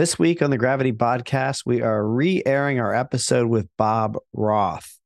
This 0.00 0.18
week 0.18 0.40
on 0.40 0.48
the 0.48 0.56
Gravity 0.56 0.94
Podcast, 0.94 1.64
we 1.66 1.82
are 1.82 2.02
re 2.02 2.42
airing 2.46 2.80
our 2.80 2.94
episode 2.94 3.48
with 3.48 3.68
Bob 3.76 4.16
Roth. 4.32 4.98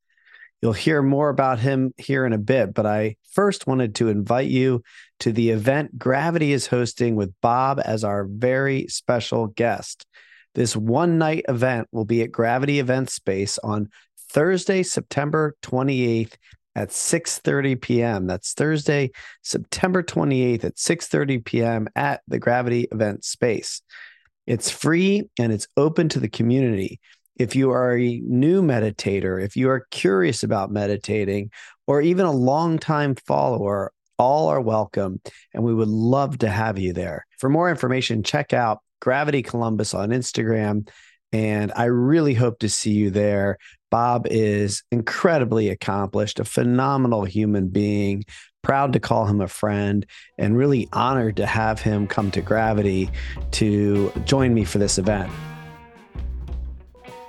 You'll 0.63 0.73
hear 0.73 1.03
more 1.03 1.31
about 1.31 1.59
him 1.59 1.93
here 1.99 2.25
in 2.25 2.33
a 2.33 2.39
bit, 2.39 2.73
but 2.73 2.87
I 2.87 3.17
first 3.33 3.67
wanted 3.67 3.97
to 3.97 4.09
invite 4.09 4.47
you 4.47 4.85
to 5.19 5.33
the 5.33 5.51
event 5.51 5.99
Gravity 5.99 6.53
is 6.53 6.69
hosting 6.69 7.17
with 7.17 7.35
Bob 7.41 7.81
as 7.85 8.05
our 8.05 8.25
very 8.25 8.87
special 8.87 9.49
guest. 9.49 10.07
This 10.55 10.77
one 10.77 11.19
night 11.19 11.45
event 11.49 11.89
will 11.91 12.05
be 12.05 12.23
at 12.23 12.31
Gravity 12.31 12.79
Event 12.79 13.11
Space 13.11 13.59
on 13.59 13.89
Thursday, 14.31 14.85
September 14.85 15.57
28th 15.63 16.35
at 16.77 16.91
6:30 16.91 17.81
p.m. 17.81 18.27
That's 18.29 18.53
Thursday, 18.53 19.11
September 19.43 20.05
28th 20.05 20.63
at 20.63 20.77
6:30 20.77 21.45
p.m. 21.45 21.89
at 21.97 22.21
the 22.29 22.39
Gravity 22.39 22.87
Event 22.93 23.25
Space. 23.25 23.83
It's 24.47 24.71
free 24.71 25.29
and 25.39 25.53
it's 25.53 25.69
open 25.77 26.09
to 26.11 26.21
the 26.21 26.29
community 26.29 27.01
if 27.37 27.57
you 27.57 27.71
are 27.71 27.97
a 27.97 28.21
new 28.25 28.63
meditator, 28.63 29.43
if 29.43 29.57
you 29.57 29.69
are 29.71 29.87
curious 29.91 30.43
about 30.43 30.71
meditating, 30.71 31.51
or 31.87 32.01
even 32.01 32.27
a 32.27 32.33
long-time 32.33 33.17
follower, 33.27 33.93
all 34.19 34.49
are 34.49 34.61
welcome. 34.61 35.21
And 35.53 35.65
we 35.65 35.75
would 35.75 35.89
love 35.89 36.39
to 36.39 36.49
have 36.49 36.79
you 36.79 36.93
there. 36.93 37.27
For 37.39 37.49
more 37.49 37.71
information, 37.71 38.23
check 38.23 38.53
out 38.53 38.79
Gravity 39.01 39.43
Columbus 39.43 39.95
on 39.95 40.11
Instagram. 40.11 40.89
And 41.33 41.73
I 41.75 41.87
really 41.87 42.35
hope 42.35 42.61
to 42.61 42.69
see 42.69 42.93
you 42.93 43.11
there. 43.11 43.59
Bob 43.91 44.27
is 44.31 44.85
incredibly 44.93 45.69
accomplished, 45.69 46.39
a 46.39 46.45
phenomenal 46.45 47.25
human 47.25 47.69
being, 47.69 48.25
proud 48.65 48.93
to 48.95 49.01
call 49.01 49.27
him 49.27 49.41
a 49.41 49.49
friend, 49.49 50.05
and 50.39 50.57
really 50.57 50.89
honored 50.93 51.37
to 51.37 51.47
have 51.47 51.81
him 51.81 52.09
come 52.09 52.33
to 52.33 52.41
Gravity 52.41 53.11
to 53.53 54.11
join 54.25 54.53
me 54.53 54.65
for 54.65 54.79
this 54.79 54.99
event 54.99 55.31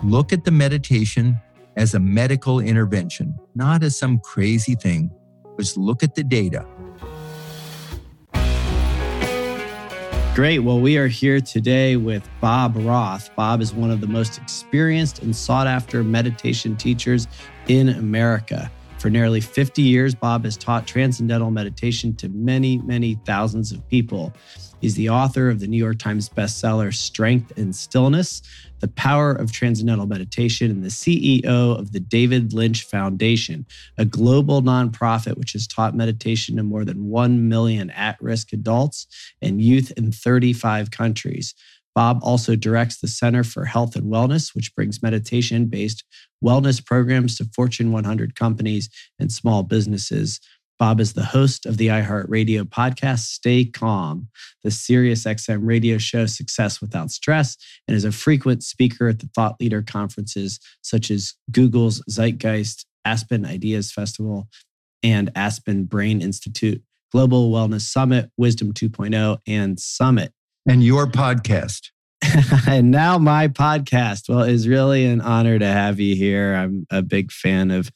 look 0.06 0.32
at 0.32 0.44
the 0.44 0.52
meditation 0.52 1.40
as 1.78 1.94
a 1.94 2.00
medical 2.00 2.60
intervention, 2.60 3.38
not 3.56 3.84
as 3.84 3.98
some 3.98 4.20
crazy 4.20 4.76
thing. 4.76 5.12
Just 5.60 5.78
look 5.78 6.04
at 6.04 6.16
the 6.16 6.24
data. 6.24 6.66
Great. 10.36 10.60
Well, 10.60 10.82
we 10.82 10.98
are 10.98 11.08
here 11.08 11.40
today 11.40 11.96
with 11.96 12.28
Bob 12.42 12.76
Roth. 12.76 13.34
Bob 13.36 13.62
is 13.62 13.74
one 13.74 13.90
of 13.90 14.02
the 14.02 14.08
most 14.08 14.38
experienced 14.38 15.22
and 15.22 15.34
sought 15.34 15.66
after 15.66 16.04
meditation 16.04 16.76
teachers 16.76 17.28
in 17.68 17.90
America. 17.90 18.70
For 19.06 19.12
nearly 19.12 19.40
50 19.40 19.84
years, 19.84 20.16
Bob 20.16 20.46
has 20.46 20.58
taught 20.58 20.88
transcendental 20.88 21.52
meditation 21.52 22.16
to 22.16 22.30
many, 22.30 22.80
many 22.80 23.20
thousands 23.24 23.72
of 23.72 23.88
people. 23.88 24.34
He's 24.82 24.96
the 24.96 25.12
author 25.12 25.48
of 25.48 25.60
the 25.60 25.68
New 25.68 25.78
York 25.78 26.00
Times 26.00 26.28
bestseller, 26.28 26.92
Strength 26.92 27.56
in 27.56 27.72
Stillness, 27.72 28.42
The 28.80 28.88
Power 28.88 29.32
of 29.32 29.52
Transcendental 29.52 30.08
Meditation, 30.08 30.72
and 30.72 30.84
the 30.84 30.90
CEO 30.90 31.78
of 31.78 31.92
the 31.92 32.00
David 32.00 32.52
Lynch 32.52 32.82
Foundation, 32.82 33.68
a 34.00 34.06
global 34.06 34.64
nonprofit 34.64 35.38
which 35.38 35.54
has 35.54 35.68
taught 35.68 35.96
meditation 35.96 36.58
to 36.58 36.64
more 36.64 36.84
than 36.84 37.08
1 37.08 37.48
million 37.48 37.92
at 37.92 38.20
risk 38.20 38.54
adults 38.54 39.06
and 39.40 39.62
youth 39.62 39.92
in 39.98 40.12
35 40.12 40.90
countries. 40.90 41.54
Bob 41.96 42.20
also 42.22 42.56
directs 42.56 43.00
the 43.00 43.08
Center 43.08 43.44
for 43.44 43.66
Health 43.66 43.96
and 43.96 44.12
Wellness, 44.12 44.54
which 44.54 44.76
brings 44.76 45.02
meditation 45.02 45.66
based 45.66 46.04
wellness 46.44 46.86
programs 46.86 47.38
to 47.38 47.50
Fortune 47.56 47.92
100 47.92 48.36
companies 48.36 48.90
and 49.18 49.32
small 49.32 49.64
businesses. 49.64 50.42
Bob 50.78 51.00
is 51.00 51.14
the 51.14 51.24
host 51.24 51.66
of 51.66 51.78
the 51.78 51.88
iHeartRadio 51.88 52.64
podcast, 52.64 53.20
Stay 53.20 53.64
Calm, 53.64 54.28
the 54.62 54.70
SiriusXM 54.70 55.60
radio 55.62 55.98
show 55.98 56.26
Success 56.26 56.82
Without 56.82 57.12
Stress, 57.12 57.56
and 57.88 57.96
is 57.96 58.04
a 58.04 58.12
frequent 58.12 58.62
speaker 58.62 59.08
at 59.08 59.20
the 59.20 59.30
thought 59.34 59.56
leader 59.62 59.82
conferences 59.82 60.60
such 60.82 61.10
as 61.10 61.34
Google's 61.50 62.04
Zeitgeist, 62.10 62.86
Aspen 63.06 63.46
Ideas 63.46 63.94
Festival, 63.94 64.50
and 65.02 65.32
Aspen 65.34 65.86
Brain 65.86 66.22
Institute, 66.22 66.84
Global 67.10 67.52
Wellness 67.52 67.82
Summit, 67.82 68.30
Wisdom 68.36 68.74
2.0, 68.74 69.38
and 69.48 69.80
Summit. 69.80 70.34
And 70.68 70.84
your 70.84 71.06
podcast. 71.06 71.92
and 72.68 72.90
now 72.90 73.18
my 73.18 73.48
podcast. 73.48 74.30
Well, 74.30 74.42
it's 74.42 74.66
really 74.66 75.06
an 75.06 75.22
honor 75.22 75.60
to 75.60 75.68
have 75.68 76.00
you 76.00 76.16
here. 76.16 76.56
I'm 76.56 76.88
a 76.90 77.02
big 77.02 77.32
fan 77.32 77.72
of 77.72 77.92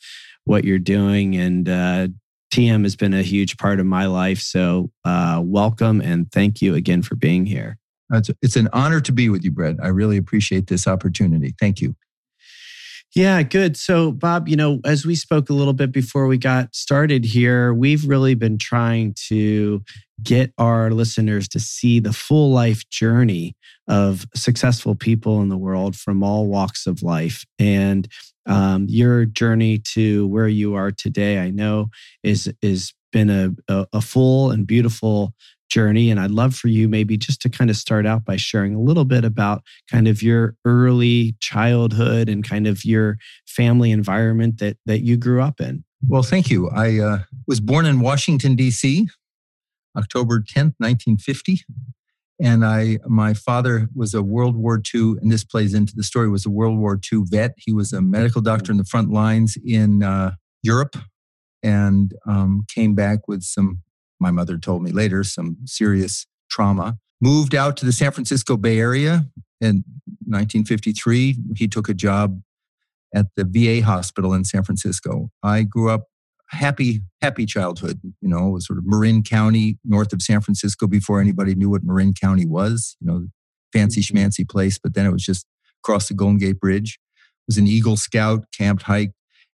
what 0.45 0.63
you're 0.63 0.79
doing 0.79 1.35
and 1.35 1.67
uh, 1.67 2.07
TM 2.53 2.83
has 2.83 2.95
been 2.95 3.13
a 3.13 3.21
huge 3.21 3.57
part 3.57 3.79
of 3.79 3.85
my 3.85 4.05
life. 4.05 4.39
So, 4.39 4.91
uh, 5.05 5.41
welcome 5.43 6.01
and 6.01 6.31
thank 6.31 6.61
you 6.61 6.75
again 6.75 7.01
for 7.01 7.15
being 7.15 7.45
here. 7.45 7.77
It's, 8.11 8.31
it's 8.41 8.55
an 8.55 8.69
honor 8.73 9.01
to 9.01 9.11
be 9.11 9.29
with 9.29 9.43
you, 9.43 9.51
Brett. 9.51 9.75
I 9.81 9.87
really 9.87 10.17
appreciate 10.17 10.67
this 10.67 10.87
opportunity. 10.87 11.53
Thank 11.59 11.81
you. 11.81 11.95
Yeah, 13.15 13.41
good. 13.41 13.75
So, 13.75 14.11
Bob, 14.11 14.47
you 14.47 14.55
know, 14.55 14.79
as 14.85 15.05
we 15.05 15.15
spoke 15.15 15.49
a 15.49 15.53
little 15.53 15.73
bit 15.73 15.91
before 15.91 16.27
we 16.27 16.37
got 16.37 16.75
started 16.75 17.25
here, 17.25 17.73
we've 17.73 18.07
really 18.07 18.35
been 18.35 18.57
trying 18.59 19.15
to 19.27 19.81
get 20.21 20.53
our 20.59 20.91
listeners 20.91 21.47
to 21.49 21.59
see 21.59 21.99
the 21.99 22.13
full 22.13 22.51
life 22.51 22.87
journey 22.89 23.55
of 23.87 24.27
successful 24.35 24.93
people 24.93 25.41
in 25.41 25.49
the 25.49 25.57
world 25.57 25.95
from 25.95 26.21
all 26.21 26.47
walks 26.47 26.85
of 26.85 27.01
life. 27.01 27.45
And 27.57 28.07
um, 28.45 28.85
your 28.87 29.25
journey 29.25 29.79
to 29.93 30.27
where 30.27 30.47
you 30.47 30.75
are 30.75 30.91
today, 30.91 31.39
I 31.39 31.49
know, 31.49 31.87
is 32.23 32.51
is 32.61 32.93
been 33.11 33.31
a, 33.31 33.51
a, 33.67 33.87
a 33.93 34.01
full 34.01 34.51
and 34.51 34.67
beautiful 34.67 35.33
journey. 35.69 36.11
And 36.11 36.19
I'd 36.19 36.31
love 36.31 36.55
for 36.55 36.67
you 36.67 36.87
maybe 36.87 37.17
just 37.17 37.41
to 37.43 37.49
kind 37.49 37.69
of 37.69 37.75
start 37.75 38.05
out 38.05 38.25
by 38.25 38.35
sharing 38.35 38.75
a 38.75 38.79
little 38.79 39.05
bit 39.05 39.23
about 39.23 39.63
kind 39.89 40.07
of 40.07 40.21
your 40.21 40.55
early 40.65 41.35
childhood 41.39 42.29
and 42.29 42.47
kind 42.47 42.67
of 42.67 42.83
your 42.83 43.17
family 43.47 43.91
environment 43.91 44.59
that 44.59 44.77
that 44.85 45.01
you 45.01 45.17
grew 45.17 45.41
up 45.41 45.61
in. 45.61 45.83
Well, 46.07 46.23
thank 46.23 46.49
you. 46.49 46.69
I 46.69 46.99
uh, 46.99 47.19
was 47.47 47.59
born 47.59 47.85
in 47.85 47.99
Washington 47.99 48.55
D.C. 48.55 49.07
October 49.97 50.39
10th, 50.39 50.75
1950 50.77 51.63
and 52.41 52.63
I, 52.63 52.99
my 53.05 53.33
father 53.33 53.89
was 53.93 54.13
a 54.13 54.23
World 54.23 54.55
War 54.55 54.81
II, 54.93 55.15
and 55.21 55.29
this 55.31 55.43
plays 55.43 55.73
into 55.73 55.93
the 55.95 56.03
story. 56.03 56.29
Was 56.29 56.45
a 56.45 56.49
World 56.49 56.79
War 56.79 56.99
II 57.11 57.23
vet. 57.25 57.53
He 57.57 57.73
was 57.73 57.91
a 57.91 58.01
medical 58.01 58.41
doctor 58.41 58.71
in 58.71 58.77
the 58.77 58.85
front 58.85 59.11
lines 59.11 59.57
in 59.63 60.03
uh, 60.03 60.35
Europe, 60.63 60.95
and 61.61 62.13
um, 62.25 62.63
came 62.73 62.95
back 62.95 63.27
with 63.27 63.43
some. 63.43 63.81
My 64.19 64.31
mother 64.31 64.57
told 64.57 64.83
me 64.83 64.91
later 64.91 65.23
some 65.23 65.57
serious 65.65 66.27
trauma. 66.49 66.97
Moved 67.21 67.53
out 67.53 67.77
to 67.77 67.85
the 67.85 67.91
San 67.91 68.11
Francisco 68.11 68.57
Bay 68.57 68.79
Area 68.79 69.25
in 69.61 69.83
1953. 70.25 71.37
He 71.55 71.67
took 71.67 71.89
a 71.89 71.93
job 71.93 72.41
at 73.13 73.27
the 73.35 73.45
VA 73.45 73.85
hospital 73.85 74.33
in 74.33 74.43
San 74.43 74.63
Francisco. 74.63 75.29
I 75.43 75.63
grew 75.63 75.89
up 75.89 76.05
happy, 76.49 77.01
happy 77.21 77.45
childhood. 77.45 77.99
You 78.21 78.29
know, 78.29 78.47
it 78.47 78.51
was 78.51 78.67
sort 78.67 78.79
of 78.79 78.85
Marin 78.85 79.23
County, 79.23 79.77
north 79.83 80.13
of 80.13 80.21
San 80.21 80.41
Francisco, 80.41 80.87
before 80.87 81.19
anybody 81.19 81.55
knew 81.55 81.69
what 81.69 81.83
Marin 81.83 82.13
County 82.13 82.45
was. 82.45 82.95
You 82.99 83.07
know, 83.07 83.27
fancy 83.73 84.01
mm-hmm. 84.01 84.17
schmancy 84.17 84.49
place, 84.49 84.79
but 84.79 84.93
then 84.93 85.05
it 85.05 85.11
was 85.11 85.23
just 85.23 85.45
across 85.83 86.07
the 86.07 86.13
Golden 86.13 86.37
Gate 86.37 86.59
Bridge. 86.59 86.99
It 87.15 87.47
was 87.47 87.57
an 87.57 87.67
Eagle 87.67 87.97
Scout, 87.97 88.45
camped, 88.55 88.83
hike. 88.83 89.11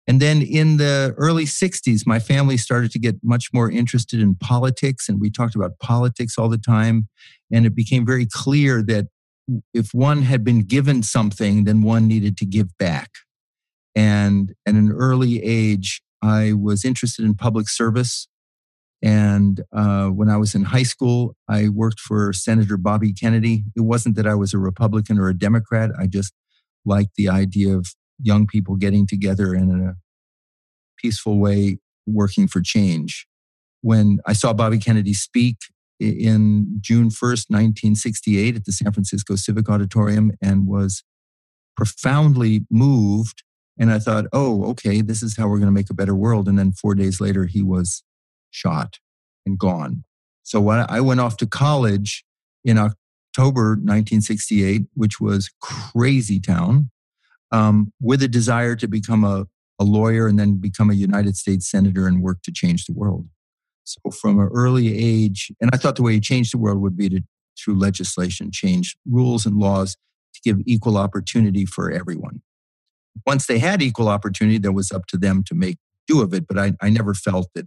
And 0.08 0.20
then 0.20 0.40
in 0.40 0.76
the 0.76 1.14
early 1.16 1.44
60s, 1.44 2.06
my 2.06 2.20
family 2.20 2.56
started 2.56 2.92
to 2.92 2.98
get 2.98 3.16
much 3.24 3.48
more 3.52 3.70
interested 3.70 4.20
in 4.20 4.36
politics, 4.36 5.08
and 5.08 5.20
we 5.20 5.30
talked 5.30 5.56
about 5.56 5.78
politics 5.80 6.38
all 6.38 6.48
the 6.48 6.58
time. 6.58 7.08
And 7.52 7.66
it 7.66 7.74
became 7.74 8.06
very 8.06 8.26
clear 8.26 8.82
that 8.84 9.06
if 9.74 9.92
one 9.92 10.22
had 10.22 10.44
been 10.44 10.62
given 10.62 11.02
something, 11.02 11.64
then 11.64 11.82
one 11.82 12.06
needed 12.06 12.36
to 12.38 12.46
give 12.46 12.76
back. 12.78 13.10
And 13.94 14.52
at 14.66 14.74
an 14.74 14.92
early 14.92 15.42
age, 15.42 16.02
I 16.22 16.52
was 16.52 16.84
interested 16.84 17.24
in 17.24 17.34
public 17.34 17.68
service. 17.68 18.28
And 19.02 19.62
uh, 19.72 20.08
when 20.08 20.28
I 20.28 20.36
was 20.36 20.54
in 20.54 20.64
high 20.64 20.82
school, 20.82 21.36
I 21.48 21.68
worked 21.68 22.00
for 22.00 22.32
Senator 22.32 22.76
Bobby 22.76 23.12
Kennedy. 23.12 23.64
It 23.76 23.82
wasn't 23.82 24.16
that 24.16 24.26
I 24.26 24.34
was 24.34 24.52
a 24.52 24.58
Republican 24.58 25.18
or 25.18 25.28
a 25.28 25.38
Democrat. 25.38 25.90
I 25.98 26.06
just 26.06 26.32
liked 26.84 27.14
the 27.16 27.28
idea 27.28 27.76
of 27.76 27.94
young 28.20 28.46
people 28.46 28.76
getting 28.76 29.06
together 29.06 29.54
in 29.54 29.70
a 29.70 29.94
peaceful 31.00 31.38
way 31.38 31.78
working 32.06 32.48
for 32.48 32.60
change. 32.60 33.26
When 33.82 34.18
I 34.26 34.32
saw 34.32 34.52
Bobby 34.52 34.78
Kennedy 34.78 35.12
speak 35.12 35.56
in 36.00 36.78
June 36.80 37.08
1st, 37.08 37.50
1968, 37.50 38.56
at 38.56 38.64
the 38.64 38.72
San 38.72 38.92
Francisco 38.92 39.36
Civic 39.36 39.68
Auditorium 39.68 40.32
and 40.42 40.66
was 40.66 41.02
profoundly 41.76 42.66
moved 42.70 43.42
and 43.78 43.92
I 43.92 43.98
thought, 43.98 44.26
oh, 44.32 44.64
okay, 44.70 45.02
this 45.02 45.22
is 45.22 45.36
how 45.36 45.48
we're 45.48 45.58
going 45.58 45.66
to 45.66 45.72
make 45.72 45.90
a 45.90 45.94
better 45.94 46.14
world. 46.14 46.48
And 46.48 46.58
then 46.58 46.72
four 46.72 46.94
days 46.94 47.20
later, 47.20 47.44
he 47.44 47.62
was 47.62 48.02
shot 48.50 48.98
and 49.44 49.58
gone. 49.58 50.04
So 50.42 50.60
when 50.60 50.84
I 50.88 51.00
went 51.00 51.20
off 51.20 51.36
to 51.38 51.46
college 51.46 52.24
in 52.64 52.78
October 52.78 53.70
1968, 53.70 54.86
which 54.94 55.20
was 55.20 55.50
crazy 55.60 56.40
town, 56.40 56.90
um, 57.52 57.92
with 58.00 58.22
a 58.22 58.28
desire 58.28 58.76
to 58.76 58.88
become 58.88 59.24
a, 59.24 59.46
a 59.78 59.84
lawyer 59.84 60.26
and 60.26 60.38
then 60.38 60.56
become 60.56 60.90
a 60.90 60.94
United 60.94 61.36
States 61.36 61.70
senator 61.70 62.06
and 62.06 62.22
work 62.22 62.42
to 62.42 62.52
change 62.52 62.86
the 62.86 62.92
world. 62.92 63.26
So 63.84 64.10
from 64.10 64.40
an 64.40 64.48
early 64.52 64.96
age, 64.98 65.52
and 65.60 65.70
I 65.72 65.76
thought 65.76 65.96
the 65.96 66.02
way 66.02 66.14
you 66.14 66.20
change 66.20 66.50
the 66.50 66.58
world 66.58 66.80
would 66.80 66.96
be 66.96 67.08
to 67.08 67.20
through 67.58 67.78
legislation, 67.78 68.50
change 68.52 68.96
rules 69.08 69.46
and 69.46 69.56
laws 69.56 69.96
to 70.34 70.40
give 70.44 70.58
equal 70.66 70.96
opportunity 70.96 71.64
for 71.64 71.90
everyone. 71.90 72.42
Once 73.26 73.46
they 73.46 73.58
had 73.58 73.80
equal 73.80 74.08
opportunity, 74.08 74.58
that 74.58 74.72
was 74.72 74.92
up 74.92 75.06
to 75.06 75.16
them 75.16 75.42
to 75.44 75.54
make 75.54 75.78
do 76.06 76.22
of 76.22 76.34
it. 76.34 76.46
But 76.46 76.58
I, 76.58 76.72
I 76.80 76.90
never 76.90 77.14
felt 77.14 77.48
that 77.54 77.66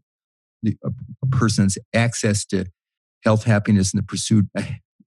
the, 0.61 0.77
a, 0.83 0.91
a 1.23 1.27
person's 1.27 1.77
access 1.93 2.45
to 2.45 2.65
health, 3.23 3.45
happiness, 3.45 3.93
and 3.93 4.01
the 4.01 4.05
pursuit 4.05 4.47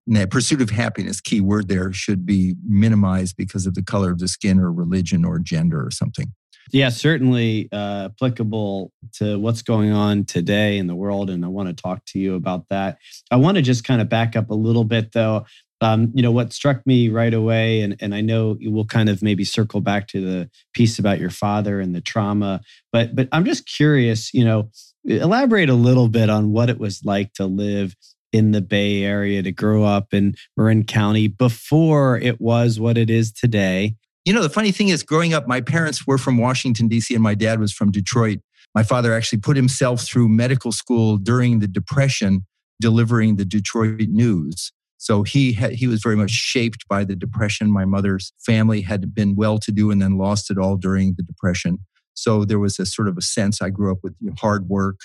the 0.07 0.27
pursuit 0.27 0.61
of 0.61 0.71
happiness, 0.71 1.21
key 1.21 1.41
word 1.41 1.69
there, 1.69 1.93
should 1.93 2.27
be 2.27 2.55
minimized 2.67 3.37
because 3.37 3.67
of 3.67 3.75
the 3.75 3.83
color 3.83 4.11
of 4.11 4.19
the 4.19 4.29
skin 4.29 4.59
or 4.59 4.73
religion 4.73 5.25
or 5.25 5.39
gender 5.39 5.85
or 5.85 5.91
something. 5.91 6.33
Yeah, 6.73 6.89
certainly 6.89 7.69
uh, 7.73 8.09
applicable 8.13 8.93
to 9.15 9.39
what's 9.39 9.63
going 9.63 9.93
on 9.93 10.25
today 10.25 10.79
in 10.79 10.87
the 10.87 10.95
world. 10.95 11.29
And 11.29 11.45
I 11.45 11.49
want 11.49 11.69
to 11.69 11.75
talk 11.75 12.05
to 12.07 12.19
you 12.19 12.35
about 12.35 12.69
that. 12.71 12.99
I 13.31 13.37
want 13.37 13.57
to 13.57 13.63
just 13.63 13.85
kind 13.85 14.01
of 14.01 14.09
back 14.09 14.37
up 14.37 14.49
a 14.51 14.55
little 14.55 14.85
bit, 14.85 15.13
though. 15.13 15.45
Um, 15.81 16.13
you 16.15 16.23
know, 16.23 16.31
what 16.31 16.53
struck 16.53 16.87
me 16.87 17.09
right 17.09 17.35
away, 17.35 17.81
and, 17.81 17.97
and 18.01 18.15
I 18.15 18.21
know 18.21 18.57
you 18.61 18.71
will 18.71 18.87
kind 18.87 19.09
of 19.09 19.21
maybe 19.21 19.43
circle 19.43 19.81
back 19.81 20.07
to 20.09 20.21
the 20.21 20.51
piece 20.75 21.01
about 21.01 21.19
your 21.19 21.31
father 21.31 21.81
and 21.81 21.93
the 21.93 22.01
trauma, 22.01 22.61
but 22.93 23.17
but 23.17 23.29
I'm 23.33 23.45
just 23.45 23.67
curious, 23.67 24.33
you 24.33 24.45
know, 24.45 24.71
elaborate 25.05 25.69
a 25.69 25.75
little 25.75 26.09
bit 26.09 26.31
on 26.31 26.53
what 26.53 26.71
it 26.71 26.79
was 26.79 27.05
like 27.05 27.33
to 27.35 27.47
live 27.47 27.97
in 28.33 28.53
the 28.53 28.63
Bay 28.63 29.03
Area, 29.05 29.43
to 29.43 29.53
grow 29.53 29.85
up 29.85 30.13
in 30.13 30.35
Marin 30.57 30.85
County 30.85 31.29
before 31.29 32.19
it 32.19 32.41
was 32.41 32.81
what 32.81 32.99
it 32.99 33.11
is 33.11 33.33
today. 33.33 33.97
You 34.25 34.33
know, 34.33 34.43
the 34.43 34.49
funny 34.49 34.73
thing 34.73 34.89
is, 34.89 35.03
growing 35.03 35.35
up, 35.35 35.47
my 35.47 35.61
parents 35.61 36.07
were 36.07 36.19
from 36.19 36.39
Washington, 36.39 36.89
D.C., 36.89 37.15
and 37.15 37.23
my 37.23 37.35
dad 37.35 37.61
was 37.61 37.73
from 37.73 37.91
Detroit. 37.91 38.39
My 38.75 38.83
father 38.83 39.13
actually 39.13 39.41
put 39.41 39.57
himself 39.57 40.03
through 40.03 40.29
medical 40.29 40.73
school 40.73 41.19
during 41.19 41.59
the 41.59 41.69
Depression, 41.69 42.47
delivering 42.81 43.37
the 43.37 43.45
Detroit 43.45 44.09
news. 44.09 44.73
So 44.97 45.25
he 45.25 45.53
he 45.53 45.89
was 45.89 46.01
very 46.01 46.15
much 46.15 46.31
shaped 46.31 46.87
by 46.89 47.03
the 47.03 47.17
Depression. 47.17 47.73
My 47.73 47.85
mother's 47.85 48.33
family 48.47 48.83
had 48.83 49.13
been 49.13 49.35
well 49.35 49.59
to 49.59 49.73
do 49.73 49.91
and 49.91 50.01
then 50.01 50.17
lost 50.17 50.49
it 50.49 50.59
all 50.59 50.77
during 50.77 51.15
the 51.17 51.25
Depression. 51.25 51.79
So 52.15 52.45
there 52.45 52.61
was 52.61 52.79
a 52.79 52.87
sort 52.87 53.09
of 53.09 53.17
a 53.19 53.23
sense 53.23 53.61
I 53.61 53.71
grew 53.71 53.91
up 53.91 53.99
with 54.05 54.15
hard 54.39 54.69
work 54.69 55.01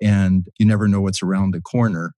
and 0.00 0.46
you 0.58 0.66
never 0.66 0.86
know 0.86 1.00
what's 1.00 1.22
around 1.22 1.52
the 1.52 1.60
corner. 1.60 2.12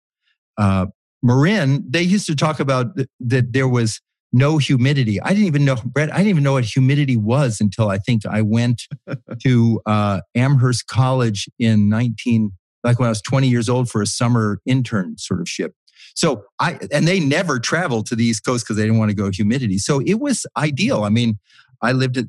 Uh, 0.58 0.86
Marin, 1.22 1.84
they 1.88 2.02
used 2.02 2.26
to 2.26 2.36
talk 2.36 2.60
about 2.60 2.96
th- 2.96 3.08
that 3.20 3.52
there 3.52 3.68
was 3.68 4.00
no 4.32 4.58
humidity. 4.58 5.20
I 5.20 5.30
didn't 5.30 5.46
even 5.46 5.64
know, 5.64 5.76
Brett, 5.84 6.12
I 6.12 6.18
didn't 6.18 6.30
even 6.30 6.42
know 6.42 6.54
what 6.54 6.64
humidity 6.64 7.16
was 7.16 7.60
until 7.60 7.90
I 7.90 7.98
think 7.98 8.24
I 8.26 8.42
went 8.42 8.82
to 9.42 9.80
uh, 9.86 10.20
Amherst 10.34 10.86
College 10.86 11.48
in 11.58 11.88
19, 11.88 12.50
like 12.82 12.98
when 12.98 13.06
I 13.06 13.10
was 13.10 13.22
20 13.22 13.48
years 13.48 13.68
old 13.68 13.90
for 13.90 14.00
a 14.00 14.06
summer 14.06 14.58
intern 14.66 15.18
sort 15.18 15.40
of 15.40 15.48
ship. 15.48 15.74
So 16.14 16.44
I, 16.58 16.78
and 16.90 17.06
they 17.06 17.20
never 17.20 17.58
traveled 17.58 18.06
to 18.06 18.16
the 18.16 18.24
East 18.24 18.44
Coast 18.44 18.64
because 18.64 18.76
they 18.76 18.82
didn't 18.82 18.98
want 18.98 19.10
to 19.10 19.16
go 19.16 19.30
humidity. 19.30 19.78
So 19.78 20.00
it 20.00 20.14
was 20.14 20.46
ideal. 20.56 21.04
I 21.04 21.08
mean, 21.08 21.38
I 21.80 21.92
lived 21.92 22.16
at, 22.16 22.26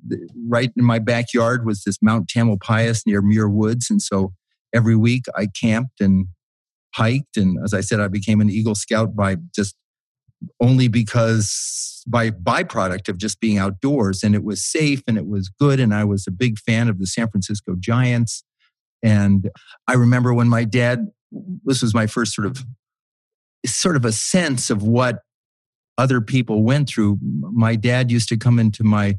right 0.47 0.71
in 0.75 0.83
my 0.83 0.99
backyard 0.99 1.65
was 1.65 1.83
this 1.83 1.97
Mount 2.01 2.27
Tamalpais 2.27 3.03
near 3.05 3.21
Muir 3.21 3.49
Woods. 3.49 3.89
And 3.89 4.01
so 4.01 4.33
every 4.73 4.95
week 4.95 5.25
I 5.35 5.47
camped 5.47 6.01
and 6.01 6.27
hiked. 6.93 7.37
And 7.37 7.57
as 7.63 7.73
I 7.73 7.81
said, 7.81 7.99
I 7.99 8.07
became 8.07 8.41
an 8.41 8.49
Eagle 8.49 8.75
Scout 8.75 9.15
by 9.15 9.37
just 9.55 9.75
only 10.61 10.87
because 10.87 12.03
by 12.07 12.29
byproduct 12.29 13.07
of 13.09 13.17
just 13.17 13.39
being 13.39 13.57
outdoors 13.57 14.23
and 14.23 14.35
it 14.35 14.43
was 14.43 14.63
safe 14.63 15.01
and 15.07 15.17
it 15.17 15.25
was 15.25 15.49
good 15.49 15.79
and 15.79 15.93
i 15.93 16.03
was 16.03 16.27
a 16.27 16.31
big 16.31 16.59
fan 16.59 16.89
of 16.89 16.99
the 16.99 17.07
san 17.07 17.29
francisco 17.29 17.75
giants 17.79 18.43
and 19.01 19.49
i 19.87 19.93
remember 19.93 20.33
when 20.33 20.49
my 20.49 20.63
dad 20.63 21.07
this 21.63 21.81
was 21.81 21.93
my 21.93 22.07
first 22.07 22.33
sort 22.33 22.45
of 22.45 22.63
sort 23.65 23.95
of 23.95 24.03
a 24.03 24.11
sense 24.11 24.69
of 24.69 24.83
what 24.83 25.19
other 25.97 26.19
people 26.19 26.63
went 26.63 26.89
through 26.89 27.17
my 27.21 27.75
dad 27.75 28.11
used 28.11 28.27
to 28.27 28.37
come 28.37 28.59
into 28.59 28.83
my 28.83 29.15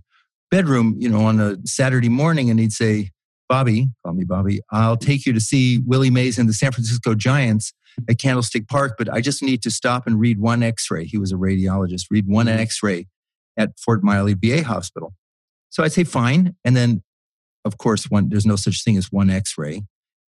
bedroom 0.51 0.95
you 0.99 1.09
know 1.09 1.25
on 1.25 1.41
a 1.41 1.57
saturday 1.65 2.11
morning 2.11 2.51
and 2.51 2.61
he'd 2.61 2.73
say 2.73 3.11
bobby 3.49 3.89
call 4.05 4.15
me 4.15 4.25
bobby 4.25 4.61
i'll 4.71 4.97
take 4.97 5.27
you 5.27 5.33
to 5.33 5.41
see 5.41 5.81
willie 5.87 6.11
mays 6.11 6.39
and 6.39 6.49
the 6.49 6.53
san 6.53 6.73
francisco 6.73 7.15
giants 7.15 7.73
at 8.09 8.19
Candlestick 8.19 8.69
Park, 8.69 8.97
but 8.99 9.13
I 9.13 9.21
just 9.21 9.43
need 9.43 9.63
to 9.63 9.71
stop 9.71 10.07
and 10.07 10.19
read 10.19 10.39
one 10.39 10.63
x 10.63 10.91
ray. 10.91 11.05
He 11.05 11.19
was 11.19 11.33
a 11.33 11.37
radiologist, 11.37 12.07
read 12.11 12.27
one 12.27 12.47
mm-hmm. 12.47 12.59
x 12.59 12.83
ray 12.83 13.07
at 13.57 13.79
Fort 13.79 14.03
Miley 14.03 14.35
VA 14.35 14.65
Hospital. 14.65 15.15
So 15.71 15.83
I'd 15.83 15.93
say, 15.93 16.05
fine. 16.05 16.55
And 16.65 16.77
then, 16.77 17.03
of 17.65 17.79
course, 17.79 18.05
one, 18.05 18.29
there's 18.29 18.47
no 18.47 18.57
such 18.57 18.85
thing 18.85 18.97
as 18.97 19.11
one 19.11 19.31
x 19.31 19.55
ray. 19.59 19.83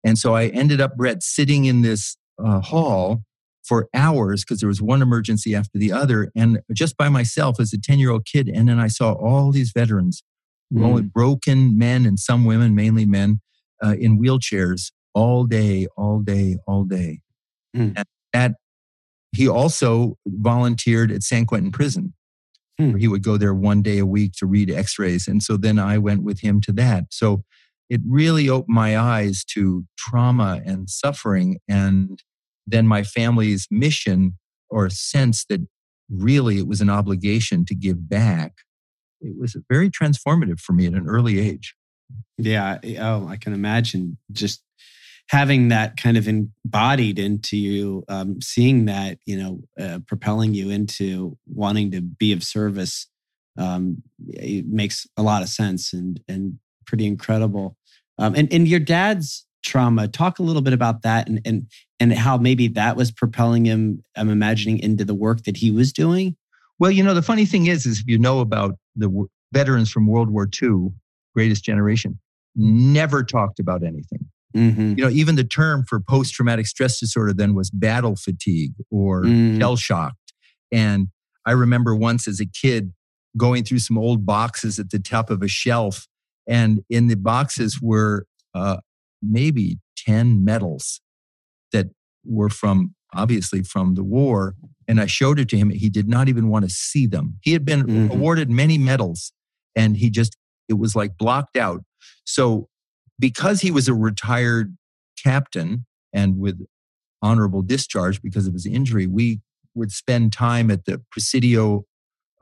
And 0.05 0.19
so 0.19 0.35
I 0.35 0.47
ended 0.49 0.81
up, 0.81 0.97
Brett, 0.97 1.23
sitting 1.23 1.65
in 1.65 1.83
this 1.83 2.17
uh, 2.43 2.61
hall 2.61 3.23
for 3.65 3.89
hours 3.95 4.45
because 4.45 4.61
there 4.61 4.69
was 4.69 4.83
one 4.83 5.03
emergency 5.03 5.55
after 5.55 5.79
the 5.79 5.93
other 5.93 6.33
and 6.35 6.61
just 6.73 6.97
by 6.97 7.09
myself 7.09 7.61
as 7.61 7.73
a 7.73 7.81
10 7.81 8.01
year 8.01 8.11
old 8.11 8.27
kid. 8.27 8.49
And 8.49 8.69
then 8.69 8.81
I 8.81 8.89
saw 8.89 9.13
all 9.13 9.53
these 9.53 9.71
veterans, 9.73 10.23
mm. 10.73 11.13
broken 11.13 11.77
men 11.77 12.07
and 12.07 12.19
some 12.19 12.45
women, 12.45 12.75
mainly 12.75 13.05
men, 13.05 13.41
uh, 13.85 13.95
in 13.99 14.19
wheelchairs 14.21 14.93
all 15.15 15.45
day, 15.45 15.87
all 15.97 16.21
day, 16.21 16.57
all 16.67 16.85
day. 16.85 17.21
Mm. 17.77 17.95
And 17.97 18.07
that 18.33 18.55
he 19.33 19.49
also 19.49 20.17
volunteered 20.27 21.11
at 21.11 21.23
San 21.23 21.47
Quentin 21.47 21.73
Prison. 21.73 22.15
Mm. 22.81 22.93
Where 22.93 22.99
he 22.99 23.09
would 23.09 23.23
go 23.23 23.37
there 23.37 23.55
one 23.55 23.83
day 23.83 23.99
a 23.99 24.07
week 24.07 24.33
to 24.39 24.47
read 24.47 24.71
x 24.71 24.99
rays. 24.99 25.29
And 25.29 25.43
so 25.43 25.57
then 25.57 25.79
I 25.79 25.99
went 25.99 26.23
with 26.23 26.41
him 26.41 26.61
to 26.63 26.73
that. 26.73 27.05
So 27.11 27.45
it 27.91 28.01
really 28.09 28.49
opened 28.49 28.75
my 28.75 28.97
eyes 28.97 29.45
to 29.53 29.85
trauma 29.99 30.63
and 30.65 30.89
suffering. 30.89 31.59
And 31.69 32.19
then 32.67 32.87
my 32.87 33.03
family's 33.03 33.67
mission 33.71 34.39
or 34.71 34.89
sense 34.89 35.45
that 35.51 35.61
really 36.09 36.59
it 36.59 36.67
was 36.67 36.81
an 36.81 36.89
obligation 36.89 37.67
to 37.67 37.75
give 37.75 38.09
back. 38.09 38.53
It 39.23 39.39
was 39.39 39.57
very 39.71 39.91
transformative 39.91 40.61
for 40.61 40.73
me 40.73 40.87
at 40.87 40.95
an 40.95 41.09
early 41.09 41.41
age. 41.41 41.75
Yeah. 42.39 42.79
Oh, 43.01 43.29
I 43.29 43.37
can 43.37 43.53
imagine 43.53 44.19
just 44.33 44.63
having 45.29 45.69
that 45.69 45.97
kind 45.97 46.17
of 46.17 46.29
embodied 46.29 47.19
into 47.19 47.57
you, 47.57 48.05
um, 48.09 48.41
seeing 48.41 48.85
that, 48.87 49.19
you 49.25 49.39
know, 49.39 49.61
uh, 49.81 49.99
propelling 50.07 50.55
you 50.55 50.71
into 50.71 51.39
wanting 51.47 51.91
to 51.93 52.01
be 52.01 52.33
of 52.33 52.43
service, 52.43 53.07
um, 53.57 54.03
it 54.29 54.67
makes 54.67 55.07
a 55.17 55.23
lot 55.23 55.43
of 55.43 55.49
sense 55.49 55.93
and 55.93 56.21
and 56.29 56.59
pretty 56.87 57.07
incredible. 57.07 57.77
Um, 58.19 58.35
and 58.35 58.53
and 58.53 58.69
your 58.69 58.81
dad's 58.81 59.47
trauma, 59.63 60.09
talk 60.09 60.39
a 60.39 60.43
little 60.43 60.63
bit 60.63 60.73
about 60.73 61.03
that 61.03 61.29
and 61.29 61.41
and 61.45 61.67
and 62.01 62.13
how 62.13 62.37
maybe 62.37 62.69
that 62.69 62.97
was 62.97 63.11
propelling 63.11 63.65
him. 63.65 64.03
I'm 64.17 64.31
imagining 64.31 64.79
into 64.79 65.05
the 65.05 65.15
work 65.15 65.45
that 65.45 65.57
he 65.57 65.71
was 65.71 65.93
doing. 65.93 66.37
Well, 66.83 66.91
you 66.91 67.05
know, 67.05 67.15
the 67.15 67.23
funny 67.23 67.47
thing 67.47 67.67
is, 67.67 67.87
is 67.87 68.01
if 68.01 68.09
you 68.09 68.19
know 68.19 68.41
about 68.41 68.75
the 68.97 69.29
veterans 69.53 69.89
from 69.89 70.09
World 70.09 70.31
War 70.31 70.49
II, 70.61 70.89
Greatest 71.33 71.63
Generation, 71.63 72.19
never 72.57 73.23
talked 73.23 73.61
about 73.61 73.85
anything. 73.85 74.29
Mm-hmm. 74.57 74.95
You 74.99 75.05
know, 75.05 75.11
even 75.11 75.37
the 75.37 75.45
term 75.45 75.85
for 75.89 76.01
post 76.01 76.35
traumatic 76.35 76.67
stress 76.67 76.99
disorder 76.99 77.33
then 77.35 77.55
was 77.55 77.71
battle 77.71 78.17
fatigue 78.17 78.73
or 78.91 79.23
mm. 79.23 79.61
shell 79.61 79.77
shocked. 79.77 80.33
And 80.73 81.07
I 81.47 81.53
remember 81.53 81.95
once 81.95 82.27
as 82.27 82.41
a 82.41 82.47
kid 82.47 82.93
going 83.37 83.63
through 83.63 83.79
some 83.79 83.97
old 83.97 84.27
boxes 84.27 84.81
at 84.81 84.91
the 84.91 84.99
top 84.99 85.31
of 85.31 85.41
a 85.41 85.47
shelf, 85.47 86.09
and 86.49 86.81
in 86.91 87.07
the 87.07 87.15
boxes 87.15 87.79
were 87.81 88.27
uh, 88.57 88.79
maybe 89.23 89.79
10 89.99 90.45
medals 90.45 91.01
that 91.71 91.91
were 92.25 92.49
from 92.51 92.97
obviously 93.15 93.63
from 93.63 93.95
the 93.95 94.03
war. 94.03 94.57
And 94.93 95.01
I 95.01 95.07
showed 95.07 95.41
it 95.41 95.49
to 95.49 95.57
him. 95.57 95.71
He 95.71 95.89
did 95.89 96.07
not 96.07 96.29
even 96.29 96.49
want 96.49 96.67
to 96.67 96.71
see 96.71 97.07
them. 97.07 97.39
He 97.41 97.55
had 97.55 97.65
been 97.65 97.83
mm-hmm. 97.85 98.13
awarded 98.13 98.51
many 98.51 98.77
medals 98.77 99.33
and 99.75 99.97
he 99.97 100.11
just, 100.11 100.37
it 100.69 100.75
was 100.75 100.95
like 100.95 101.17
blocked 101.17 101.57
out. 101.57 101.83
So 102.27 102.69
because 103.19 103.63
he 103.63 103.71
was 103.71 103.89
a 103.89 103.95
retired 103.95 104.77
captain 105.17 105.87
and 106.13 106.37
with 106.37 106.61
honorable 107.23 107.63
discharge 107.63 108.21
because 108.21 108.47
of 108.47 108.53
his 108.53 108.67
injury, 108.67 109.07
we 109.07 109.41
would 109.75 109.93
spend 109.93 110.31
time 110.31 110.71
at 110.71 110.85
the 110.85 111.01
Presidio 111.11 111.87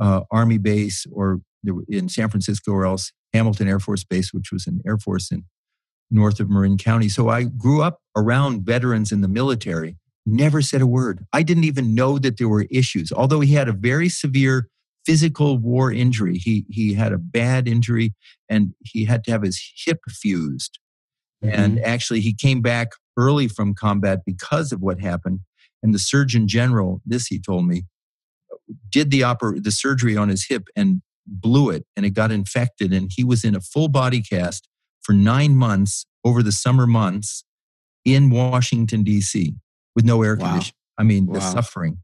uh, 0.00 0.22
Army 0.32 0.58
Base 0.58 1.06
or 1.12 1.42
in 1.88 2.08
San 2.08 2.30
Francisco 2.30 2.72
or 2.72 2.84
else 2.84 3.12
Hamilton 3.32 3.68
Air 3.68 3.78
Force 3.78 4.02
Base, 4.02 4.34
which 4.34 4.50
was 4.50 4.66
an 4.66 4.80
Air 4.84 4.98
Force 4.98 5.30
in 5.30 5.44
north 6.10 6.40
of 6.40 6.50
Marin 6.50 6.78
County. 6.78 7.08
So 7.08 7.28
I 7.28 7.44
grew 7.44 7.80
up 7.80 8.00
around 8.16 8.66
veterans 8.66 9.12
in 9.12 9.20
the 9.20 9.28
military, 9.28 9.98
never 10.26 10.62
said 10.62 10.82
a 10.82 10.86
word. 10.86 11.24
I 11.32 11.42
didn't 11.42 11.64
even 11.64 11.94
know 11.94 12.18
that 12.18 12.38
there 12.38 12.48
were 12.48 12.66
issues. 12.70 13.12
Although 13.12 13.40
he 13.40 13.54
had 13.54 13.68
a 13.68 13.72
very 13.72 14.08
severe 14.08 14.68
physical 15.04 15.58
war 15.58 15.92
injury. 15.92 16.38
He 16.38 16.64
he 16.68 16.94
had 16.94 17.12
a 17.12 17.18
bad 17.18 17.66
injury 17.66 18.14
and 18.48 18.74
he 18.84 19.04
had 19.04 19.24
to 19.24 19.30
have 19.32 19.42
his 19.42 19.60
hip 19.84 19.98
fused. 20.08 20.78
Mm-hmm. 21.42 21.58
And 21.58 21.80
actually 21.80 22.20
he 22.20 22.34
came 22.34 22.60
back 22.60 22.88
early 23.16 23.48
from 23.48 23.74
combat 23.74 24.20
because 24.24 24.72
of 24.72 24.80
what 24.80 25.00
happened. 25.00 25.40
And 25.82 25.94
the 25.94 25.98
Surgeon 25.98 26.46
General, 26.46 27.00
this 27.06 27.26
he 27.26 27.40
told 27.40 27.66
me, 27.66 27.84
did 28.90 29.10
the 29.10 29.22
oper- 29.22 29.62
the 29.62 29.70
surgery 29.70 30.16
on 30.16 30.28
his 30.28 30.46
hip 30.46 30.68
and 30.76 31.02
blew 31.26 31.70
it 31.70 31.84
and 31.96 32.04
it 32.04 32.10
got 32.10 32.30
infected 32.30 32.92
and 32.92 33.10
he 33.14 33.24
was 33.24 33.44
in 33.44 33.54
a 33.54 33.60
full 33.60 33.88
body 33.88 34.20
cast 34.20 34.68
for 35.00 35.12
9 35.12 35.56
months 35.56 36.06
over 36.24 36.42
the 36.42 36.52
summer 36.52 36.86
months 36.86 37.44
in 38.04 38.30
Washington 38.30 39.02
D.C. 39.02 39.54
with 39.94 40.04
no 40.04 40.22
air 40.22 40.36
wow. 40.36 40.48
conditioning. 40.48 40.74
I 40.98 41.02
mean, 41.02 41.26
wow. 41.26 41.34
the 41.34 41.40
suffering, 41.40 41.98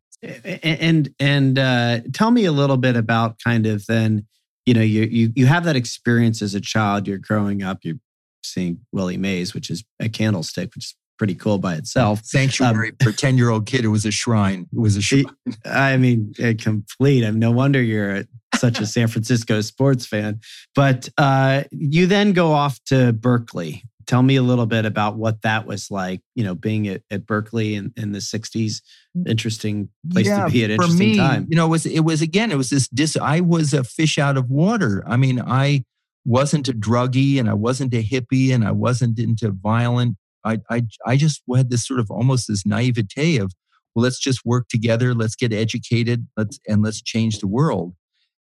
And 0.63 1.15
and 1.21 1.59
uh, 1.59 2.01
tell 2.13 2.31
me 2.31 2.45
a 2.47 2.53
little 2.53 2.77
bit 2.79 2.97
about 2.97 3.39
kind 3.43 3.67
of 3.67 3.87
then, 3.87 4.27
you 4.65 4.75
know, 4.75 4.81
you 4.81 5.03
you 5.03 5.33
you 5.37 5.47
have 5.47 5.65
that 5.65 5.77
experience 5.77 6.43
as 6.43 6.55
a 6.55 6.61
child. 6.61 7.07
You're 7.07 7.19
growing 7.19 7.63
up. 7.63 7.79
You're 7.83 7.97
seeing 8.43 8.81
Willie 8.93 9.19
Mays, 9.19 9.55
which 9.55 9.71
is 9.71 9.85
a 10.01 10.09
candlestick, 10.09 10.75
which 10.75 10.87
is 10.87 10.95
pretty 11.19 11.35
cool 11.35 11.59
by 11.59 11.75
itself. 11.75 12.25
Sanctuary 12.25 12.91
um, 12.91 12.97
for 13.03 13.13
ten 13.13 13.37
year 13.37 13.51
old 13.51 13.67
kid. 13.67 13.85
It 13.85 13.89
was 13.89 14.07
a 14.07 14.11
shrine. 14.11 14.67
It 14.73 14.79
was 14.79 14.97
a 14.97 15.03
shrine. 15.03 15.27
I 15.65 15.97
mean, 15.97 16.33
complete. 16.59 17.25
I 17.25 17.31
mean, 17.31 17.41
no 17.41 17.51
wonder 17.51 17.83
you're 17.83 18.25
such 18.57 18.81
a 18.81 18.87
San 18.87 19.09
Francisco 19.09 19.61
sports 19.61 20.07
fan. 20.07 20.41
But 20.75 21.09
uh, 21.19 21.65
you 21.71 22.07
then 22.07 22.33
go 22.33 22.53
off 22.53 22.83
to 22.85 23.13
Berkeley. 23.13 23.85
Tell 24.07 24.23
me 24.23 24.37
a 24.37 24.43
little 24.43 24.67
bit 24.67 24.85
about 24.85 25.17
what 25.17 25.43
that 25.43 25.67
was 25.67 25.91
like, 25.91 26.21
you 26.35 26.45
know, 26.45 26.55
being 26.55 26.87
at, 26.87 27.03
at 27.11 27.27
Berkeley 27.27 27.75
in, 27.75 27.93
in 27.97 28.13
the 28.13 28.21
60s. 28.21 28.81
Mm. 29.17 29.29
Interesting 29.29 29.89
place 30.13 30.27
yeah, 30.27 30.45
to 30.45 30.51
be 30.51 30.65
at 30.65 30.71
interesting 30.71 30.97
for 30.97 31.03
me, 31.03 31.17
time. 31.17 31.47
You 31.51 31.57
know, 31.57 31.67
it 31.67 31.71
was 31.71 31.87
it 31.87 32.01
was 32.01 32.23
again, 32.23 32.53
it 32.53 32.57
was 32.57 32.71
this 32.71 32.89
dis 32.89 33.17
I 33.17 33.41
was 33.41 33.73
a 33.73 33.83
fish 33.83 34.19
out 34.19 34.37
of 34.37 34.49
water. 34.49 35.03
I 35.07 35.17
mean, 35.17 35.41
I 35.41 35.85
wasn't 36.25 36.69
a 36.69 36.73
druggie 36.73 37.39
and 37.39 37.49
I 37.49 37.55
wasn't 37.55 37.95
a 37.95 38.03
hippie 38.03 38.53
and 38.53 38.65
I 38.65 38.73
wasn't 38.73 39.19
into 39.19 39.51
violent. 39.51 40.17
I 40.45 40.61
I 40.71 40.83
I 41.05 41.17
just 41.17 41.43
had 41.55 41.71
this 41.71 41.87
sort 41.87 42.01
of 42.01 42.11
almost 42.11 42.49
this 42.49 42.65
naivete 42.65 43.39
of, 43.39 43.53
well, 43.95 44.05
let's 44.05 44.21
just 44.21 44.45
work 44.45 44.69
together, 44.69 45.15
let's 45.15 45.37
get 45.37 45.53
educated, 45.53 46.27
let's 46.37 46.61
and 46.69 46.83
let's 46.83 47.03
change 47.03 47.41
the 47.41 47.49
world. 47.49 47.95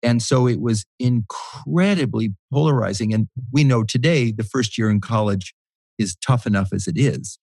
And 0.02 0.23
so 0.23 0.47
it 0.47 0.61
was 0.61 0.85
incredibly 0.99 2.35
polarizing. 2.52 3.12
And 3.12 3.28
we 3.52 3.64
know 3.64 3.83
today 3.83 4.31
the 4.33 4.45
first 4.45 4.78
year 4.78 4.90
in 4.90 5.00
college 5.00 5.55
is 5.99 6.17
tough 6.17 6.47
enough 6.47 6.73
as 6.73 6.87
it 6.87 6.97
is. 6.97 7.38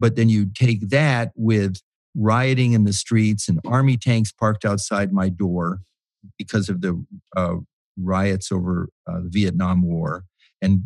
But 0.00 0.16
then 0.16 0.28
you 0.28 0.46
take 0.52 0.88
that 0.88 1.32
with 1.36 1.80
rioting 2.16 2.72
in 2.72 2.84
the 2.84 2.92
streets 2.92 3.48
and 3.48 3.60
army 3.64 3.96
tanks 3.96 4.32
parked 4.32 4.64
outside 4.64 5.12
my 5.12 5.28
door 5.28 5.80
because 6.38 6.68
of 6.68 6.80
the 6.80 7.04
uh, 7.36 7.56
riots 7.98 8.50
over 8.50 8.88
uh, 9.06 9.20
the 9.20 9.30
Vietnam 9.30 9.82
War, 9.82 10.24
and 10.60 10.80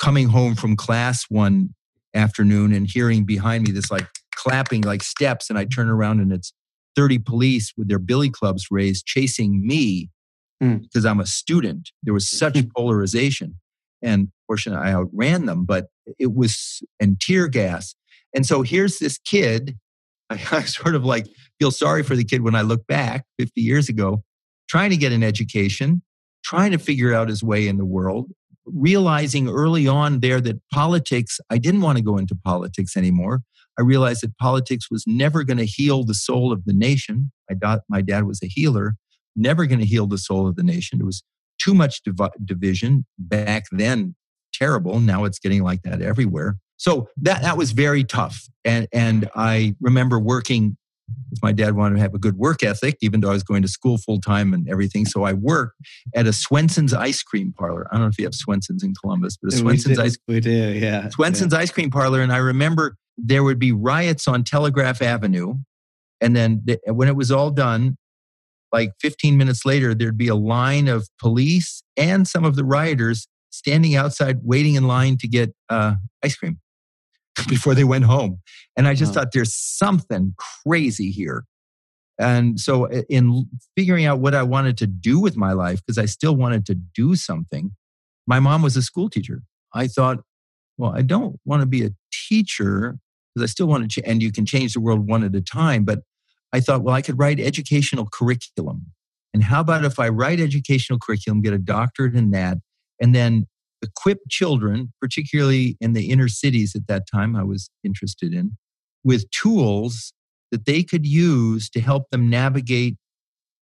coming 0.00 0.28
home 0.28 0.54
from 0.54 0.76
class 0.76 1.24
one 1.28 1.74
afternoon 2.14 2.72
and 2.72 2.88
hearing 2.88 3.24
behind 3.24 3.64
me 3.64 3.72
this 3.72 3.90
like 3.90 4.06
clapping 4.34 4.82
like 4.82 5.02
steps, 5.02 5.50
and 5.50 5.58
I 5.58 5.64
turn 5.64 5.88
around 5.88 6.20
and 6.20 6.32
it's 6.32 6.52
30 6.96 7.18
police 7.20 7.72
with 7.76 7.88
their 7.88 7.98
billy 7.98 8.30
clubs 8.30 8.66
raised 8.70 9.06
chasing 9.06 9.66
me 9.66 10.10
mm. 10.62 10.82
because 10.82 11.04
I'm 11.04 11.20
a 11.20 11.26
student. 11.26 11.90
There 12.02 12.14
was 12.14 12.28
such 12.38 12.54
mm. 12.54 12.70
polarization. 12.74 13.56
And 14.02 14.28
fortunately, 14.46 14.86
I 14.86 14.92
outran 14.94 15.46
them, 15.46 15.64
but 15.64 15.86
it 16.18 16.34
was, 16.34 16.82
and 17.00 17.20
tear 17.20 17.48
gas. 17.48 17.94
And 18.34 18.46
so 18.46 18.62
here's 18.62 18.98
this 18.98 19.18
kid. 19.18 19.76
I, 20.30 20.34
I 20.52 20.62
sort 20.62 20.94
of 20.94 21.04
like 21.04 21.26
feel 21.58 21.70
sorry 21.70 22.02
for 22.02 22.16
the 22.16 22.24
kid 22.24 22.42
when 22.42 22.54
I 22.54 22.62
look 22.62 22.86
back 22.86 23.24
50 23.38 23.60
years 23.60 23.88
ago, 23.88 24.22
trying 24.68 24.90
to 24.90 24.96
get 24.96 25.12
an 25.12 25.22
education, 25.22 26.02
trying 26.44 26.72
to 26.72 26.78
figure 26.78 27.12
out 27.12 27.28
his 27.28 27.42
way 27.42 27.66
in 27.66 27.78
the 27.78 27.84
world, 27.84 28.30
realizing 28.64 29.48
early 29.48 29.88
on 29.88 30.20
there 30.20 30.40
that 30.40 30.60
politics, 30.72 31.40
I 31.50 31.58
didn't 31.58 31.80
want 31.80 31.98
to 31.98 32.04
go 32.04 32.16
into 32.16 32.36
politics 32.36 32.96
anymore. 32.96 33.42
I 33.78 33.82
realized 33.82 34.22
that 34.22 34.36
politics 34.38 34.90
was 34.90 35.04
never 35.06 35.44
going 35.44 35.58
to 35.58 35.64
heal 35.64 36.04
the 36.04 36.14
soul 36.14 36.52
of 36.52 36.64
the 36.64 36.72
nation. 36.72 37.30
I 37.50 37.54
thought 37.54 37.82
my 37.88 38.02
dad 38.02 38.24
was 38.24 38.42
a 38.42 38.46
healer 38.46 38.96
never 39.36 39.66
going 39.66 39.80
to 39.80 39.86
heal 39.86 40.06
the 40.06 40.18
soul 40.18 40.48
of 40.48 40.56
the 40.56 40.62
nation. 40.62 41.00
It 41.00 41.04
was 41.04 41.22
too 41.60 41.74
much 41.74 42.02
div- 42.02 42.30
division 42.44 43.04
back 43.18 43.66
then, 43.70 44.14
terrible. 44.52 45.00
Now 45.00 45.24
it's 45.24 45.38
getting 45.38 45.62
like 45.62 45.82
that 45.82 46.02
everywhere. 46.02 46.56
So 46.76 47.08
that 47.18 47.42
that 47.42 47.56
was 47.56 47.72
very 47.72 48.04
tough. 48.04 48.48
And 48.64 48.86
and 48.92 49.28
I 49.34 49.74
remember 49.80 50.18
working 50.18 50.76
because 51.28 51.42
my 51.42 51.52
dad 51.52 51.74
wanted 51.74 51.96
to 51.96 52.00
have 52.00 52.14
a 52.14 52.18
good 52.18 52.36
work 52.36 52.62
ethic, 52.62 52.96
even 53.00 53.20
though 53.20 53.30
I 53.30 53.32
was 53.32 53.42
going 53.42 53.62
to 53.62 53.68
school 53.68 53.98
full 53.98 54.20
time 54.20 54.52
and 54.52 54.68
everything. 54.68 55.04
So 55.06 55.24
I 55.24 55.32
worked 55.32 55.76
at 56.14 56.26
a 56.26 56.32
Swenson's 56.32 56.94
ice 56.94 57.22
cream 57.22 57.52
parlor. 57.56 57.86
I 57.90 57.94
don't 57.94 58.02
know 58.02 58.08
if 58.08 58.18
you 58.18 58.24
have 58.24 58.34
Swenson's 58.34 58.82
in 58.82 58.94
Columbus, 58.94 59.36
but 59.36 59.52
a 59.52 59.56
Swenson's 59.56 59.98
ice 59.98 60.16
we 60.26 60.40
do, 60.40 60.50
yeah. 60.50 61.08
Swenson's 61.10 61.52
yeah. 61.52 61.60
ice 61.60 61.70
cream 61.70 61.90
parlor. 61.90 62.20
And 62.20 62.32
I 62.32 62.38
remember 62.38 62.96
there 63.16 63.42
would 63.42 63.58
be 63.58 63.72
riots 63.72 64.28
on 64.28 64.44
Telegraph 64.44 65.02
Avenue. 65.02 65.54
And 66.20 66.34
then 66.34 66.64
when 66.86 67.08
it 67.08 67.16
was 67.16 67.30
all 67.30 67.50
done, 67.50 67.96
like 68.72 68.92
15 69.00 69.36
minutes 69.36 69.64
later, 69.64 69.94
there'd 69.94 70.18
be 70.18 70.28
a 70.28 70.34
line 70.34 70.88
of 70.88 71.08
police 71.18 71.82
and 71.96 72.26
some 72.26 72.44
of 72.44 72.56
the 72.56 72.64
rioters 72.64 73.28
standing 73.50 73.96
outside 73.96 74.40
waiting 74.42 74.74
in 74.74 74.86
line 74.86 75.16
to 75.18 75.28
get 75.28 75.54
uh, 75.70 75.94
ice 76.22 76.36
cream 76.36 76.58
before 77.48 77.74
they 77.74 77.84
went 77.84 78.04
home. 78.04 78.40
And 78.76 78.86
I 78.86 78.94
just 78.94 79.14
thought 79.14 79.32
there's 79.32 79.54
something 79.54 80.34
crazy 80.64 81.10
here. 81.10 81.44
And 82.20 82.58
so, 82.58 82.86
in 83.08 83.48
figuring 83.76 84.04
out 84.04 84.18
what 84.18 84.34
I 84.34 84.42
wanted 84.42 84.76
to 84.78 84.88
do 84.88 85.20
with 85.20 85.36
my 85.36 85.52
life, 85.52 85.80
because 85.86 85.98
I 85.98 86.06
still 86.06 86.34
wanted 86.34 86.66
to 86.66 86.74
do 86.74 87.14
something, 87.14 87.72
my 88.26 88.40
mom 88.40 88.60
was 88.60 88.76
a 88.76 88.82
school 88.82 89.08
teacher. 89.08 89.42
I 89.72 89.86
thought, 89.86 90.18
well, 90.76 90.92
I 90.94 91.02
don't 91.02 91.38
want 91.44 91.60
to 91.62 91.66
be 91.66 91.84
a 91.84 91.90
teacher 92.10 92.98
because 93.34 93.48
I 93.48 93.50
still 93.50 93.66
want 93.66 93.88
to, 93.88 94.00
ch- 94.00 94.04
and 94.04 94.20
you 94.20 94.32
can 94.32 94.46
change 94.46 94.74
the 94.74 94.80
world 94.80 95.08
one 95.08 95.22
at 95.22 95.34
a 95.34 95.40
time, 95.40 95.84
but 95.84 96.00
I 96.52 96.60
thought, 96.60 96.82
well, 96.82 96.94
I 96.94 97.02
could 97.02 97.18
write 97.18 97.40
educational 97.40 98.08
curriculum. 98.10 98.86
And 99.34 99.44
how 99.44 99.60
about 99.60 99.84
if 99.84 99.98
I 99.98 100.08
write 100.08 100.40
educational 100.40 100.98
curriculum, 100.98 101.42
get 101.42 101.52
a 101.52 101.58
doctorate 101.58 102.14
in 102.14 102.30
that, 102.30 102.58
and 103.00 103.14
then 103.14 103.46
equip 103.82 104.18
children, 104.28 104.92
particularly 105.00 105.76
in 105.80 105.92
the 105.92 106.10
inner 106.10 106.28
cities 106.28 106.74
at 106.74 106.86
that 106.88 107.04
time 107.10 107.36
I 107.36 107.44
was 107.44 107.70
interested 107.84 108.32
in, 108.32 108.56
with 109.04 109.30
tools 109.30 110.12
that 110.50 110.64
they 110.64 110.82
could 110.82 111.06
use 111.06 111.68
to 111.70 111.80
help 111.80 112.10
them 112.10 112.30
navigate 112.30 112.96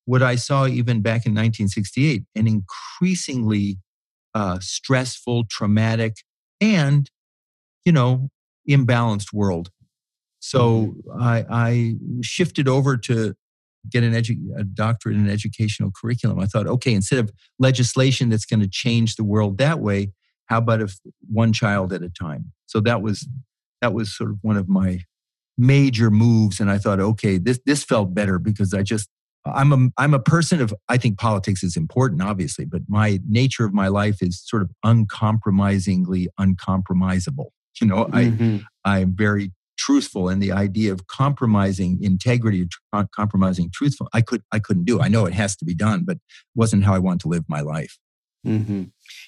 what 0.04 0.22
I 0.22 0.36
saw 0.36 0.66
even 0.66 1.02
back 1.02 1.26
in 1.26 1.32
1968 1.32 2.22
an 2.36 2.46
increasingly 2.46 3.78
uh, 4.34 4.58
stressful, 4.60 5.44
traumatic, 5.50 6.18
and, 6.60 7.10
you 7.84 7.92
know, 7.92 8.28
imbalanced 8.68 9.32
world. 9.32 9.70
So 10.46 10.94
mm-hmm. 11.08 11.20
I, 11.20 11.44
I 11.50 11.94
shifted 12.22 12.68
over 12.68 12.96
to 12.98 13.34
get 13.90 14.04
an 14.04 14.12
edu- 14.12 14.56
a 14.56 14.62
doctorate 14.62 15.16
in 15.16 15.28
educational 15.28 15.90
curriculum. 15.90 16.38
I 16.38 16.46
thought, 16.46 16.68
okay, 16.68 16.94
instead 16.94 17.18
of 17.18 17.32
legislation 17.58 18.28
that's 18.28 18.46
going 18.46 18.60
to 18.60 18.68
change 18.68 19.16
the 19.16 19.24
world 19.24 19.58
that 19.58 19.80
way, 19.80 20.12
how 20.46 20.58
about 20.58 20.82
if 20.82 20.98
one 21.28 21.52
child 21.52 21.92
at 21.92 22.02
a 22.02 22.08
time? 22.08 22.52
So 22.66 22.78
that 22.82 23.02
was 23.02 23.28
that 23.82 23.92
was 23.92 24.16
sort 24.16 24.30
of 24.30 24.36
one 24.42 24.56
of 24.56 24.68
my 24.68 25.00
major 25.58 26.12
moves, 26.12 26.60
and 26.60 26.70
I 26.70 26.78
thought, 26.78 27.00
okay, 27.00 27.38
this 27.38 27.58
this 27.66 27.82
felt 27.82 28.14
better 28.14 28.38
because 28.38 28.72
I 28.72 28.84
just 28.84 29.08
I'm 29.44 29.72
a 29.72 29.88
I'm 29.98 30.14
a 30.14 30.20
person 30.20 30.60
of 30.60 30.72
I 30.88 30.96
think 30.96 31.18
politics 31.18 31.64
is 31.64 31.76
important, 31.76 32.22
obviously, 32.22 32.66
but 32.66 32.82
my 32.86 33.18
nature 33.28 33.64
of 33.64 33.74
my 33.74 33.88
life 33.88 34.22
is 34.22 34.40
sort 34.46 34.62
of 34.62 34.70
uncompromisingly 34.84 36.28
uncompromisable. 36.38 37.46
You 37.78 37.88
know, 37.88 38.06
mm-hmm. 38.06 38.64
I 38.86 39.00
I'm 39.00 39.14
very 39.14 39.52
truthful 39.76 40.28
and 40.28 40.42
the 40.42 40.52
idea 40.52 40.92
of 40.92 41.06
compromising 41.06 42.02
integrity 42.02 42.66
compromising 43.14 43.70
truthful 43.72 44.08
i 44.12 44.20
could 44.20 44.42
i 44.52 44.58
couldn't 44.58 44.84
do 44.84 45.00
i 45.00 45.08
know 45.08 45.26
it 45.26 45.34
has 45.34 45.56
to 45.56 45.64
be 45.64 45.74
done 45.74 46.04
but 46.04 46.18
wasn't 46.54 46.84
how 46.84 46.94
i 46.94 46.98
want 46.98 47.20
to 47.20 47.28
live 47.28 47.44
my 47.48 47.60
life 47.60 47.98
mm-hmm. 48.46 48.84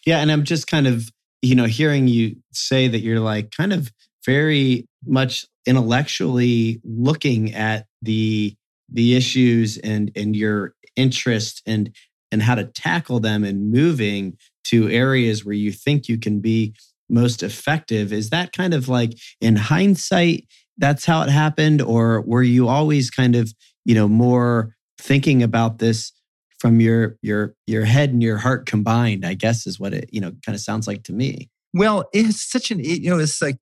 yeah 0.07 0.19
and 0.19 0.31
i'm 0.31 0.45
just 0.45 0.67
kind 0.67 0.87
of 0.87 1.11
you 1.43 1.55
know 1.55 1.67
hearing 1.67 2.09
you 2.09 2.37
say 2.53 2.89
that 2.89 3.01
you're 3.01 3.21
like 3.21 3.51
kind 3.51 3.73
of 3.73 3.93
very 4.25 4.87
much 5.07 5.47
intellectually 5.67 6.81
looking 6.85 7.55
at 7.55 7.87
the 8.03 8.55
the 8.91 9.17
issues 9.17 9.79
and 9.79 10.11
and 10.17 10.35
your 10.35 10.75
interest 10.97 11.63
and 11.67 11.95
and 12.31 12.43
how 12.43 12.55
to 12.55 12.65
tackle 12.65 13.21
them 13.21 13.45
and 13.45 13.71
moving 13.71 14.37
to 14.65 14.89
areas 14.91 15.45
where 15.45 15.55
you 15.55 15.73
think 15.73 16.09
you 16.09 16.19
can 16.19 16.41
be 16.41 16.75
most 17.09 17.43
effective. 17.43 18.13
Is 18.13 18.31
that 18.31 18.53
kind 18.53 18.75
of 18.75 18.89
like 18.89 19.19
in 19.41 19.57
hindsight, 19.57 20.47
that's 20.77 21.05
how 21.05 21.23
it 21.23 21.29
happened? 21.29 21.83
Or 21.83 22.23
were 22.23 22.43
you 22.43 22.69
always 22.69 23.11
kind 23.11 23.35
of, 23.37 23.53
you 23.85 23.95
know, 23.95 24.09
more 24.09 24.75
thinking 24.99 25.43
about 25.43 25.79
this 25.79 26.13
from 26.59 26.81
your 26.81 27.17
your 27.23 27.55
your 27.67 27.85
head 27.85 28.11
and 28.11 28.23
your 28.23 28.37
heart 28.37 28.67
combined, 28.67 29.25
I 29.25 29.35
guess 29.35 29.67
is 29.67 29.79
what 29.79 29.95
it, 29.95 30.11
you 30.13 30.21
know, 30.21 30.33
kind 30.45 30.55
of 30.55 30.61
sounds 30.61 30.87
like 30.87 31.05
to 31.05 31.13
me. 31.13 31.49
Well, 31.73 32.09
it's 32.13 32.51
such 32.51 32.71
an 32.71 32.81
you 32.81 33.11
know, 33.11 33.19
it's 33.19 33.41
like 33.41 33.59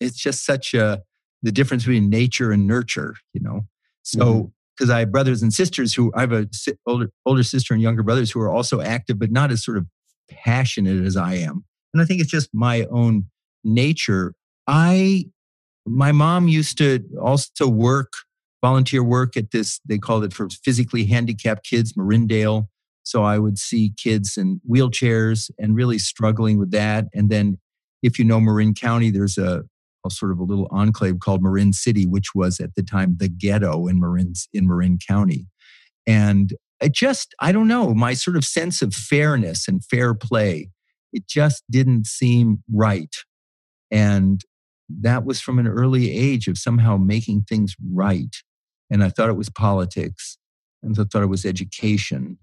it's 0.00 0.16
just 0.16 0.44
such 0.44 0.74
a 0.74 1.02
the 1.42 1.52
difference 1.52 1.84
between 1.84 2.10
nature 2.10 2.52
and 2.52 2.66
nurture, 2.66 3.16
you 3.32 3.40
know. 3.40 3.66
So 4.02 4.52
because 4.76 4.90
mm-hmm. 4.90 4.96
I 4.96 5.00
have 5.00 5.12
brothers 5.12 5.42
and 5.42 5.52
sisters 5.52 5.94
who 5.94 6.12
I 6.14 6.22
have 6.22 6.32
a 6.32 6.48
older 6.86 7.10
older 7.24 7.42
sister 7.42 7.72
and 7.72 7.82
younger 7.82 8.02
brothers 8.02 8.30
who 8.30 8.40
are 8.40 8.50
also 8.50 8.80
active, 8.80 9.18
but 9.18 9.30
not 9.30 9.50
as 9.50 9.64
sort 9.64 9.76
of 9.76 9.86
passionate 10.28 11.04
as 11.04 11.16
I 11.16 11.34
am 11.34 11.64
and 11.92 12.02
I 12.02 12.04
think 12.04 12.20
it's 12.20 12.30
just 12.30 12.50
my 12.52 12.84
own 12.90 13.26
nature. 13.64 14.34
I, 14.66 15.26
my 15.86 16.12
mom 16.12 16.48
used 16.48 16.78
to 16.78 17.04
also 17.20 17.68
work, 17.68 18.12
volunteer 18.62 19.02
work 19.02 19.36
at 19.36 19.50
this, 19.50 19.80
they 19.86 19.98
called 19.98 20.24
it 20.24 20.32
for 20.32 20.48
physically 20.64 21.04
handicapped 21.04 21.64
kids, 21.64 21.94
Marindale. 21.94 22.68
So 23.02 23.24
I 23.24 23.38
would 23.38 23.58
see 23.58 23.92
kids 23.96 24.36
in 24.36 24.60
wheelchairs 24.68 25.50
and 25.58 25.74
really 25.74 25.98
struggling 25.98 26.58
with 26.58 26.70
that. 26.70 27.06
And 27.14 27.30
then 27.30 27.58
if 28.02 28.18
you 28.18 28.24
know 28.24 28.40
Marin 28.40 28.74
County, 28.74 29.10
there's 29.10 29.38
a 29.38 29.64
a 30.04 30.10
sort 30.10 30.32
of 30.32 30.38
a 30.38 30.44
little 30.44 30.68
enclave 30.70 31.20
called 31.20 31.42
Marin 31.42 31.72
City, 31.72 32.06
which 32.06 32.34
was 32.34 32.60
at 32.60 32.74
the 32.74 32.82
time 32.82 33.16
the 33.18 33.28
ghetto 33.28 33.86
in 33.86 34.00
Marin 34.00 34.32
in 34.52 34.66
Marin 34.66 34.98
County. 34.98 35.46
And 36.06 36.54
it 36.80 36.92
just, 36.92 37.34
I 37.40 37.52
don't 37.52 37.68
know, 37.68 37.94
my 37.94 38.14
sort 38.14 38.36
of 38.36 38.44
sense 38.44 38.80
of 38.82 38.94
fairness 38.94 39.68
and 39.68 39.84
fair 39.84 40.14
play, 40.14 40.70
it 41.12 41.26
just 41.26 41.64
didn't 41.70 42.06
seem 42.06 42.62
right. 42.72 43.14
And 43.90 44.42
that 44.88 45.24
was 45.24 45.40
from 45.40 45.58
an 45.58 45.66
early 45.66 46.10
age 46.10 46.48
of 46.48 46.58
somehow 46.58 46.96
making 46.96 47.42
things 47.42 47.76
right. 47.92 48.34
And 48.90 49.04
I 49.04 49.08
thought 49.08 49.28
it 49.28 49.36
was 49.36 49.50
politics, 49.50 50.36
and 50.82 50.98
I 50.98 51.04
thought 51.04 51.22
it 51.22 51.26
was 51.26 51.44
education. 51.44 52.38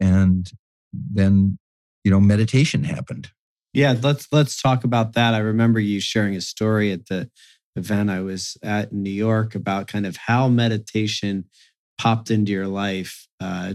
And 0.00 0.50
then, 0.92 1.58
you 2.02 2.10
know, 2.10 2.20
meditation 2.20 2.84
happened. 2.84 3.30
Yeah, 3.72 3.94
let's 4.02 4.26
let's 4.32 4.60
talk 4.60 4.82
about 4.82 5.12
that. 5.12 5.34
I 5.34 5.38
remember 5.38 5.78
you 5.78 6.00
sharing 6.00 6.34
a 6.34 6.40
story 6.40 6.90
at 6.90 7.06
the 7.06 7.30
event 7.76 8.10
I 8.10 8.20
was 8.20 8.56
at 8.62 8.90
in 8.90 9.04
New 9.04 9.10
York 9.10 9.54
about 9.54 9.86
kind 9.86 10.06
of 10.06 10.16
how 10.16 10.48
meditation 10.48 11.44
popped 11.98 12.30
into 12.30 12.50
your 12.50 12.66
life. 12.66 13.28
Uh, 13.38 13.74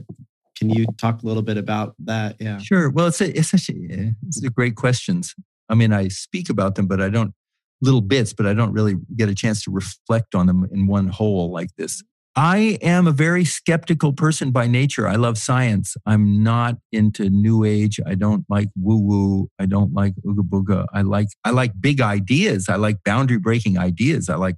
can 0.57 0.69
you 0.69 0.85
talk 0.97 1.21
a 1.21 1.25
little 1.25 1.43
bit 1.43 1.57
about 1.57 1.95
that? 1.99 2.37
Yeah, 2.39 2.57
sure. 2.59 2.89
Well, 2.89 3.07
it's 3.07 3.21
a, 3.21 3.37
it's 3.37 3.53
actually 3.53 3.87
eh, 3.91 4.11
it's 4.27 4.43
a 4.43 4.49
great 4.49 4.75
questions. 4.75 5.33
I 5.69 5.75
mean, 5.75 5.91
I 5.91 6.07
speak 6.07 6.49
about 6.49 6.75
them, 6.75 6.87
but 6.87 7.01
I 7.01 7.09
don't 7.09 7.33
little 7.81 8.01
bits, 8.01 8.33
but 8.33 8.45
I 8.45 8.53
don't 8.53 8.71
really 8.71 8.95
get 9.15 9.29
a 9.29 9.35
chance 9.35 9.63
to 9.63 9.71
reflect 9.71 10.33
on 10.35 10.47
them 10.47 10.67
in 10.71 10.87
one 10.87 11.07
whole 11.07 11.51
like 11.51 11.69
this. 11.77 12.03
I 12.37 12.77
am 12.81 13.07
a 13.07 13.11
very 13.11 13.45
skeptical 13.45 14.11
person 14.11 14.51
by 14.51 14.67
nature. 14.67 15.07
I 15.07 15.15
love 15.15 15.37
science. 15.37 15.95
I'm 16.05 16.43
not 16.43 16.75
into 16.91 17.29
new 17.29 17.63
age. 17.63 17.99
I 18.05 18.15
don't 18.15 18.45
like 18.49 18.69
woo 18.75 18.99
woo. 18.99 19.49
I 19.57 19.65
don't 19.65 19.93
like 19.93 20.15
ooga 20.25 20.41
booga. 20.41 20.85
I 20.93 21.01
like 21.01 21.29
I 21.45 21.51
like 21.51 21.79
big 21.79 22.01
ideas. 22.01 22.67
I 22.67 22.75
like 22.75 22.97
boundary 23.05 23.37
breaking 23.37 23.77
ideas. 23.77 24.29
I 24.29 24.35
like 24.35 24.55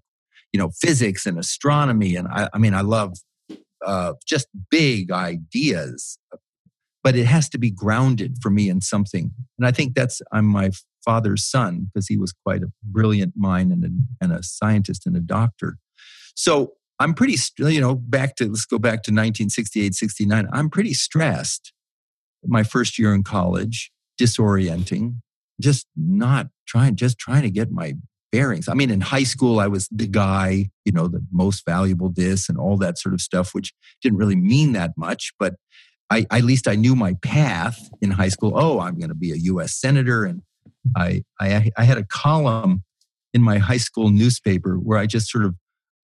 you 0.52 0.60
know 0.60 0.72
physics 0.82 1.28
and 1.28 1.38
astronomy 1.38 2.16
and 2.16 2.28
I, 2.28 2.50
I 2.52 2.58
mean 2.58 2.74
I 2.74 2.82
love 2.82 3.14
uh, 3.86 4.14
just 4.26 4.48
big 4.70 5.12
ideas. 5.12 6.18
But 7.04 7.16
it 7.16 7.26
has 7.26 7.48
to 7.50 7.58
be 7.58 7.72
grounded 7.72 8.38
for 8.42 8.50
me 8.50 8.70
in 8.70 8.82
something. 8.82 9.32
And 9.58 9.66
I 9.66 9.72
think 9.72 9.96
that's 9.96 10.22
I'm 10.32 10.46
my 10.46 10.72
father's 11.06 11.46
son 11.46 11.86
because 11.86 12.08
he 12.08 12.18
was 12.18 12.34
quite 12.46 12.64
a 12.64 12.72
brilliant 12.84 13.34
mind 13.38 13.72
and 13.72 13.86
a, 13.86 13.90
and 14.22 14.34
a 14.34 14.44
scientist 14.44 15.06
and 15.06 15.16
a 15.16 15.22
doctor. 15.22 15.78
So 16.36 16.74
I'm 17.00 17.14
pretty, 17.14 17.38
you 17.60 17.80
know, 17.80 17.96
back 17.96 18.36
to, 18.38 18.48
let's 18.48 18.66
go 18.66 18.78
back 18.78 19.04
to 19.04 19.12
1968, 19.12 19.94
69. 19.94 20.48
I'm 20.52 20.70
pretty 20.70 20.94
stressed 20.94 21.72
my 22.46 22.64
first 22.64 23.00
year 23.00 23.14
in 23.14 23.24
college, 23.24 23.92
disorienting, 24.20 25.22
just 25.62 25.88
not 25.96 26.48
trying, 26.68 26.96
just 26.96 27.18
trying 27.18 27.44
to 27.44 27.50
get 27.50 27.72
my 27.72 27.94
bearings. 28.32 28.68
I 28.68 28.74
mean, 28.74 28.90
in 28.90 29.02
high 29.02 29.24
school, 29.24 29.60
I 29.60 29.68
was 29.68 29.88
the 29.92 30.08
guy, 30.08 30.70
you 30.86 30.92
know, 30.92 31.08
the 31.08 31.26
most 31.32 31.66
valuable 31.66 32.10
this 32.10 32.50
and 32.50 32.58
all 32.58 32.78
that 32.78 32.98
sort 32.98 33.14
of 33.14 33.22
stuff, 33.22 33.54
which 33.54 33.74
didn't 34.02 34.18
really 34.18 34.36
mean 34.36 34.74
that 34.74 34.92
much, 34.98 35.34
but 35.40 35.56
I, 36.10 36.26
at 36.32 36.44
least 36.44 36.68
I 36.68 36.76
knew 36.76 36.96
my 36.96 37.16
path 37.22 37.90
in 38.02 38.12
high 38.12 38.30
school. 38.30 38.54
Oh, 38.56 38.80
I'm 38.80 38.98
going 38.98 39.10
to 39.10 39.16
be 39.16 39.32
a 39.32 39.36
U.S. 39.36 39.76
senator, 39.78 40.24
and 40.24 40.42
I, 40.96 41.24
I 41.40 41.70
I 41.78 41.84
had 41.84 41.98
a 41.98 42.06
column 42.06 42.84
in 43.34 43.42
my 43.42 43.58
high 43.58 43.78
school 43.78 44.10
newspaper 44.10 44.76
where 44.76 44.98
I 44.98 45.06
just 45.06 45.30
sort 45.30 45.44
of 45.44 45.56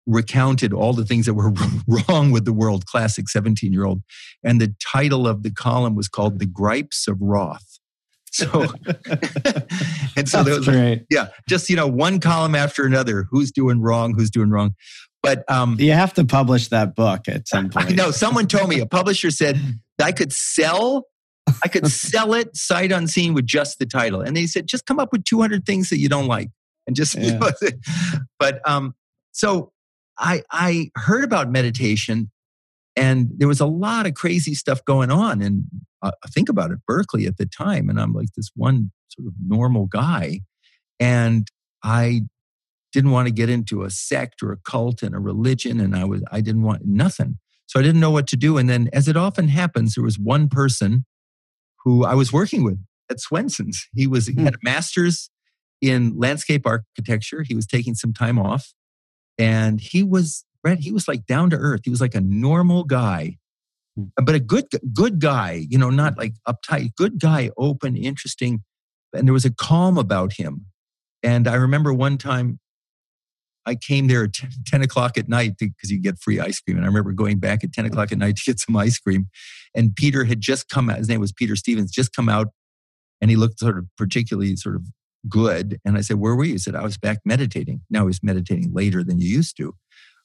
recounted 0.06 0.74
all 0.74 0.94
the 0.94 1.06
things 1.06 1.26
that 1.26 1.34
were 1.34 1.54
wrong 2.10 2.32
with 2.32 2.46
the 2.46 2.54
world, 2.54 2.86
classic 2.86 3.30
17 3.30 3.72
year 3.72 3.86
old. 3.86 4.02
And 4.44 4.60
the 4.60 4.76
title 4.86 5.28
of 5.28 5.44
the 5.44 5.52
column 5.52 5.96
was 5.96 6.10
called 6.10 6.40
The 6.40 6.46
Gripes 6.46 7.08
of 7.08 7.18
Roth. 7.22 7.80
So, 8.34 8.48
and 10.18 10.28
so 10.28 10.44
That's 10.44 10.66
was, 10.66 11.00
yeah, 11.10 11.28
just, 11.48 11.70
you 11.70 11.76
know, 11.76 11.88
one 11.88 12.20
column 12.20 12.56
after 12.56 12.84
another, 12.84 13.28
who's 13.30 13.52
doing 13.52 13.80
wrong, 13.80 14.16
who's 14.16 14.32
doing 14.32 14.50
wrong. 14.50 14.74
But 15.22 15.50
um, 15.50 15.78
you 15.80 15.92
have 15.92 16.14
to 16.16 16.26
publish 16.26 16.70
that 16.70 16.96
book 16.96 17.28
at 17.28 17.48
some 17.48 17.70
point. 17.70 17.92
I 17.92 17.94
know 17.94 18.12
someone 18.12 18.48
told 18.48 18.70
me 18.70 18.80
a 18.80 18.88
publisher 18.88 19.30
said 19.32 19.60
I 20.02 20.12
could 20.12 20.34
sell 20.34 21.06
I 21.64 21.68
could 21.68 21.88
sell 21.92 22.34
it 22.34 22.56
sight 22.56 22.92
unseen 22.92 23.34
with 23.34 23.46
just 23.46 23.80
the 23.80 23.86
title. 23.86 24.22
And 24.22 24.36
they 24.36 24.48
said, 24.48 24.68
just 24.68 24.86
come 24.86 25.00
up 25.00 25.12
with 25.12 25.24
200 25.24 25.66
things 25.66 25.90
that 25.90 26.00
you 26.00 26.10
don't 26.10 26.28
like. 26.28 26.50
And 26.88 26.96
just, 26.96 27.16
yeah. 27.16 27.34
you 27.34 27.40
know, 27.40 27.52
but 28.40 28.68
um, 28.68 28.96
so 29.32 29.72
I, 30.18 30.44
I 30.52 30.90
heard 30.96 31.24
about 31.24 31.50
meditation 31.50 32.32
and 32.96 33.30
there 33.38 33.48
was 33.48 33.60
a 33.60 33.66
lot 33.66 34.06
of 34.06 34.14
crazy 34.14 34.54
stuff 34.54 34.84
going 34.86 35.12
on. 35.12 35.42
And 35.42 35.64
uh, 36.02 36.12
think 36.30 36.50
about 36.50 36.72
it, 36.72 36.80
Berkeley 36.86 37.26
at 37.26 37.38
the 37.38 37.46
time. 37.46 37.90
And 37.90 38.00
I'm 38.00 38.14
like 38.14 38.30
this 38.36 38.52
one 38.56 38.92
sort 39.10 39.28
of 39.28 39.34
normal 39.46 39.88
guy. 39.88 40.42
And 41.00 41.48
I 41.84 42.22
didn't 42.92 43.12
want 43.12 43.28
to 43.28 43.34
get 43.34 43.50
into 43.50 43.84
a 43.84 43.90
sect 43.90 44.44
or 44.44 44.52
a 44.52 44.58
cult 44.58 45.02
and 45.02 45.16
a 45.16 45.20
religion. 45.20 45.80
And 45.80 45.96
I 45.96 46.06
was, 46.06 46.24
I 46.32 46.42
didn't 46.42 46.64
want 46.64 46.86
nothing. 46.86 47.40
So 47.66 47.80
I 47.80 47.84
didn't 47.84 48.02
know 48.02 48.12
what 48.12 48.28
to 48.28 48.38
do. 48.38 48.58
And 48.58 48.70
then, 48.70 48.90
as 48.94 49.08
it 49.08 49.18
often 49.18 49.48
happens, 49.48 49.96
there 49.96 50.04
was 50.04 50.20
one 50.20 50.48
person 50.48 51.06
who 51.84 52.06
I 52.06 52.14
was 52.14 52.32
working 52.32 52.64
with 52.64 52.80
at 53.10 53.20
Swenson's. 53.20 53.88
He 53.96 54.06
was 54.06 54.28
he 54.28 54.42
had 54.42 54.54
a 54.54 54.60
master's 54.62 55.32
in 55.82 56.18
landscape 56.18 56.68
architecture. 56.68 57.44
He 57.44 57.56
was 57.56 57.66
taking 57.66 57.96
some 57.96 58.14
time 58.14 58.38
off, 58.38 58.74
and 59.40 59.82
he 59.82 60.04
was 60.04 60.46
Brett. 60.64 60.80
He 60.80 60.92
was 60.92 61.08
like 61.08 61.26
down 61.26 61.50
to 61.52 61.58
earth. 61.58 61.82
He 61.84 61.90
was 61.90 62.02
like 62.02 62.16
a 62.16 62.22
normal 62.22 62.84
guy, 62.84 63.38
hmm. 63.96 64.06
but 64.16 64.34
a 64.34 64.40
good 64.40 64.66
good 64.94 65.20
guy. 65.20 65.66
You 65.70 65.78
know, 65.78 65.90
not 65.90 66.18
like 66.18 66.34
uptight. 66.48 66.96
Good 66.96 67.20
guy, 67.20 67.52
open, 67.58 67.96
interesting, 67.96 68.64
and 69.14 69.28
there 69.28 69.34
was 69.34 69.46
a 69.46 69.54
calm 69.54 69.98
about 69.98 70.34
him. 70.34 70.68
And 71.22 71.48
I 71.48 71.56
remember 71.56 71.94
one 71.94 72.18
time 72.18 72.60
I 73.66 73.76
came 73.76 74.08
there 74.08 74.26
at 74.26 74.34
10 74.68 74.82
o'clock 74.84 75.18
at 75.18 75.30
night 75.30 75.58
because 75.58 75.92
you 75.92 76.00
get 76.00 76.20
free 76.20 76.40
ice 76.40 76.60
cream. 76.60 76.78
And 76.78 76.86
I 76.86 76.88
remember 76.88 77.14
going 77.14 77.40
back 77.40 77.64
at 77.64 77.72
10 77.72 77.86
o'clock 77.86 78.12
at 78.12 78.18
night 78.18 78.36
to 78.38 78.44
get 78.46 78.60
some 78.60 78.76
ice 78.76 79.00
cream. 79.00 79.28
And 79.76 79.96
Peter 79.96 80.26
had 80.26 80.42
just 80.42 80.70
come 80.70 80.90
out, 80.90 80.98
his 80.98 81.10
name 81.10 81.22
was 81.22 81.32
Peter 81.32 81.56
Stevens, 81.56 81.92
just 81.92 82.14
come 82.14 82.30
out 82.30 82.48
and 83.22 83.30
he 83.30 83.38
looked 83.38 83.60
sort 83.60 83.78
of 83.78 83.86
particularly 83.98 84.56
sort 84.56 84.76
of 84.76 84.88
good. 85.30 85.80
And 85.86 85.98
I 85.98 86.02
said, 86.02 86.18
Where 86.18 86.36
were 86.36 86.44
you? 86.44 86.54
He 86.54 86.58
said, 86.58 86.76
I 86.76 86.84
was 86.84 86.98
back 86.98 87.20
meditating. 87.26 87.82
Now 87.90 88.08
he's 88.08 88.22
meditating 88.22 88.74
later 88.74 89.04
than 89.04 89.20
you 89.20 89.28
used 89.30 89.56
to, 89.58 89.76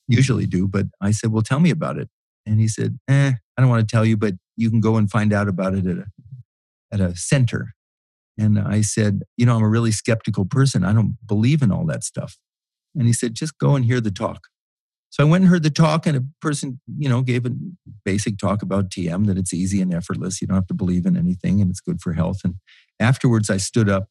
usually 0.08 0.46
do. 0.46 0.66
But 0.66 0.86
I 1.00 1.12
said, 1.12 1.30
Well, 1.30 1.42
tell 1.42 1.60
me 1.60 1.70
about 1.70 1.98
it. 1.98 2.08
And 2.46 2.60
he 2.60 2.68
said, 2.68 2.98
Eh, 3.08 3.32
I 3.56 3.60
don't 3.60 3.70
want 3.70 3.86
to 3.86 3.94
tell 3.94 4.04
you, 4.04 4.16
but 4.16 4.34
you 4.56 4.70
can 4.70 4.80
go 4.80 4.96
and 4.96 5.10
find 5.10 5.32
out 5.32 5.48
about 5.48 5.74
it 5.74 5.86
at 5.86 5.98
a, 5.98 6.06
at 6.92 7.00
a 7.00 7.16
center. 7.16 7.74
And 8.36 8.58
I 8.58 8.80
said, 8.80 9.22
You 9.36 9.46
know, 9.46 9.56
I'm 9.56 9.62
a 9.62 9.68
really 9.68 9.92
skeptical 9.92 10.44
person. 10.44 10.84
I 10.84 10.92
don't 10.92 11.16
believe 11.26 11.62
in 11.62 11.70
all 11.70 11.86
that 11.86 12.02
stuff. 12.02 12.38
And 12.94 13.06
he 13.06 13.12
said, 13.12 13.34
just 13.34 13.58
go 13.58 13.76
and 13.76 13.84
hear 13.84 14.00
the 14.00 14.10
talk. 14.10 14.48
So 15.10 15.24
I 15.24 15.26
went 15.26 15.42
and 15.42 15.50
heard 15.50 15.62
the 15.62 15.70
talk, 15.70 16.06
and 16.06 16.16
a 16.16 16.24
person, 16.42 16.80
you 16.98 17.08
know, 17.08 17.22
gave 17.22 17.46
a 17.46 17.52
basic 18.04 18.36
talk 18.36 18.60
about 18.60 18.90
TM 18.90 19.26
that 19.26 19.38
it's 19.38 19.54
easy 19.54 19.80
and 19.80 19.94
effortless. 19.94 20.40
You 20.40 20.46
don't 20.46 20.56
have 20.56 20.66
to 20.66 20.74
believe 20.74 21.06
in 21.06 21.16
anything, 21.16 21.62
and 21.62 21.70
it's 21.70 21.80
good 21.80 22.02
for 22.02 22.12
health. 22.12 22.40
And 22.44 22.56
afterwards, 23.00 23.48
I 23.48 23.56
stood 23.56 23.88
up. 23.88 24.08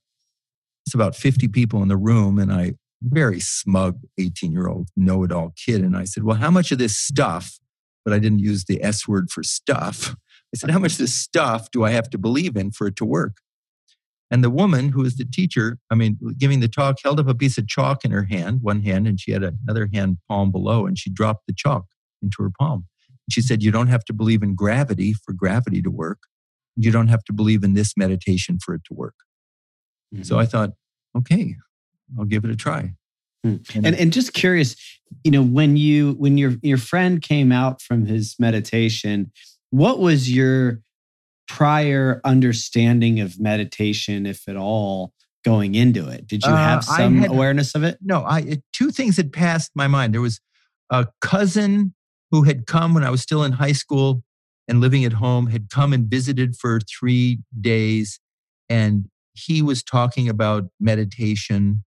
It's 0.88 0.96
about 0.96 1.16
50 1.16 1.50
people 1.50 1.84
in 1.84 1.88
the 1.88 1.98
room, 1.98 2.40
and 2.40 2.52
I, 2.52 2.74
very 3.02 3.40
smug 3.40 4.00
18 4.18 4.52
year 4.52 4.68
old 4.68 4.90
know 4.96 5.24
it 5.24 5.32
all 5.32 5.54
kid. 5.56 5.82
And 5.82 5.96
I 5.96 6.04
said, 6.04 6.24
Well, 6.24 6.38
how 6.38 6.52
much 6.52 6.72
of 6.72 6.78
this 6.78 6.98
stuff, 6.98 7.60
but 8.04 8.14
I 8.14 8.20
didn't 8.20 8.40
use 8.40 8.66
the 8.66 8.84
S 8.84 9.08
word 9.08 9.30
for 9.30 9.44
stuff. 9.44 10.16
I 10.54 10.58
said, 10.58 10.72
How 10.72 10.80
much 10.80 10.94
of 10.94 11.00
this 11.00 11.14
stuff 11.14 11.70
do 11.72 11.84
I 11.84 11.92
have 11.92 12.10
to 12.12 12.18
believe 12.18 12.56
in 12.56 12.72
for 12.72 12.88
it 12.88 12.96
to 12.98 13.06
work? 13.06 13.38
And 14.30 14.44
the 14.44 14.50
woman 14.50 14.90
who 14.90 15.04
was 15.04 15.16
the 15.16 15.26
teacher, 15.26 15.78
I 15.90 15.96
mean, 15.96 16.18
giving 16.38 16.60
the 16.60 16.68
talk, 16.68 16.98
held 17.02 17.20
up 17.20 17.30
a 17.30 17.36
piece 17.36 17.58
of 17.58 17.68
chalk 17.68 18.04
in 18.04 18.12
her 18.12 18.24
hand, 18.24 18.60
one 18.62 18.82
hand, 18.82 19.08
and 19.08 19.20
she 19.20 19.32
had 19.32 19.44
another 19.44 19.90
hand 19.94 20.18
palm 20.28 20.52
below, 20.52 20.86
and 20.86 21.00
she 21.00 21.10
dropped 21.10 21.48
the 21.48 21.54
chalk 21.56 21.86
into 22.22 22.44
her 22.44 22.52
palm. 22.60 22.88
She 23.30 23.42
said, 23.42 23.64
You 23.64 23.72
don't 23.72 23.88
have 23.88 24.06
to 24.06 24.14
believe 24.14 24.44
in 24.44 24.56
gravity 24.56 25.14
for 25.14 25.34
gravity 25.34 25.82
to 25.82 25.90
work. 25.90 26.20
You 26.76 26.92
don't 26.92 27.08
have 27.08 27.24
to 27.26 27.34
believe 27.34 27.64
in 27.64 27.74
this 27.74 27.94
meditation 27.98 28.60
for 28.64 28.76
it 28.76 28.82
to 28.86 28.94
work. 28.94 29.16
Mm-hmm. 30.14 30.24
So 30.24 30.40
I 30.40 30.46
thought, 30.46 30.72
okay, 31.18 31.56
I'll 32.18 32.26
give 32.26 32.46
it 32.46 32.52
a 32.52 32.56
try. 32.56 32.94
Mm-hmm. 33.46 33.86
And, 33.86 33.96
and 33.96 34.14
just 34.14 34.34
curious, 34.34 34.76
you 35.24 35.32
know, 35.32 35.44
when 35.44 35.78
you 35.78 36.14
when 36.14 36.38
your 36.38 36.56
your 36.62 36.78
friend 36.78 37.22
came 37.22 37.52
out 37.52 37.82
from 37.82 38.06
his 38.06 38.36
meditation, 38.40 39.32
what 39.70 40.00
was 40.00 40.32
your 40.32 40.82
prior 41.48 42.20
understanding 42.26 43.20
of 43.20 43.40
meditation, 43.40 44.26
if 44.26 44.48
at 44.48 44.58
all, 44.58 45.14
going 45.46 45.76
into 45.76 46.08
it? 46.10 46.28
Did 46.28 46.44
you 46.44 46.52
have 46.52 46.80
uh, 46.80 46.82
some 46.82 47.18
had, 47.20 47.32
awareness 47.32 47.74
of 47.74 47.84
it? 47.84 47.98
No, 48.02 48.24
I 48.24 48.62
two 48.74 48.92
things 48.92 49.18
had 49.18 49.32
passed 49.32 49.72
my 49.76 49.88
mind. 49.88 50.14
There 50.14 50.22
was 50.22 50.42
a 50.90 51.08
cousin 51.22 51.94
who 52.32 52.44
had 52.44 52.66
come 52.66 52.94
when 52.94 53.04
I 53.04 53.10
was 53.10 53.22
still 53.22 53.44
in 53.44 53.54
high 53.54 53.72
school 53.72 54.24
and 54.68 54.82
living 54.82 55.06
at 55.06 55.14
home, 55.14 55.48
had 55.48 55.70
come 55.70 55.94
and 55.94 56.10
visited 56.10 56.58
for 56.58 56.80
three 56.82 57.40
days, 57.62 58.20
and 58.68 59.06
he 59.34 59.62
was 59.62 59.84
talking 59.84 60.28
about 60.28 60.66
meditation. 60.80 61.84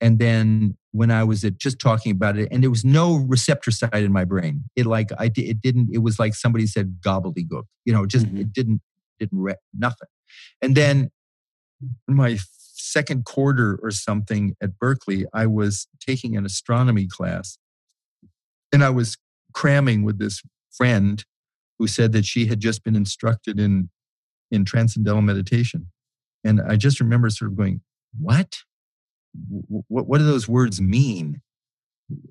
And 0.00 0.18
then 0.18 0.76
when 0.92 1.10
I 1.10 1.24
was 1.24 1.44
at 1.44 1.58
just 1.58 1.78
talking 1.78 2.12
about 2.12 2.38
it, 2.38 2.48
and 2.50 2.62
there 2.62 2.70
was 2.70 2.84
no 2.84 3.16
receptor 3.16 3.70
site 3.70 3.94
in 3.94 4.12
my 4.12 4.24
brain. 4.24 4.64
It 4.76 4.86
like 4.86 5.10
I 5.18 5.30
it 5.36 5.60
didn't. 5.60 5.90
It 5.92 5.98
was 5.98 6.18
like 6.18 6.34
somebody 6.34 6.66
said 6.66 6.96
gobbledygook. 7.04 7.64
You 7.84 7.92
know, 7.92 8.06
just 8.06 8.26
mm-hmm. 8.26 8.38
it 8.38 8.52
didn't 8.52 8.80
didn't 9.18 9.38
re- 9.40 9.54
nothing. 9.74 10.08
And 10.62 10.74
then 10.74 11.10
my 12.08 12.38
second 12.90 13.24
quarter 13.24 13.78
or 13.82 13.90
something 13.90 14.56
at 14.60 14.78
Berkeley, 14.78 15.26
I 15.32 15.46
was 15.46 15.86
taking 16.00 16.36
an 16.36 16.44
astronomy 16.44 17.06
class 17.06 17.58
and 18.72 18.82
I 18.82 18.90
was 18.90 19.16
cramming 19.52 20.02
with 20.02 20.18
this 20.18 20.42
friend 20.70 21.24
who 21.78 21.86
said 21.86 22.12
that 22.12 22.24
she 22.24 22.46
had 22.46 22.60
just 22.60 22.84
been 22.84 22.96
instructed 22.96 23.58
in, 23.58 23.90
in 24.50 24.64
transcendental 24.64 25.22
meditation. 25.22 25.86
And 26.44 26.60
I 26.60 26.76
just 26.76 27.00
remember 27.00 27.30
sort 27.30 27.52
of 27.52 27.56
going, 27.56 27.82
What? 28.18 28.58
What, 29.48 30.06
what 30.06 30.18
do 30.18 30.24
those 30.24 30.48
words 30.48 30.80
mean? 30.80 31.40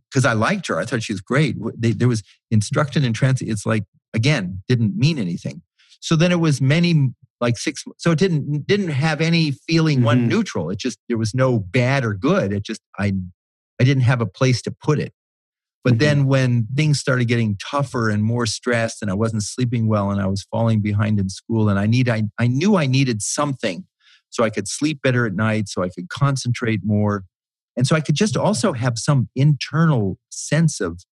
Because 0.10 0.26
I 0.26 0.34
liked 0.34 0.68
her. 0.68 0.78
I 0.78 0.86
thought 0.86 1.04
she 1.04 1.14
was 1.14 1.22
great. 1.22 1.56
They, 1.78 1.92
there 1.92 2.08
was 2.08 2.24
instruction 2.52 3.04
in 3.04 3.14
trance. 3.14 3.42
It's 3.42 3.66
like, 3.66 3.84
again, 4.14 4.62
didn't 4.68 4.98
mean 4.98 5.18
anything. 5.18 5.62
So 6.02 6.16
then 6.16 6.32
it 6.32 6.40
was 6.40 6.62
many 6.62 7.14
like 7.42 7.58
six 7.58 7.84
so 7.98 8.12
it 8.12 8.20
didn't 8.20 8.68
didn't 8.68 8.90
have 8.90 9.22
any 9.22 9.52
feeling 9.52 9.98
mm-hmm. 9.98 10.06
one 10.06 10.28
neutral 10.28 10.70
it 10.70 10.80
just 10.80 11.00
there 11.08 11.18
was 11.18 11.34
no 11.34 11.60
bad 11.60 12.04
or 12.04 12.14
good 12.14 12.52
it 12.52 12.64
just 12.64 12.82
i 12.98 13.14
i 13.80 13.84
didn't 13.84 14.04
have 14.04 14.22
a 14.22 14.26
place 14.26 14.62
to 14.62 14.72
put 14.72 15.00
it 15.00 15.14
but 15.84 15.94
mm-hmm. 15.94 16.00
then 16.00 16.26
when 16.26 16.68
things 16.76 17.00
started 17.00 17.26
getting 17.26 17.58
tougher 17.58 18.10
and 18.10 18.24
more 18.24 18.46
stressed 18.46 19.02
and 19.02 19.10
i 19.10 19.14
wasn't 19.14 19.44
sleeping 19.44 19.88
well 19.88 20.12
and 20.12 20.22
i 20.22 20.28
was 20.28 20.46
falling 20.52 20.82
behind 20.82 21.20
in 21.20 21.30
school 21.30 21.70
and 21.70 21.80
i 21.80 21.86
need 21.86 22.10
i, 22.10 22.24
I 22.38 22.48
knew 22.48 22.76
i 22.76 22.86
needed 22.86 23.22
something 23.22 23.86
so 24.30 24.44
i 24.44 24.50
could 24.50 24.68
sleep 24.68 25.02
better 25.02 25.26
at 25.26 25.34
night 25.34 25.68
so 25.68 25.84
i 25.84 25.90
could 25.90 26.10
concentrate 26.10 26.82
more 26.84 27.24
and 27.76 27.88
so 27.88 27.96
i 27.96 28.02
could 28.02 28.16
just 28.16 28.38
also 28.38 28.74
have 28.74 28.98
some 28.98 29.30
internal 29.36 30.18
sense 30.30 30.80
of 30.80 31.04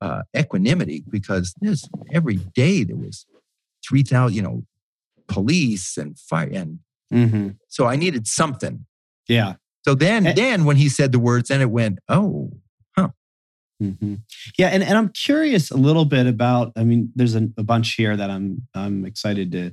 uh, 0.00 0.22
equanimity 0.36 1.02
because 1.08 1.54
there's 1.60 1.88
every 2.12 2.36
day 2.36 2.84
there 2.84 2.96
was 2.96 3.26
3000 3.88 4.34
you 4.34 4.42
know 4.42 4.62
police 5.28 5.96
and 5.96 6.18
fire 6.18 6.50
and 6.52 6.80
mm-hmm. 7.12 7.48
so 7.68 7.86
i 7.86 7.96
needed 7.96 8.26
something 8.26 8.84
yeah 9.28 9.54
so 9.84 9.94
then 9.94 10.26
and, 10.26 10.36
then 10.36 10.64
when 10.64 10.76
he 10.76 10.88
said 10.88 11.12
the 11.12 11.18
words 11.18 11.48
then 11.48 11.62
it 11.62 11.70
went 11.70 11.98
oh 12.08 12.50
huh 12.96 13.08
mm-hmm. 13.82 14.16
yeah 14.58 14.68
and, 14.68 14.82
and 14.82 14.98
i'm 14.98 15.08
curious 15.08 15.70
a 15.70 15.76
little 15.76 16.04
bit 16.04 16.26
about 16.26 16.72
i 16.76 16.84
mean 16.84 17.10
there's 17.14 17.34
a, 17.34 17.48
a 17.56 17.62
bunch 17.62 17.94
here 17.94 18.16
that 18.16 18.28
i'm 18.28 18.66
i'm 18.74 19.06
excited 19.06 19.52
to 19.52 19.72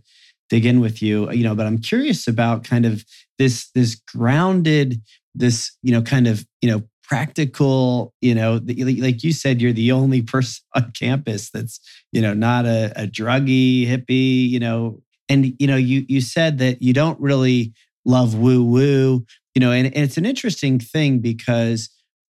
dig 0.51 0.65
in 0.65 0.81
with 0.81 1.01
you 1.01 1.31
you 1.31 1.45
know 1.45 1.55
but 1.55 1.65
i'm 1.65 1.77
curious 1.77 2.27
about 2.27 2.65
kind 2.65 2.85
of 2.85 3.05
this 3.39 3.71
this 3.73 3.95
grounded 3.95 5.01
this 5.33 5.75
you 5.81 5.93
know 5.93 6.01
kind 6.01 6.27
of 6.27 6.45
you 6.61 6.69
know 6.69 6.83
practical 7.03 8.13
you 8.19 8.35
know 8.35 8.59
like 8.65 9.23
you 9.23 9.31
said 9.31 9.61
you're 9.61 9.71
the 9.71 9.93
only 9.93 10.21
person 10.21 10.61
on 10.75 10.91
campus 10.91 11.49
that's 11.49 11.79
you 12.11 12.21
know 12.21 12.33
not 12.33 12.65
a, 12.65 12.91
a 12.97 13.07
druggy 13.07 13.87
hippie 13.87 14.49
you 14.49 14.59
know 14.59 15.01
and 15.29 15.53
you 15.57 15.67
know 15.67 15.77
you 15.77 16.05
you 16.09 16.19
said 16.19 16.57
that 16.57 16.81
you 16.81 16.93
don't 16.93 17.19
really 17.21 17.73
love 18.05 18.35
woo 18.35 18.63
woo 18.63 19.25
you 19.55 19.59
know 19.61 19.71
and, 19.71 19.87
and 19.87 20.03
it's 20.03 20.17
an 20.17 20.25
interesting 20.25 20.79
thing 20.79 21.19
because 21.19 21.89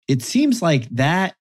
it 0.08 0.22
seems 0.22 0.60
like 0.60 0.88
that 0.88 1.34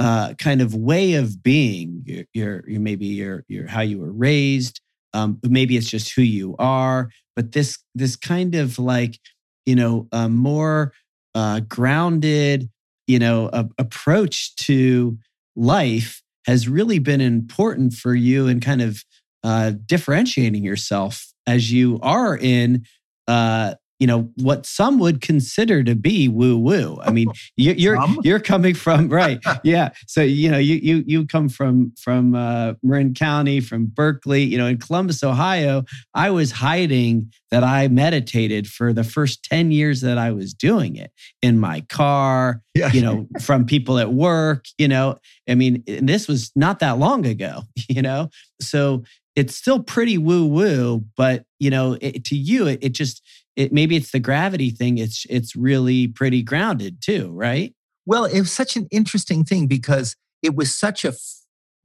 uh, 0.00 0.32
kind 0.34 0.62
of 0.62 0.74
way 0.74 1.14
of 1.14 1.42
being 1.42 2.02
your, 2.06 2.24
your, 2.32 2.70
your 2.70 2.80
maybe 2.80 3.06
your 3.06 3.44
your 3.48 3.68
how 3.68 3.82
you 3.82 3.98
were 3.98 4.12
raised 4.12 4.80
um, 5.14 5.38
maybe 5.42 5.76
it's 5.76 5.90
just 5.90 6.14
who 6.14 6.22
you 6.22 6.54
are 6.58 7.10
but 7.36 7.52
this 7.52 7.78
this 7.94 8.16
kind 8.16 8.54
of 8.54 8.78
like 8.78 9.18
you 9.66 9.76
know 9.76 10.08
a 10.12 10.28
more 10.28 10.92
uh, 11.34 11.60
grounded 11.60 12.68
you 13.06 13.18
know 13.18 13.48
a, 13.52 13.66
approach 13.78 14.54
to 14.56 15.18
life 15.56 16.22
has 16.46 16.68
really 16.68 16.98
been 16.98 17.20
important 17.20 17.92
for 17.92 18.14
you 18.14 18.46
and 18.48 18.62
kind 18.62 18.82
of 18.82 19.04
uh, 19.44 19.72
differentiating 19.86 20.64
yourself 20.64 21.26
as 21.46 21.70
you 21.72 21.98
are 22.02 22.36
in 22.36 22.84
uh, 23.26 23.74
you 23.98 24.06
know 24.06 24.30
what 24.36 24.64
some 24.64 24.98
would 24.98 25.20
consider 25.20 25.82
to 25.82 25.94
be 25.94 26.28
woo 26.28 26.56
woo. 26.56 26.98
I 27.02 27.10
mean, 27.10 27.30
you, 27.56 27.72
you're 27.72 27.96
some? 27.96 28.18
you're 28.22 28.40
coming 28.40 28.74
from 28.74 29.08
right, 29.08 29.40
yeah. 29.64 29.90
So 30.06 30.22
you 30.22 30.50
know 30.50 30.58
you 30.58 30.76
you 30.76 31.04
you 31.06 31.26
come 31.26 31.48
from 31.48 31.92
from 31.98 32.34
uh, 32.34 32.74
Marin 32.82 33.14
County, 33.14 33.60
from 33.60 33.86
Berkeley. 33.86 34.44
You 34.44 34.58
know, 34.58 34.66
in 34.66 34.78
Columbus, 34.78 35.22
Ohio, 35.22 35.84
I 36.14 36.30
was 36.30 36.52
hiding 36.52 37.32
that 37.50 37.64
I 37.64 37.88
meditated 37.88 38.66
for 38.66 38.92
the 38.92 39.04
first 39.04 39.42
ten 39.44 39.70
years 39.70 40.00
that 40.02 40.18
I 40.18 40.30
was 40.30 40.54
doing 40.54 40.96
it 40.96 41.10
in 41.42 41.58
my 41.58 41.80
car. 41.88 42.62
Yeah. 42.74 42.92
You 42.92 43.02
know, 43.02 43.26
from 43.40 43.66
people 43.66 43.98
at 43.98 44.12
work. 44.12 44.66
You 44.78 44.88
know, 44.88 45.18
I 45.48 45.56
mean, 45.56 45.82
this 45.86 46.28
was 46.28 46.52
not 46.54 46.78
that 46.80 46.98
long 46.98 47.26
ago. 47.26 47.62
You 47.90 48.02
know, 48.02 48.28
so 48.60 49.02
it's 49.38 49.54
still 49.54 49.80
pretty 49.82 50.18
woo 50.18 50.46
woo, 50.46 51.04
but 51.16 51.44
you 51.60 51.70
know, 51.70 51.96
it, 52.00 52.24
to 52.24 52.36
you, 52.36 52.66
it, 52.66 52.80
it 52.82 52.88
just 52.88 53.22
it 53.58 53.72
maybe 53.72 53.96
it's 53.96 54.12
the 54.12 54.20
gravity 54.20 54.70
thing. 54.70 54.98
It's 54.98 55.26
it's 55.28 55.56
really 55.56 56.06
pretty 56.06 56.42
grounded 56.42 57.02
too, 57.02 57.32
right? 57.32 57.74
Well, 58.06 58.24
it 58.24 58.38
was 58.38 58.52
such 58.52 58.76
an 58.76 58.86
interesting 58.92 59.44
thing 59.44 59.66
because 59.66 60.14
it 60.42 60.54
was 60.54 60.74
such 60.74 61.04
a 61.04 61.12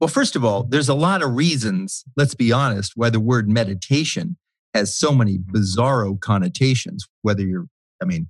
well. 0.00 0.08
First 0.08 0.36
of 0.36 0.44
all, 0.44 0.62
there's 0.62 0.88
a 0.88 0.94
lot 0.94 1.20
of 1.20 1.34
reasons. 1.34 2.04
Let's 2.16 2.36
be 2.36 2.52
honest, 2.52 2.92
why 2.94 3.10
the 3.10 3.18
word 3.18 3.48
meditation 3.48 4.36
has 4.72 4.94
so 4.94 5.12
many 5.12 5.36
bizarro 5.36 6.18
connotations. 6.18 7.06
Whether 7.22 7.42
you're, 7.42 7.66
I 8.00 8.04
mean, 8.04 8.28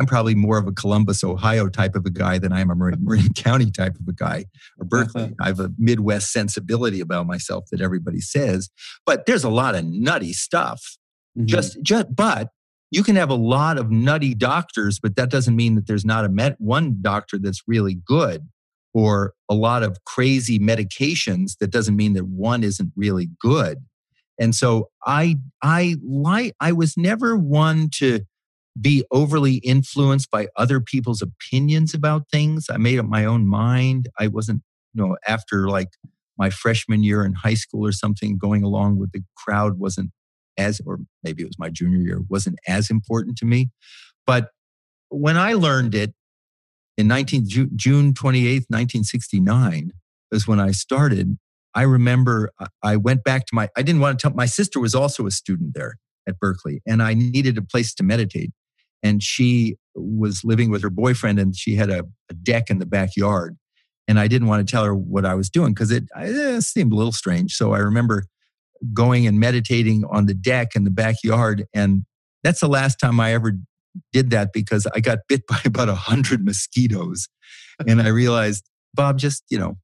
I'm 0.00 0.06
probably 0.06 0.34
more 0.34 0.56
of 0.56 0.66
a 0.66 0.72
Columbus, 0.72 1.22
Ohio 1.22 1.68
type 1.68 1.94
of 1.94 2.06
a 2.06 2.10
guy 2.10 2.38
than 2.38 2.54
I 2.54 2.60
am 2.60 2.70
a 2.70 2.74
Marin, 2.74 3.04
Marin 3.04 3.32
County 3.34 3.70
type 3.70 3.96
of 4.00 4.08
a 4.08 4.12
guy 4.14 4.46
or 4.78 4.86
Berkeley. 4.86 5.24
Uh-huh. 5.24 5.34
I 5.40 5.48
have 5.48 5.60
a 5.60 5.70
Midwest 5.76 6.32
sensibility 6.32 7.00
about 7.00 7.26
myself 7.26 7.66
that 7.70 7.82
everybody 7.82 8.20
says, 8.20 8.70
but 9.04 9.26
there's 9.26 9.44
a 9.44 9.50
lot 9.50 9.74
of 9.74 9.84
nutty 9.84 10.32
stuff. 10.32 10.96
Mm-hmm. 11.36 11.46
Just, 11.46 11.82
just, 11.82 12.16
but 12.16 12.48
you 12.90 13.02
can 13.02 13.16
have 13.16 13.30
a 13.30 13.34
lot 13.34 13.78
of 13.78 13.90
nutty 13.90 14.34
doctors, 14.34 14.98
but 14.98 15.16
that 15.16 15.30
doesn't 15.30 15.56
mean 15.56 15.74
that 15.74 15.86
there's 15.86 16.04
not 16.04 16.24
a 16.24 16.28
met 16.28 16.56
one 16.58 16.98
doctor 17.00 17.38
that's 17.38 17.62
really 17.66 17.94
good 17.94 18.48
or 18.94 19.34
a 19.48 19.54
lot 19.54 19.82
of 19.82 19.98
crazy 20.04 20.58
medications. 20.58 21.58
That 21.60 21.70
doesn't 21.70 21.96
mean 21.96 22.14
that 22.14 22.26
one 22.26 22.64
isn't 22.64 22.92
really 22.96 23.28
good. 23.40 23.78
And 24.40 24.54
so 24.54 24.88
I, 25.04 25.36
I 25.62 25.96
like, 26.02 26.54
I 26.60 26.72
was 26.72 26.96
never 26.96 27.36
one 27.36 27.90
to, 27.96 28.20
be 28.80 29.04
overly 29.10 29.56
influenced 29.56 30.30
by 30.30 30.48
other 30.56 30.80
people's 30.80 31.22
opinions 31.22 31.94
about 31.94 32.28
things. 32.30 32.66
I 32.70 32.76
made 32.76 32.98
up 32.98 33.06
my 33.06 33.24
own 33.24 33.46
mind. 33.46 34.08
I 34.18 34.28
wasn't, 34.28 34.62
you 34.94 35.02
know, 35.02 35.16
after 35.26 35.68
like 35.68 35.88
my 36.36 36.50
freshman 36.50 37.02
year 37.02 37.24
in 37.24 37.32
high 37.32 37.54
school 37.54 37.84
or 37.84 37.92
something, 37.92 38.38
going 38.38 38.62
along 38.62 38.98
with 38.98 39.12
the 39.12 39.22
crowd 39.36 39.78
wasn't 39.78 40.10
as, 40.58 40.80
or 40.84 40.98
maybe 41.22 41.42
it 41.42 41.46
was 41.46 41.58
my 41.58 41.70
junior 41.70 41.98
year, 41.98 42.20
wasn't 42.28 42.58
as 42.66 42.90
important 42.90 43.38
to 43.38 43.46
me. 43.46 43.70
But 44.26 44.50
when 45.08 45.36
I 45.36 45.54
learned 45.54 45.94
it 45.94 46.12
in 46.96 47.08
19, 47.08 47.46
June 47.76 48.12
28th, 48.12 48.66
1969, 48.68 49.92
is 50.32 50.46
when 50.46 50.60
I 50.60 50.72
started. 50.72 51.38
I 51.74 51.82
remember 51.82 52.50
uh, 52.60 52.66
I 52.82 52.96
went 52.96 53.24
back 53.24 53.46
to 53.46 53.54
my, 53.54 53.68
I 53.76 53.82
didn't 53.82 54.00
want 54.00 54.18
to 54.18 54.22
tell, 54.22 54.36
my 54.36 54.46
sister 54.46 54.80
was 54.80 54.94
also 54.94 55.26
a 55.26 55.30
student 55.30 55.74
there 55.74 55.96
at 56.26 56.38
Berkeley, 56.38 56.82
and 56.86 57.02
I 57.02 57.14
needed 57.14 57.56
a 57.56 57.62
place 57.62 57.94
to 57.94 58.02
meditate 58.02 58.50
and 59.02 59.22
she 59.22 59.76
was 59.94 60.44
living 60.44 60.70
with 60.70 60.82
her 60.82 60.90
boyfriend 60.90 61.38
and 61.38 61.56
she 61.56 61.74
had 61.74 61.90
a, 61.90 62.04
a 62.30 62.34
deck 62.34 62.70
in 62.70 62.78
the 62.78 62.86
backyard 62.86 63.56
and 64.06 64.18
i 64.18 64.28
didn't 64.28 64.48
want 64.48 64.66
to 64.66 64.70
tell 64.70 64.84
her 64.84 64.94
what 64.94 65.24
i 65.24 65.34
was 65.34 65.50
doing 65.50 65.72
because 65.72 65.90
it, 65.90 66.04
it, 66.16 66.36
eh, 66.36 66.60
seemed 66.60 66.92
a 66.92 66.96
little 66.96 67.12
strange 67.12 67.54
so 67.54 67.72
i 67.72 67.78
remember 67.78 68.24
going 68.92 69.26
and 69.26 69.38
meditating 69.40 70.04
on 70.10 70.26
the 70.26 70.34
deck 70.34 70.68
in 70.74 70.84
the 70.84 70.90
backyard. 70.90 71.64
And 71.74 72.04
that's 72.42 72.60
the 72.60 72.68
last 72.68 72.96
time 72.96 73.20
i 73.20 73.32
ever 73.32 73.52
did 74.12 74.30
that 74.30 74.52
because 74.52 74.86
i 74.94 75.00
got 75.00 75.18
bit 75.28 75.46
by 75.48 75.60
about 75.64 75.88
a 75.88 75.94
hundred 75.94 76.44
mosquitoes. 76.44 77.28
And 77.86 78.00
i 78.00 78.08
realized 78.08 78.68
bob 78.94 79.18
just 79.18 79.44
you 79.50 79.58
know 79.58 79.76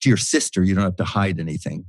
to 0.00 0.08
your 0.08 0.16
sister 0.16 0.62
you 0.62 0.74
don't 0.74 0.84
have 0.84 0.96
to 0.96 1.04
hide 1.04 1.40
anything. 1.40 1.86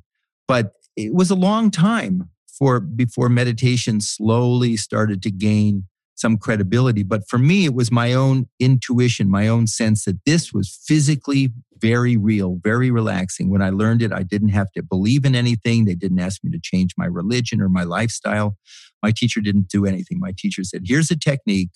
But 0.48 0.74
it 0.96 1.14
was 1.14 1.30
a 1.30 1.36
long 1.36 1.72
time 1.72 2.30
for 2.48 2.80
before 2.80 3.30
meditation 3.30 4.00
slowly 4.00 4.78
started 4.78 5.22
to 5.24 5.32
gain 5.32 5.88
some 6.16 6.38
credibility. 6.38 7.04
But 7.04 7.28
for 7.28 7.38
me, 7.38 7.66
it 7.66 7.74
was 7.74 7.92
my 7.92 8.14
own 8.14 8.48
intuition, 8.60 9.30
my 9.30 9.48
own 9.48 9.68
sense 9.68 10.06
that 10.06 10.24
this 10.26 10.54
was 10.54 10.80
physically 10.88 11.52
very 11.78 12.16
real, 12.18 12.58
very 12.64 12.90
relaxing. 12.90 13.50
When 13.50 13.62
I 13.62 13.70
learned 13.70 14.02
it, 14.02 14.14
I 14.14 14.24
didn't 14.24 14.50
have 14.50 14.72
to 14.74 14.82
believe 14.82 15.26
in 15.26 15.36
anything. 15.36 15.86
They 15.86 15.96
didn't 15.96 16.20
ask 16.20 16.44
me 16.44 16.52
to 16.52 16.60
change 16.62 16.94
my 16.98 17.06
religion 17.06 17.62
or 17.62 17.70
my 17.70 17.84
lifestyle. 17.84 18.56
My 19.04 19.12
teacher 19.12 19.42
didn't 19.42 19.68
do 19.68 19.86
anything. 19.86 20.20
My 20.20 20.34
teacher 20.36 20.64
said, 20.64 20.84
here's 20.86 21.12
a 21.12 21.20
technique 21.20 21.72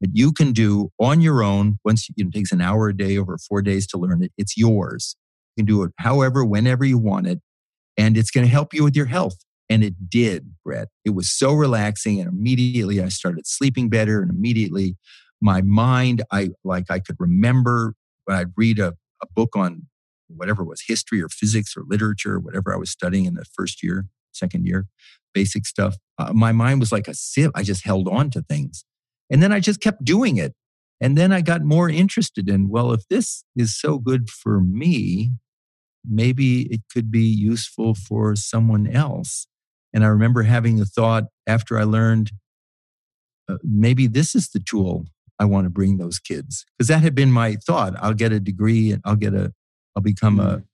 that 0.00 0.10
you 0.12 0.32
can 0.32 0.52
do 0.52 0.90
on 1.00 1.20
your 1.20 1.42
own. 1.42 1.78
Once 1.84 2.08
it 2.14 2.32
takes 2.32 2.52
an 2.52 2.60
hour 2.60 2.88
a 2.88 2.96
day 2.96 3.16
over 3.16 3.38
four 3.38 3.62
days 3.62 3.86
to 3.88 3.98
learn 3.98 4.22
it, 4.22 4.32
it's 4.36 4.56
yours. 4.56 5.16
You 5.56 5.62
can 5.62 5.66
do 5.66 5.84
it 5.84 5.92
however, 5.98 6.44
whenever 6.44 6.84
you 6.84 6.98
want 6.98 7.26
it. 7.28 7.40
And 7.96 8.18
it's 8.18 8.30
going 8.30 8.44
to 8.44 8.50
help 8.50 8.74
you 8.74 8.84
with 8.84 8.94
your 8.94 9.06
health. 9.06 9.36
And 9.68 9.82
it 9.82 10.08
did, 10.08 10.54
Brett. 10.64 10.88
It 11.04 11.10
was 11.10 11.30
so 11.30 11.52
relaxing. 11.52 12.20
And 12.20 12.28
immediately 12.28 13.02
I 13.02 13.08
started 13.08 13.46
sleeping 13.46 13.88
better. 13.88 14.22
And 14.22 14.30
immediately 14.30 14.96
my 15.40 15.60
mind, 15.62 16.22
I 16.30 16.50
like 16.64 16.84
I 16.90 16.98
could 16.98 17.16
remember 17.18 17.94
when 18.24 18.36
I'd 18.36 18.52
read 18.56 18.78
a, 18.78 18.94
a 19.22 19.26
book 19.34 19.56
on 19.56 19.86
whatever 20.28 20.64
was 20.64 20.82
history 20.86 21.22
or 21.22 21.28
physics 21.28 21.76
or 21.76 21.84
literature, 21.86 22.38
whatever 22.38 22.72
I 22.72 22.76
was 22.76 22.90
studying 22.90 23.24
in 23.24 23.34
the 23.34 23.44
first 23.56 23.82
year, 23.82 24.06
second 24.32 24.66
year, 24.66 24.86
basic 25.34 25.66
stuff. 25.66 25.96
Uh, 26.18 26.32
my 26.32 26.52
mind 26.52 26.80
was 26.80 26.92
like 26.92 27.08
a 27.08 27.14
sieve. 27.14 27.50
I 27.54 27.62
just 27.62 27.84
held 27.84 28.08
on 28.08 28.30
to 28.30 28.42
things. 28.42 28.84
And 29.30 29.42
then 29.42 29.52
I 29.52 29.60
just 29.60 29.80
kept 29.80 30.04
doing 30.04 30.36
it. 30.36 30.54
And 31.00 31.18
then 31.18 31.32
I 31.32 31.42
got 31.42 31.62
more 31.62 31.90
interested 31.90 32.48
in, 32.48 32.68
well, 32.68 32.92
if 32.92 33.06
this 33.08 33.44
is 33.54 33.78
so 33.78 33.98
good 33.98 34.30
for 34.30 34.60
me, 34.60 35.32
maybe 36.08 36.62
it 36.72 36.80
could 36.92 37.10
be 37.10 37.24
useful 37.24 37.94
for 37.94 38.34
someone 38.34 38.86
else. 38.86 39.46
And 39.96 40.04
I 40.04 40.08
remember 40.08 40.42
having 40.42 40.76
the 40.76 40.84
thought 40.84 41.24
after 41.46 41.78
I 41.78 41.84
learned 41.84 42.30
uh, 43.48 43.56
maybe 43.62 44.06
this 44.06 44.34
is 44.34 44.50
the 44.50 44.60
tool 44.60 45.06
I 45.38 45.46
want 45.46 45.64
to 45.64 45.70
bring 45.70 45.96
those 45.96 46.18
kids 46.18 46.66
because 46.76 46.88
that 46.88 47.00
had 47.00 47.14
been 47.14 47.32
my 47.32 47.56
thought. 47.66 47.94
I'll 47.98 48.12
get 48.12 48.30
a 48.30 48.38
degree 48.38 48.92
and 48.92 49.00
I'll 49.06 49.16
get 49.16 49.32
a, 49.32 49.54
I'll 49.96 50.02
become 50.02 50.38
a, 50.38 50.58
mm. 50.58 50.64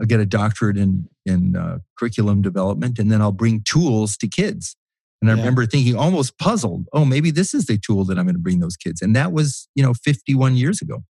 I'll 0.00 0.06
get 0.06 0.20
a 0.20 0.26
doctorate 0.26 0.76
in 0.76 1.08
in 1.26 1.56
uh, 1.56 1.78
curriculum 1.98 2.40
development, 2.40 3.00
and 3.00 3.10
then 3.10 3.20
I'll 3.20 3.32
bring 3.32 3.62
tools 3.62 4.16
to 4.18 4.28
kids. 4.28 4.76
And 5.20 5.28
I 5.28 5.34
yeah. 5.34 5.40
remember 5.40 5.66
thinking, 5.66 5.96
almost 5.96 6.38
puzzled, 6.38 6.86
oh, 6.92 7.04
maybe 7.04 7.32
this 7.32 7.52
is 7.52 7.66
the 7.66 7.78
tool 7.78 8.04
that 8.04 8.18
I'm 8.18 8.26
going 8.26 8.36
to 8.36 8.40
bring 8.40 8.60
those 8.60 8.76
kids. 8.76 9.02
And 9.02 9.16
that 9.16 9.32
was, 9.32 9.68
you 9.74 9.82
know, 9.82 9.94
51 9.94 10.54
years 10.56 10.82
ago. 10.82 11.02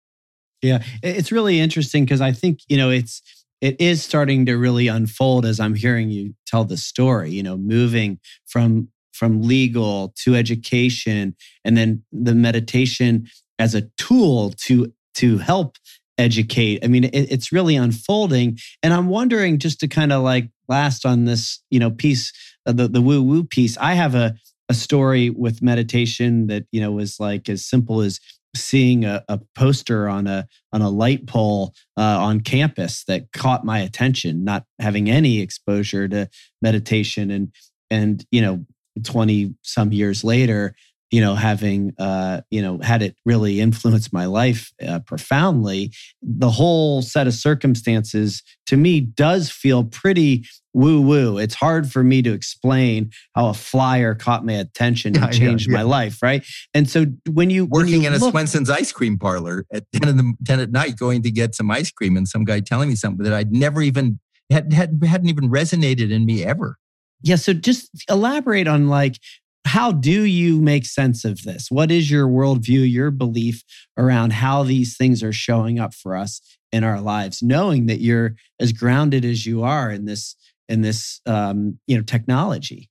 Yeah, 0.61 0.83
it's 1.01 1.31
really 1.31 1.59
interesting 1.59 2.05
because 2.05 2.21
I 2.21 2.31
think 2.31 2.59
you 2.69 2.77
know 2.77 2.89
it's 2.89 3.21
it 3.63 3.79
is 3.79 4.03
starting 4.03 4.45
to 4.45 4.57
really 4.57 4.89
unfold 4.89 5.45
as 5.45 5.57
I'm 5.57 5.73
hearing 5.73 6.09
you 6.09 6.35
tell 6.45 6.65
the 6.65 6.75
story. 6.75 7.31
You 7.31 7.43
know, 7.43 7.55
moving 7.55 8.19
from 8.45 8.89
from 9.13 9.41
legal 9.41 10.13
to 10.23 10.35
education 10.35 11.33
and 11.63 11.77
then 11.77 12.03
the 12.11 12.35
meditation 12.35 13.25
as 13.59 13.73
a 13.73 13.83
tool 13.97 14.51
to 14.57 14.91
to 15.13 15.37
help 15.37 15.77
educate 16.17 16.83
i 16.83 16.87
mean 16.87 17.03
it, 17.05 17.31
it's 17.31 17.51
really 17.51 17.75
unfolding 17.75 18.57
and 18.81 18.91
i'm 18.93 19.07
wondering 19.07 19.59
just 19.59 19.79
to 19.79 19.87
kind 19.87 20.11
of 20.11 20.23
like 20.23 20.49
last 20.67 21.05
on 21.05 21.25
this 21.25 21.61
you 21.69 21.79
know 21.79 21.91
piece 21.91 22.33
uh, 22.65 22.71
the 22.71 22.87
the 22.87 23.01
woo 23.01 23.21
woo 23.21 23.43
piece 23.43 23.77
i 23.77 23.93
have 23.93 24.13
a 24.15 24.35
a 24.69 24.73
story 24.73 25.29
with 25.29 25.61
meditation 25.61 26.47
that 26.47 26.65
you 26.71 26.81
know 26.81 26.91
was 26.91 27.19
like 27.19 27.49
as 27.49 27.65
simple 27.65 28.01
as 28.01 28.19
seeing 28.55 29.05
a, 29.05 29.23
a 29.27 29.39
poster 29.55 30.07
on 30.07 30.27
a 30.27 30.47
on 30.71 30.81
a 30.81 30.89
light 30.89 31.27
pole 31.27 31.73
uh, 31.97 32.19
on 32.19 32.41
campus 32.41 33.03
that 33.05 33.31
caught 33.31 33.65
my 33.65 33.79
attention 33.79 34.43
not 34.43 34.63
having 34.79 35.09
any 35.09 35.39
exposure 35.39 36.07
to 36.07 36.29
meditation. 36.61 37.31
And 37.31 37.51
and 37.89 38.25
you 38.31 38.41
know 38.41 38.65
20 39.03 39.55
some 39.63 39.91
years 39.91 40.23
later 40.23 40.75
you 41.13 41.21
know 41.21 41.35
having 41.35 41.93
uh 41.99 42.41
you 42.49 42.59
know 42.59 42.79
had 42.79 43.03
it 43.03 43.15
really 43.23 43.61
influenced 43.61 44.11
my 44.11 44.25
life 44.25 44.73
uh, 44.85 44.97
profoundly 45.01 45.93
the 46.23 46.49
whole 46.49 47.03
set 47.03 47.27
of 47.27 47.35
circumstances 47.35 48.41
to 48.65 48.75
me 48.75 48.99
does 48.99 49.51
feel 49.51 49.83
pretty 49.83 50.43
woo 50.73 50.99
woo 50.99 51.37
it's 51.37 51.53
hard 51.53 51.91
for 51.91 52.03
me 52.03 52.23
to 52.23 52.33
explain 52.33 53.11
how 53.35 53.47
a 53.47 53.53
flyer 53.53 54.15
caught 54.15 54.43
my 54.43 54.53
attention 54.53 55.15
and 55.15 55.31
changed 55.39 55.67
yeah, 55.67 55.73
yeah. 55.73 55.83
my 55.83 55.83
life 55.83 56.17
right 56.23 56.43
and 56.73 56.89
so 56.89 57.05
when 57.29 57.51
you 57.51 57.65
working 57.65 57.91
when 57.91 58.01
you 58.01 58.07
in 58.07 58.13
a 58.15 58.17
look, 58.17 58.31
Swenson's 58.31 58.71
ice 58.71 58.91
cream 58.91 59.19
parlor 59.19 59.67
at 59.71 59.83
10 59.93 60.09
in 60.09 60.17
the 60.17 60.33
10 60.45 60.59
at 60.61 60.71
night 60.71 60.97
going 60.97 61.21
to 61.21 61.29
get 61.29 61.53
some 61.53 61.69
ice 61.69 61.91
cream 61.91 62.17
and 62.17 62.27
some 62.27 62.43
guy 62.43 62.59
telling 62.59 62.89
me 62.89 62.95
something 62.95 63.23
that 63.23 63.33
I'd 63.33 63.51
never 63.51 63.83
even 63.83 64.19
had, 64.49 64.73
had 64.73 64.99
hadn't 65.05 65.29
even 65.29 65.47
resonated 65.51 66.11
in 66.11 66.25
me 66.25 66.43
ever 66.43 66.77
yeah. 67.23 67.37
So 67.37 67.53
just 67.53 67.89
elaborate 68.09 68.67
on 68.67 68.89
like, 68.89 69.17
how 69.65 69.91
do 69.91 70.23
you 70.23 70.61
make 70.61 70.85
sense 70.85 71.23
of 71.25 71.43
this? 71.43 71.67
What 71.69 71.91
is 71.91 72.11
your 72.11 72.27
worldview, 72.27 72.91
your 72.91 73.11
belief 73.11 73.63
around 73.97 74.33
how 74.33 74.63
these 74.63 74.97
things 74.97 75.23
are 75.23 75.33
showing 75.33 75.79
up 75.79 75.93
for 75.93 76.15
us 76.15 76.41
in 76.71 76.83
our 76.83 76.99
lives, 76.99 77.41
knowing 77.41 77.85
that 77.85 78.01
you're 78.01 78.35
as 78.59 78.73
grounded 78.73 79.23
as 79.23 79.45
you 79.45 79.63
are 79.63 79.89
in 79.89 80.05
this 80.05 80.35
in 80.69 80.81
this 80.81 81.21
um, 81.25 81.79
you 81.87 81.95
know 81.95 82.03
technology? 82.03 82.89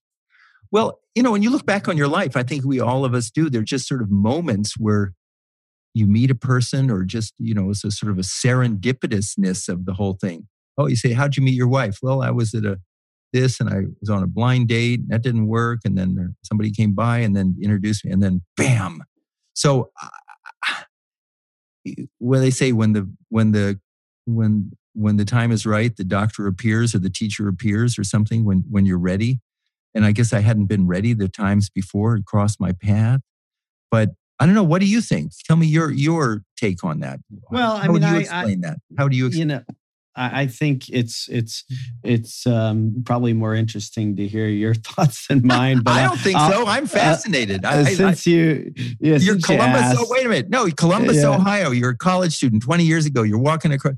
Well, 0.71 1.01
you 1.15 1.23
know, 1.23 1.31
when 1.31 1.43
you 1.43 1.51
look 1.51 1.67
back 1.67 1.89
on 1.89 1.97
your 1.99 2.09
life, 2.09 2.37
I 2.37 2.43
think 2.43 2.65
we 2.65 2.81
all 2.81 3.05
of 3.05 3.15
us 3.15 3.31
do. 3.31 3.51
They're 3.51 3.63
just 3.63 3.87
sort 3.87 4.01
of 4.01 4.11
moments 4.11 4.79
where 4.79 5.13
you 5.95 6.07
meet 6.07 6.31
a 6.31 6.35
person, 6.35 6.91
or 6.91 7.05
just 7.05 7.35
you 7.39 7.55
know, 7.55 7.71
it's 7.71 7.85
a 7.85 7.91
sort 7.91 8.11
of 8.11 8.19
a 8.19 8.23
serendipitousness 8.23 9.69
of 9.69 9.85
the 9.85 9.95
whole 9.95 10.15
thing. 10.15 10.49
Oh, 10.79 10.87
you 10.87 10.97
say, 10.97 11.13
"How'd 11.13 11.37
you 11.37 11.43
meet 11.43 11.55
your 11.55 11.69
wife?" 11.69 11.99
Well, 12.03 12.23
I 12.23 12.31
was 12.31 12.55
at 12.55 12.65
a 12.65 12.81
this 13.33 13.61
and 13.61 13.69
I 13.69 13.85
was 14.01 14.11
on 14.11 14.23
a 14.23 14.27
blind 14.27 14.69
date 14.69 15.01
and 15.01 15.09
that 15.11 15.23
didn't 15.23 15.47
work. 15.47 15.81
And 15.85 15.97
then 15.97 16.37
somebody 16.43 16.71
came 16.71 16.93
by 16.93 17.19
and 17.19 17.35
then 17.37 17.57
introduced 17.63 18.05
me 18.05 18.13
and 18.13 18.23
then 18.23 18.43
bam. 18.57 19.03
So 19.55 19.91
when 22.19 22.41
they 22.41 22.51
say 22.51 22.73
when 22.73 22.93
the, 22.93 23.11
when 23.29 23.53
the, 23.53 23.81
when, 24.27 24.73
when 24.95 25.17
the 25.17 25.25
time 25.25 25.51
is 25.53 25.67
right, 25.67 25.95
the 25.97 26.05
doctor 26.05 26.47
appears 26.47 26.95
or 26.95 26.99
the 26.99 27.11
teacher 27.11 27.49
appears 27.49 27.99
or 27.99 28.05
something 28.05 28.45
when, 28.45 28.65
when 28.71 28.87
you're 28.87 28.99
ready. 28.99 29.41
And 29.95 30.05
I 30.05 30.13
guess 30.13 30.33
I 30.33 30.41
hadn't 30.41 30.67
been 30.67 30.87
ready 30.87 31.13
the 31.13 31.29
times 31.29 31.69
before 31.69 32.17
it 32.17 32.25
crossed 32.25 32.61
my 32.61 32.73
path. 32.73 33.21
But 33.91 34.11
I 34.39 34.47
don't 34.47 34.55
know. 34.55 34.65
What 34.65 34.81
do 34.81 34.87
you 34.87 35.01
think? 35.01 35.33
Tell 35.45 35.57
me 35.57 35.67
your 35.67 35.93
your 35.93 36.43
take 36.57 36.83
on 36.83 37.01
that. 37.01 37.21
Well, 37.51 37.77
How 37.77 37.85
I 37.85 37.89
mean, 37.89 38.01
do 38.01 38.09
you 38.09 38.15
I, 38.15 38.21
explain 38.21 38.65
I, 38.65 38.69
that? 38.71 38.79
How 38.99 39.07
do 39.07 39.17
you 39.17 39.27
explain? 39.27 39.51
You 39.51 39.55
know, 39.57 39.63
I 40.15 40.47
think 40.47 40.91
it's 40.91 41.27
it's 41.31 41.65
it's 42.03 42.47
um, 42.47 43.03
probably 43.07 43.33
more 43.33 43.55
interesting 43.55 44.15
to 44.17 44.27
hear 44.27 44.47
your 44.47 44.75
thoughts 44.87 45.27
than 45.29 45.41
mine. 45.45 45.81
But 45.83 45.93
I 45.93 46.03
don't 46.05 46.19
think 46.19 46.37
I'll, 46.37 46.51
so. 46.51 46.67
I'm 46.67 46.85
uh, 46.85 46.89
fascinated. 46.89 47.65
Uh, 47.65 47.69
I, 47.69 47.85
since 47.85 48.27
I, 48.27 48.31
you, 48.31 48.73
yeah, 49.01 49.17
you're 49.17 49.39
Columbus. 49.41 49.93
You 49.95 49.99
oh, 50.01 50.07
wait 50.11 50.27
a 50.27 50.29
minute. 50.29 50.51
No, 50.51 50.69
Columbus, 50.71 51.17
yeah. 51.17 51.29
Ohio. 51.29 51.71
You're 51.71 51.91
a 51.91 51.97
college 51.97 52.35
student. 52.35 52.63
20 52.63 52.85
years 52.85 53.07
ago, 53.07 53.23
you're 53.23 53.39
walking 53.39 53.73
across. 53.73 53.95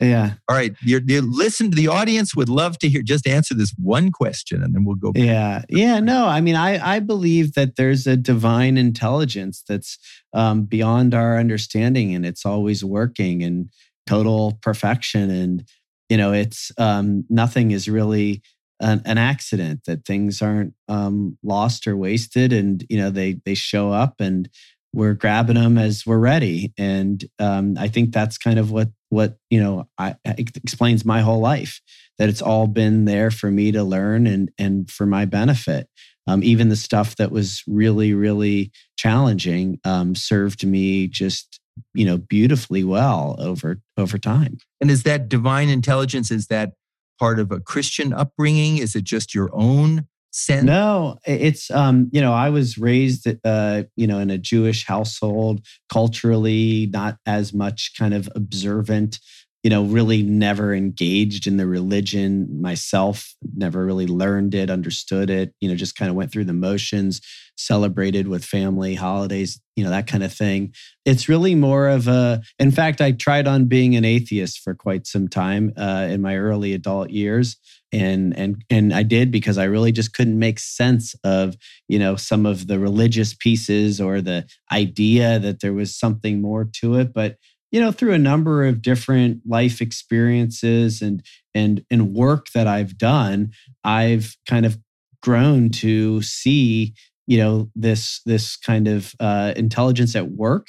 yeah. 0.00 0.34
All 0.48 0.56
right. 0.56 0.72
You're, 0.82 1.00
you 1.06 1.20
listen 1.20 1.70
to 1.70 1.76
the 1.76 1.88
audience. 1.88 2.36
Would 2.36 2.48
love 2.48 2.78
to 2.78 2.88
hear. 2.88 3.02
Just 3.02 3.26
answer 3.26 3.54
this 3.54 3.74
one 3.76 4.12
question, 4.12 4.62
and 4.62 4.74
then 4.74 4.84
we'll 4.84 4.96
go. 4.96 5.12
Back. 5.12 5.24
Yeah. 5.24 5.62
Yeah. 5.68 6.00
No. 6.00 6.26
I 6.26 6.40
mean, 6.40 6.54
I 6.54 6.96
I 6.96 7.00
believe 7.00 7.54
that 7.54 7.76
there's 7.76 8.06
a 8.06 8.16
divine 8.16 8.76
intelligence 8.78 9.64
that's 9.68 9.98
um, 10.32 10.64
beyond 10.64 11.12
our 11.12 11.38
understanding, 11.38 12.14
and 12.14 12.24
it's 12.24 12.46
always 12.46 12.84
working 12.84 13.42
and 13.42 13.68
total 14.06 14.58
perfection. 14.62 15.30
And 15.30 15.64
you 16.08 16.16
know 16.16 16.32
it's 16.32 16.70
um, 16.78 17.24
nothing 17.28 17.70
is 17.72 17.88
really 17.88 18.42
an, 18.80 19.02
an, 19.04 19.18
accident 19.18 19.80
that 19.86 20.04
things 20.04 20.42
aren't 20.42 20.74
um, 20.88 21.38
lost 21.42 21.86
or 21.86 21.96
wasted. 21.96 22.52
And 22.52 22.84
you 22.88 22.98
know 22.98 23.10
they 23.10 23.40
they 23.44 23.54
show 23.54 23.90
up 23.90 24.20
and 24.20 24.48
we're 24.92 25.14
grabbing 25.14 25.56
them 25.56 25.76
as 25.76 26.06
we're 26.06 26.18
ready. 26.18 26.72
And 26.78 27.24
um, 27.38 27.76
i 27.78 27.88
think 27.88 28.12
that's 28.12 28.38
kind 28.38 28.58
of 28.58 28.70
what 28.70 28.88
what 29.08 29.36
you 29.50 29.60
know 29.62 29.88
I, 29.98 30.16
explains 30.24 31.04
my 31.04 31.20
whole 31.20 31.40
life 31.40 31.80
that 32.18 32.28
it's 32.28 32.42
all 32.42 32.66
been 32.66 33.04
there 33.04 33.30
for 33.30 33.50
me 33.50 33.72
to 33.72 33.84
learn 33.84 34.26
and 34.26 34.50
and 34.58 34.90
for 34.90 35.06
my 35.06 35.24
benefit. 35.24 35.88
Um, 36.28 36.42
even 36.42 36.70
the 36.70 36.76
stuff 36.76 37.16
that 37.16 37.30
was 37.30 37.62
really 37.66 38.14
really 38.14 38.72
challenging 38.96 39.78
um, 39.84 40.14
served 40.14 40.66
me 40.66 41.06
just 41.06 41.60
you 41.94 42.04
know 42.04 42.18
beautifully 42.18 42.84
well 42.84 43.36
over 43.38 43.80
over 43.96 44.18
time. 44.18 44.58
And 44.80 44.90
is 44.90 45.02
that 45.04 45.28
divine 45.28 45.68
intelligence 45.68 46.30
is 46.30 46.46
that 46.48 46.72
part 47.18 47.38
of 47.38 47.50
a 47.50 47.60
christian 47.60 48.12
upbringing? 48.12 48.78
Is 48.78 48.94
it 48.94 49.04
just 49.04 49.34
your 49.34 49.50
own 49.52 50.06
sense? 50.30 50.64
No 50.64 51.18
it's 51.24 51.70
um 51.70 52.10
you 52.12 52.20
know 52.20 52.32
i 52.32 52.50
was 52.50 52.76
raised 52.76 53.26
uh 53.44 53.82
you 53.96 54.06
know 54.06 54.18
in 54.18 54.30
a 54.30 54.36
jewish 54.36 54.84
household 54.84 55.64
culturally 55.90 56.88
not 56.92 57.16
as 57.24 57.54
much 57.54 57.92
kind 57.98 58.12
of 58.12 58.28
observant 58.34 59.18
you 59.66 59.70
know, 59.70 59.82
really 59.82 60.22
never 60.22 60.72
engaged 60.72 61.48
in 61.48 61.56
the 61.56 61.66
religion 61.66 62.46
myself, 62.62 63.34
never 63.56 63.84
really 63.84 64.06
learned 64.06 64.54
it, 64.54 64.70
understood 64.70 65.28
it, 65.28 65.52
you 65.60 65.68
know, 65.68 65.74
just 65.74 65.96
kind 65.96 66.08
of 66.08 66.14
went 66.14 66.30
through 66.30 66.44
the 66.44 66.52
motions, 66.52 67.20
celebrated 67.56 68.28
with 68.28 68.44
family, 68.44 68.94
holidays, 68.94 69.60
you 69.74 69.82
know, 69.82 69.90
that 69.90 70.06
kind 70.06 70.22
of 70.22 70.32
thing. 70.32 70.72
It's 71.04 71.28
really 71.28 71.56
more 71.56 71.88
of 71.88 72.06
a, 72.06 72.42
in 72.60 72.70
fact, 72.70 73.00
I 73.00 73.10
tried 73.10 73.48
on 73.48 73.64
being 73.64 73.96
an 73.96 74.04
atheist 74.04 74.60
for 74.60 74.72
quite 74.72 75.04
some 75.04 75.26
time 75.26 75.72
uh, 75.76 76.06
in 76.08 76.22
my 76.22 76.36
early 76.36 76.72
adult 76.72 77.10
years. 77.10 77.56
And, 77.92 78.38
and 78.38 78.64
and 78.70 78.92
I 78.92 79.02
did 79.02 79.32
because 79.32 79.58
I 79.58 79.64
really 79.64 79.90
just 79.90 80.12
couldn't 80.12 80.38
make 80.38 80.58
sense 80.58 81.14
of 81.24 81.56
you 81.88 82.00
know 82.00 82.16
some 82.16 82.44
of 82.44 82.66
the 82.66 82.80
religious 82.80 83.32
pieces 83.32 84.00
or 84.00 84.20
the 84.20 84.44
idea 84.72 85.38
that 85.38 85.60
there 85.60 85.72
was 85.72 85.96
something 85.96 86.40
more 86.40 86.68
to 86.80 86.96
it. 86.96 87.14
But 87.14 87.36
you 87.76 87.82
know 87.82 87.92
through 87.92 88.14
a 88.14 88.18
number 88.18 88.64
of 88.64 88.80
different 88.80 89.42
life 89.44 89.82
experiences 89.82 91.02
and 91.02 91.22
and 91.54 91.84
and 91.90 92.14
work 92.14 92.46
that 92.54 92.66
I've 92.66 92.96
done 92.96 93.52
I've 93.84 94.34
kind 94.48 94.64
of 94.64 94.78
grown 95.22 95.68
to 95.82 96.22
see 96.22 96.94
you 97.26 97.36
know 97.36 97.70
this 97.76 98.22
this 98.24 98.56
kind 98.56 98.88
of 98.88 99.14
uh, 99.20 99.52
intelligence 99.56 100.16
at 100.16 100.30
work 100.30 100.68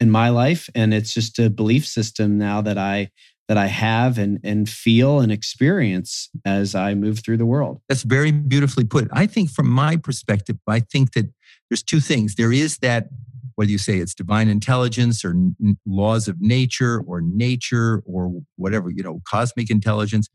in 0.00 0.10
my 0.10 0.30
life 0.30 0.68
and 0.74 0.92
it's 0.92 1.14
just 1.14 1.38
a 1.38 1.48
belief 1.48 1.86
system 1.86 2.38
now 2.38 2.60
that 2.62 2.76
I 2.76 3.10
that 3.46 3.56
I 3.56 3.66
have 3.66 4.18
and 4.18 4.40
and 4.42 4.68
feel 4.68 5.20
and 5.20 5.30
experience 5.30 6.28
as 6.44 6.74
I 6.74 6.92
move 6.94 7.20
through 7.20 7.36
the 7.36 7.46
world. 7.46 7.82
That's 7.88 8.02
very 8.02 8.32
beautifully 8.32 8.84
put. 8.84 9.06
I 9.12 9.28
think 9.28 9.50
from 9.50 9.70
my 9.70 9.96
perspective, 9.96 10.56
I 10.66 10.80
think 10.80 11.12
that 11.12 11.32
there's 11.70 11.84
two 11.84 12.00
things. 12.00 12.34
There 12.34 12.52
is 12.52 12.78
that 12.78 13.10
whether 13.58 13.72
you 13.72 13.78
say 13.78 13.98
it's 13.98 14.14
divine 14.14 14.48
intelligence 14.48 15.24
or 15.24 15.30
n- 15.30 15.76
laws 15.84 16.28
of 16.28 16.36
nature 16.38 17.02
or 17.08 17.20
nature 17.20 18.04
or 18.06 18.30
whatever, 18.54 18.88
you 18.88 19.02
know, 19.02 19.20
cosmic 19.28 19.68
intelligence. 19.68 20.28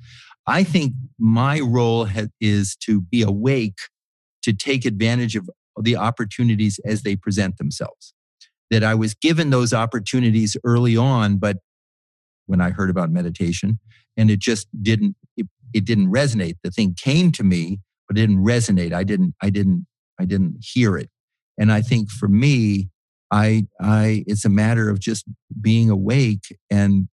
I 0.46 0.66
think 0.66 0.92
my 1.18 1.62
role 1.62 2.04
ha- 2.06 2.28
is 2.42 2.76
to 2.82 3.00
be 3.00 3.22
awake 3.22 3.78
to 4.42 4.52
take 4.52 4.84
advantage 4.84 5.38
of 5.38 5.50
the 5.80 5.96
opportunities 5.96 6.82
as 6.86 7.04
they 7.04 7.16
present 7.16 7.58
themselves. 7.58 8.14
That 8.70 8.84
I 8.84 8.94
was 8.94 9.14
given 9.14 9.52
those 9.52 9.72
opportunities 9.72 10.58
early 10.66 10.98
on, 10.98 11.38
but 11.38 11.60
when 12.48 12.60
I 12.60 12.72
heard 12.72 12.90
about 12.90 13.10
meditation, 13.10 13.80
and 14.18 14.30
it 14.30 14.40
just 14.40 14.68
didn't 14.84 15.16
it, 15.38 15.48
it 15.74 15.86
didn't 15.86 16.12
resonate. 16.12 16.56
The 16.62 16.72
thing 16.72 16.94
came 17.02 17.32
to 17.32 17.44
me, 17.46 17.80
but 18.10 18.18
it 18.18 18.22
didn't 18.22 18.44
resonate. 18.44 18.92
I 18.92 19.06
didn't 19.06 19.34
I 19.42 19.50
didn't 19.50 19.88
I 20.20 20.26
didn't 20.26 20.58
hear 20.60 20.98
it. 20.98 21.10
And 21.58 21.72
I 21.72 21.82
think 21.82 22.10
for 22.10 22.28
me, 22.28 22.90
I 23.34 23.66
I 23.82 24.24
it's 24.28 24.46
a 24.46 24.50
matter 24.50 24.90
of 24.90 25.00
just 25.00 25.26
being 25.60 25.90
awake 25.90 26.56
and 26.70 27.08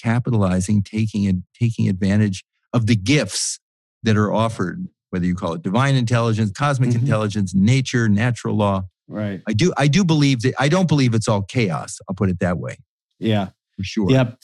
capitalizing, 0.00 0.82
taking 0.82 1.26
and 1.26 1.42
taking 1.58 1.88
advantage 1.88 2.42
of 2.72 2.86
the 2.86 2.96
gifts 2.96 3.60
that 4.02 4.16
are 4.16 4.32
offered, 4.32 4.86
whether 5.10 5.26
you 5.26 5.34
call 5.34 5.52
it 5.52 5.62
divine 5.62 5.94
intelligence, 5.94 6.50
cosmic 6.50 6.90
mm-hmm. 6.90 7.00
intelligence, 7.00 7.54
nature, 7.54 8.08
natural 8.08 8.56
law. 8.56 8.84
Right. 9.06 9.42
I 9.46 9.52
do 9.52 9.72
I 9.76 9.86
do 9.86 10.02
believe 10.04 10.40
that 10.42 10.54
I 10.58 10.68
don't 10.68 10.88
believe 10.88 11.14
it's 11.14 11.28
all 11.28 11.42
chaos. 11.42 11.98
I'll 12.08 12.14
put 12.14 12.30
it 12.30 12.38
that 12.40 12.58
way. 12.58 12.78
Yeah. 13.18 13.48
For 13.76 13.84
sure. 13.84 14.10
Yep. 14.10 14.38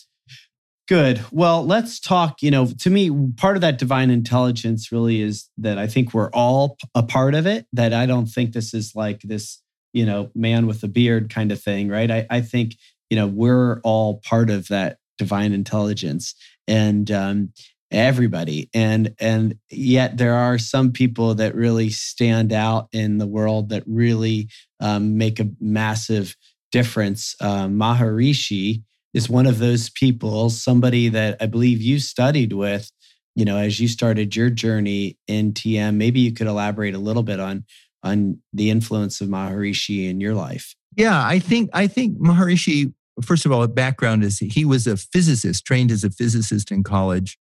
Good. 0.89 1.25
Well, 1.33 1.67
let's 1.67 1.99
talk. 1.99 2.43
You 2.43 2.51
know, 2.53 2.69
to 2.81 2.91
me, 2.91 3.11
part 3.37 3.57
of 3.57 3.61
that 3.63 3.79
divine 3.79 4.11
intelligence 4.11 4.93
really 4.93 5.21
is 5.21 5.49
that 5.59 5.79
I 5.79 5.89
think 5.89 6.15
we're 6.15 6.31
all 6.31 6.77
a 6.95 7.03
part 7.03 7.35
of 7.35 7.47
it. 7.47 7.67
That 7.73 7.93
I 7.93 8.07
don't 8.07 8.27
think 8.27 8.53
this 8.53 8.73
is 8.73 8.95
like 8.95 9.23
this, 9.23 9.61
you 9.97 10.05
know, 10.05 10.31
man 10.35 10.67
with 10.67 10.83
a 10.83 10.89
beard 10.89 11.33
kind 11.33 11.51
of 11.51 11.61
thing, 11.61 11.89
right? 11.89 12.11
I, 12.11 12.27
I 12.29 12.41
think, 12.43 12.77
you 13.09 13.17
know, 13.17 13.27
we're 13.27 13.81
all 13.81 14.21
part 14.29 14.51
of 14.51 14.69
that 14.69 14.99
divine 15.17 15.55
intelligence 15.55 16.35
and 16.69 17.11
um, 17.11 17.53
everybody. 17.91 18.69
And 18.75 19.15
and 19.19 19.57
yet 19.71 20.19
there 20.19 20.35
are 20.35 20.59
some 20.59 20.93
people 20.93 21.35
that 21.37 21.55
really 21.55 21.89
stand 21.89 22.53
out 22.53 22.89
in 22.93 23.17
the 23.17 23.27
world 23.27 23.71
that 23.71 23.85
really 23.87 24.51
um, 24.81 25.17
make 25.17 25.41
a 25.41 25.49
massive 25.61 26.37
difference. 26.73 27.35
Uh, 27.41 27.67
Maharishi 27.67 28.83
is 29.15 29.31
one 29.31 29.47
of 29.47 29.59
those 29.59 29.89
people, 29.89 30.51
somebody 30.51 31.09
that 31.09 31.39
I 31.41 31.47
believe 31.47 31.81
you 31.81 32.01
studied 32.01 32.53
with, 32.53 32.93
you 33.35 33.47
know, 33.47 33.57
as 33.57 33.81
you 33.81 33.89
started 33.89 34.37
your 34.37 34.51
journey 34.51 35.17
in 35.27 35.55
TM. 35.55 35.95
Maybe 35.95 36.21
you 36.21 36.35
could 36.35 36.49
elaborate 36.49 36.95
a 36.95 36.99
little 36.99 37.23
bit 37.23 37.41
on 37.41 37.65
on 38.07 38.39
the 38.53 38.71
influence 38.71 39.21
of 39.21 39.29
Maharishi 39.29 40.09
in 40.09 40.21
your 40.21 40.35
life. 40.35 40.75
Yeah, 40.97 41.27
I 41.27 41.39
think 41.39 41.71
I 41.73 41.87
think 41.87 42.19
Maharishi. 42.19 42.93
First 43.23 43.47
of 43.47 43.53
all, 43.53 43.67
background 43.67 44.25
is 44.25 44.39
he 44.39 44.65
was 44.65 44.87
a 44.87 44.97
physicist, 44.97 45.65
trained 45.65 45.91
as 45.91 46.05
a 46.05 46.11
physicist 46.11 46.71
in 46.71 46.83
college, 46.83 47.39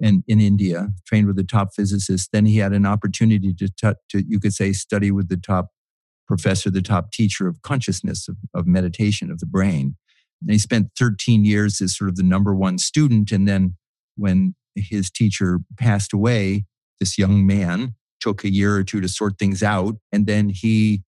and 0.00 0.24
in 0.26 0.40
India, 0.40 0.88
trained 1.06 1.26
with 1.26 1.36
the 1.36 1.44
top 1.44 1.74
physicists. 1.74 2.28
Then 2.32 2.46
he 2.46 2.56
had 2.56 2.72
an 2.72 2.86
opportunity 2.86 3.52
to, 3.54 3.68
to, 3.78 3.96
to 4.10 4.24
you 4.26 4.40
could 4.40 4.54
say, 4.54 4.72
study 4.72 5.10
with 5.10 5.28
the 5.28 5.36
top 5.36 5.68
professor, 6.26 6.70
the 6.70 6.80
top 6.80 7.12
teacher 7.12 7.48
of 7.48 7.60
consciousness 7.62 8.28
of, 8.28 8.36
of 8.54 8.66
meditation 8.66 9.30
of 9.30 9.40
the 9.40 9.46
brain. 9.46 9.96
And 10.40 10.50
he 10.50 10.58
spent 10.58 10.88
13 10.98 11.44
years 11.44 11.80
as 11.82 11.96
sort 11.96 12.08
of 12.08 12.16
the 12.16 12.22
number 12.22 12.54
one 12.54 12.78
student. 12.78 13.30
And 13.30 13.46
then 13.46 13.76
when 14.16 14.54
his 14.74 15.10
teacher 15.10 15.60
passed 15.78 16.14
away, 16.14 16.64
this 16.98 17.18
young 17.18 17.46
man 17.46 17.94
took 18.20 18.44
a 18.44 18.50
year 18.50 18.76
or 18.76 18.84
two 18.84 19.00
to 19.00 19.08
sort 19.08 19.38
things 19.38 19.62
out. 19.62 19.96
And 20.12 20.26
then 20.26 20.50
he 20.50 21.02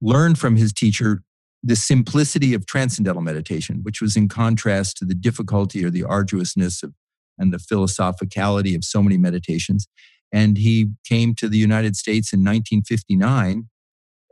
learned 0.00 0.38
from 0.38 0.56
his 0.56 0.72
teacher 0.72 1.22
the 1.62 1.76
simplicity 1.76 2.54
of 2.54 2.66
transcendental 2.66 3.22
meditation, 3.22 3.80
which 3.82 4.00
was 4.00 4.16
in 4.16 4.28
contrast 4.28 4.96
to 4.98 5.04
the 5.04 5.14
difficulty 5.14 5.84
or 5.84 5.90
the 5.90 6.04
arduousness 6.04 6.82
of 6.82 6.92
and 7.38 7.52
the 7.52 7.58
philosophicality 7.58 8.74
of 8.74 8.82
so 8.82 9.02
many 9.02 9.18
meditations. 9.18 9.86
And 10.32 10.56
he 10.56 10.92
came 11.06 11.34
to 11.34 11.48
the 11.48 11.58
United 11.58 11.94
States 11.94 12.32
in 12.32 12.40
1959 12.40 13.68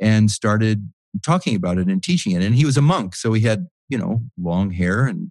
and 0.01 0.31
started 0.31 0.91
talking 1.23 1.55
about 1.55 1.79
it 1.79 1.89
and 1.89 2.03
teaching 2.03 2.33
it. 2.33 2.43
And 2.43 2.55
he 2.55 2.65
was 2.65 2.79
a 2.79 2.83
monk, 2.83 3.15
so 3.15 3.35
he 3.35 3.43
had 3.43 3.69
you 3.89 3.99
know, 3.99 4.23
long 4.39 4.71
hair 4.71 5.07
and 5.07 5.31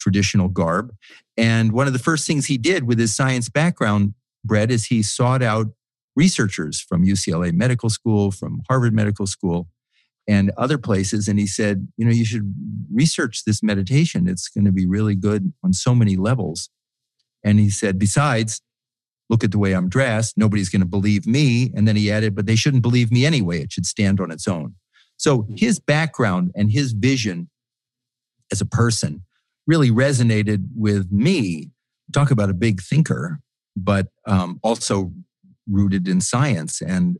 traditional 0.00 0.48
garb. 0.48 0.92
And 1.36 1.72
one 1.72 1.86
of 1.86 1.92
the 1.92 1.98
first 1.98 2.26
things 2.26 2.46
he 2.46 2.58
did 2.58 2.84
with 2.84 2.98
his 2.98 3.14
science 3.14 3.48
background, 3.48 4.14
Brett, 4.44 4.70
is 4.70 4.86
he 4.86 5.02
sought 5.02 5.42
out 5.42 5.68
researchers 6.18 6.80
from 6.80 7.06
UCLA 7.06 7.52
Medical 7.52 7.88
School, 7.88 8.32
from 8.32 8.60
Harvard 8.68 8.92
Medical 8.92 9.26
School, 9.26 9.68
and 10.26 10.50
other 10.58 10.76
places. 10.76 11.28
And 11.28 11.38
he 11.38 11.46
said, 11.46 11.86
you 11.96 12.04
know, 12.04 12.10
you 12.10 12.24
should 12.24 12.52
research 12.92 13.44
this 13.44 13.62
meditation. 13.62 14.28
It's 14.28 14.48
going 14.48 14.64
to 14.64 14.72
be 14.72 14.84
really 14.84 15.14
good 15.14 15.52
on 15.62 15.72
so 15.72 15.94
many 15.94 16.16
levels. 16.16 16.70
And 17.44 17.60
he 17.60 17.70
said, 17.70 18.00
besides, 18.00 18.60
look 19.30 19.44
at 19.44 19.52
the 19.52 19.58
way 19.58 19.72
I'm 19.72 19.88
dressed. 19.88 20.36
Nobody's 20.36 20.68
going 20.68 20.80
to 20.80 20.88
believe 20.88 21.24
me. 21.24 21.72
And 21.74 21.86
then 21.86 21.94
he 21.94 22.10
added, 22.10 22.34
but 22.34 22.46
they 22.46 22.56
shouldn't 22.56 22.82
believe 22.82 23.12
me 23.12 23.24
anyway. 23.24 23.62
It 23.62 23.72
should 23.72 23.86
stand 23.86 24.20
on 24.20 24.32
its 24.32 24.48
own. 24.48 24.74
So 25.16 25.46
his 25.56 25.78
background 25.78 26.50
and 26.56 26.72
his 26.72 26.92
vision 26.92 27.48
as 28.50 28.60
a 28.60 28.66
person 28.66 29.22
really 29.68 29.90
resonated 29.90 30.64
with 30.74 31.12
me. 31.12 31.70
Talk 32.12 32.32
about 32.32 32.50
a 32.50 32.54
big 32.54 32.80
thinker, 32.80 33.38
but 33.76 34.08
um, 34.26 34.58
also 34.62 35.12
rooted 35.70 36.08
in 36.08 36.20
science. 36.20 36.80
And 36.80 37.18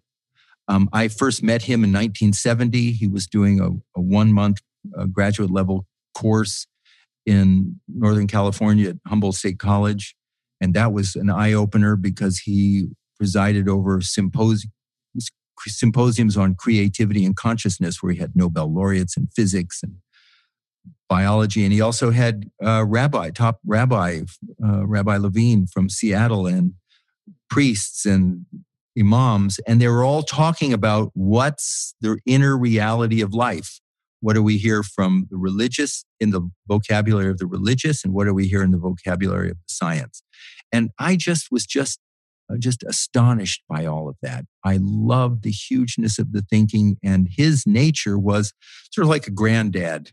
um, 0.68 0.88
I 0.92 1.08
first 1.08 1.42
met 1.42 1.62
him 1.62 1.84
in 1.84 1.90
1970. 1.90 2.92
He 2.92 3.06
was 3.06 3.26
doing 3.26 3.60
a, 3.60 3.68
a 3.98 4.02
one 4.02 4.32
month 4.32 4.58
uh, 4.98 5.06
graduate 5.06 5.50
level 5.50 5.86
course 6.14 6.66
in 7.26 7.80
Northern 7.88 8.26
California 8.26 8.90
at 8.90 8.96
Humboldt 9.06 9.34
State 9.34 9.58
College. 9.58 10.14
And 10.60 10.74
that 10.74 10.92
was 10.92 11.14
an 11.14 11.30
eye 11.30 11.52
opener 11.52 11.96
because 11.96 12.38
he 12.40 12.88
presided 13.16 13.68
over 13.68 14.00
sympos- 14.00 14.66
symposiums 15.66 16.36
on 16.36 16.54
creativity 16.54 17.24
and 17.24 17.36
consciousness, 17.36 18.02
where 18.02 18.12
he 18.12 18.18
had 18.18 18.34
Nobel 18.34 18.72
laureates 18.72 19.16
in 19.16 19.28
physics 19.34 19.80
and 19.82 19.96
biology, 21.08 21.64
and 21.64 21.72
he 21.72 21.80
also 21.80 22.10
had 22.10 22.50
uh, 22.64 22.84
rabbi, 22.86 23.30
top 23.30 23.58
rabbi, 23.66 24.20
uh, 24.64 24.86
Rabbi 24.86 25.16
Levine 25.16 25.66
from 25.66 25.88
Seattle, 25.88 26.46
and 26.46 26.74
priests 27.50 28.04
and 28.04 28.46
imams, 28.98 29.58
and 29.66 29.80
they 29.80 29.88
were 29.88 30.04
all 30.04 30.22
talking 30.22 30.72
about 30.72 31.10
what's 31.14 31.94
the 32.00 32.18
inner 32.26 32.56
reality 32.56 33.20
of 33.20 33.32
life. 33.32 33.80
What 34.20 34.34
do 34.34 34.42
we 34.42 34.58
hear 34.58 34.82
from 34.82 35.28
the 35.30 35.36
religious 35.36 36.04
in 36.18 36.30
the 36.30 36.50
vocabulary 36.66 37.30
of 37.30 37.38
the 37.38 37.46
religious, 37.46 38.04
and 38.04 38.12
what 38.12 38.24
do 38.24 38.34
we 38.34 38.48
hear 38.48 38.62
in 38.62 38.72
the 38.72 38.78
vocabulary 38.78 39.50
of 39.50 39.56
the 39.56 39.72
science? 39.72 40.22
And 40.72 40.90
I 40.98 41.16
just 41.16 41.48
was 41.50 41.66
just 41.66 42.00
uh, 42.50 42.56
just 42.58 42.82
astonished 42.82 43.62
by 43.68 43.84
all 43.84 44.08
of 44.08 44.16
that. 44.22 44.44
I 44.64 44.78
loved 44.80 45.42
the 45.42 45.50
hugeness 45.50 46.18
of 46.18 46.32
the 46.32 46.42
thinking, 46.42 46.96
and 47.04 47.28
his 47.30 47.66
nature 47.66 48.18
was 48.18 48.52
sort 48.90 49.04
of 49.04 49.10
like 49.10 49.26
a 49.26 49.30
granddad 49.30 50.10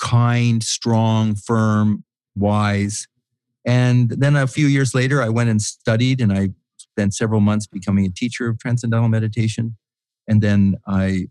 kind, 0.00 0.62
strong, 0.62 1.34
firm, 1.34 2.04
wise. 2.34 3.06
And 3.66 4.10
then 4.10 4.36
a 4.36 4.46
few 4.46 4.66
years 4.66 4.94
later, 4.94 5.22
I 5.22 5.28
went 5.28 5.50
and 5.50 5.60
studied 5.60 6.20
and 6.20 6.32
I 6.32 6.50
spent 6.78 7.14
several 7.14 7.40
months 7.40 7.66
becoming 7.66 8.06
a 8.06 8.10
teacher 8.10 8.48
of 8.48 8.58
transcendental 8.58 9.08
meditation. 9.08 9.76
And 10.26 10.42
then 10.42 10.76
I 10.86 11.28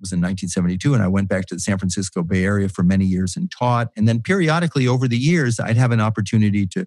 was 0.00 0.12
in 0.12 0.20
1972 0.20 0.94
and 0.94 1.02
I 1.02 1.08
went 1.08 1.28
back 1.28 1.46
to 1.46 1.54
the 1.54 1.60
San 1.60 1.78
Francisco 1.78 2.22
Bay 2.22 2.44
Area 2.44 2.68
for 2.68 2.82
many 2.82 3.04
years 3.04 3.36
and 3.36 3.50
taught. 3.50 3.88
And 3.96 4.06
then 4.06 4.22
periodically 4.22 4.86
over 4.86 5.08
the 5.08 5.18
years, 5.18 5.58
I'd 5.58 5.76
have 5.76 5.92
an 5.92 6.00
opportunity 6.00 6.66
to 6.68 6.86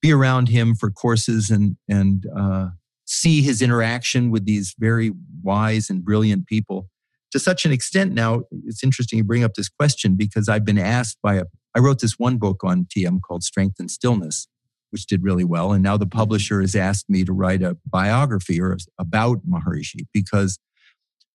be 0.00 0.12
around 0.12 0.48
him 0.48 0.74
for 0.74 0.90
courses 0.90 1.50
and, 1.50 1.76
and 1.88 2.26
uh, 2.36 2.68
see 3.04 3.42
his 3.42 3.62
interaction 3.62 4.30
with 4.30 4.44
these 4.44 4.74
very 4.78 5.12
wise 5.42 5.88
and 5.90 6.04
brilliant 6.04 6.46
people 6.46 6.88
to 7.36 7.40
such 7.40 7.66
an 7.66 7.72
extent 7.72 8.14
now, 8.14 8.44
it's 8.64 8.82
interesting 8.82 9.18
you 9.18 9.24
bring 9.24 9.44
up 9.44 9.54
this 9.54 9.68
question 9.68 10.16
because 10.16 10.48
I've 10.48 10.64
been 10.64 10.78
asked 10.78 11.18
by 11.22 11.34
a, 11.34 11.44
I 11.74 11.80
wrote 11.80 12.00
this 12.00 12.18
one 12.18 12.38
book 12.38 12.64
on 12.64 12.86
TM 12.86 13.20
called 13.20 13.42
Strength 13.42 13.78
in 13.78 13.88
Stillness, 13.88 14.48
which 14.90 15.06
did 15.06 15.22
really 15.22 15.44
well. 15.44 15.72
And 15.72 15.82
now 15.82 15.98
the 15.98 16.06
mm-hmm. 16.06 16.18
publisher 16.18 16.62
has 16.62 16.74
asked 16.74 17.10
me 17.10 17.24
to 17.24 17.32
write 17.34 17.62
a 17.62 17.76
biography 17.84 18.58
or 18.58 18.78
about 18.98 19.46
Maharishi 19.46 20.06
because 20.14 20.58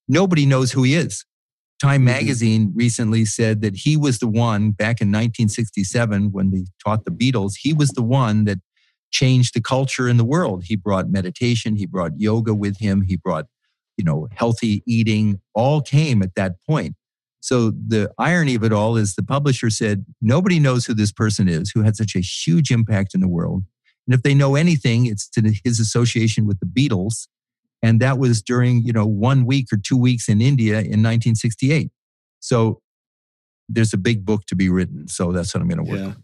nobody 0.07 0.47
knows 0.47 0.71
who 0.71 0.81
he 0.81 0.95
is. 0.95 1.23
Time 1.79 1.99
mm-hmm. 1.99 2.05
magazine 2.05 2.73
recently 2.75 3.25
said 3.25 3.61
that 3.61 3.75
he 3.75 3.95
was 3.95 4.17
the 4.17 4.27
one 4.27 4.71
back 4.71 5.01
in 5.01 5.09
1967 5.09 6.31
when 6.31 6.49
they 6.49 6.65
taught 6.83 7.05
the 7.05 7.11
Beatles, 7.11 7.53
he 7.59 7.73
was 7.73 7.89
the 7.89 8.01
one 8.01 8.45
that 8.45 8.57
changed 9.11 9.53
the 9.53 9.61
culture 9.61 10.07
in 10.07 10.17
the 10.17 10.25
world. 10.25 10.63
He 10.63 10.75
brought 10.75 11.09
meditation, 11.09 11.75
he 11.75 11.85
brought 11.85 12.13
yoga 12.17 12.55
with 12.55 12.79
him, 12.79 13.03
he 13.03 13.17
brought 13.17 13.45
you 14.01 14.05
know, 14.05 14.27
healthy 14.33 14.81
eating 14.87 15.39
all 15.53 15.79
came 15.79 16.23
at 16.23 16.33
that 16.33 16.55
point. 16.67 16.95
So 17.39 17.69
the 17.69 18.11
irony 18.17 18.55
of 18.55 18.63
it 18.63 18.73
all 18.73 18.97
is 18.97 19.13
the 19.13 19.21
publisher 19.21 19.69
said, 19.69 20.05
nobody 20.23 20.59
knows 20.59 20.87
who 20.87 20.95
this 20.95 21.11
person 21.11 21.47
is 21.47 21.69
who 21.69 21.83
had 21.83 21.95
such 21.95 22.15
a 22.15 22.19
huge 22.19 22.71
impact 22.71 23.13
in 23.13 23.21
the 23.21 23.27
world. 23.27 23.63
And 24.07 24.15
if 24.15 24.23
they 24.23 24.33
know 24.33 24.55
anything, 24.55 25.05
it's 25.05 25.29
to 25.29 25.53
his 25.63 25.79
association 25.79 26.47
with 26.47 26.59
the 26.59 26.65
Beatles. 26.65 27.27
And 27.83 27.99
that 27.99 28.17
was 28.17 28.41
during, 28.41 28.81
you 28.83 28.91
know, 28.91 29.05
one 29.05 29.45
week 29.45 29.67
or 29.71 29.77
two 29.77 29.97
weeks 29.97 30.27
in 30.27 30.41
India 30.41 30.77
in 30.77 31.03
1968. 31.03 31.91
So 32.39 32.81
there's 33.69 33.93
a 33.93 33.97
big 33.97 34.25
book 34.25 34.47
to 34.47 34.55
be 34.55 34.67
written. 34.67 35.07
So 35.07 35.31
that's 35.31 35.53
what 35.53 35.61
I'm 35.61 35.69
going 35.69 35.85
to 35.85 35.91
work 35.91 35.99
yeah. 35.99 36.05
on. 36.07 36.23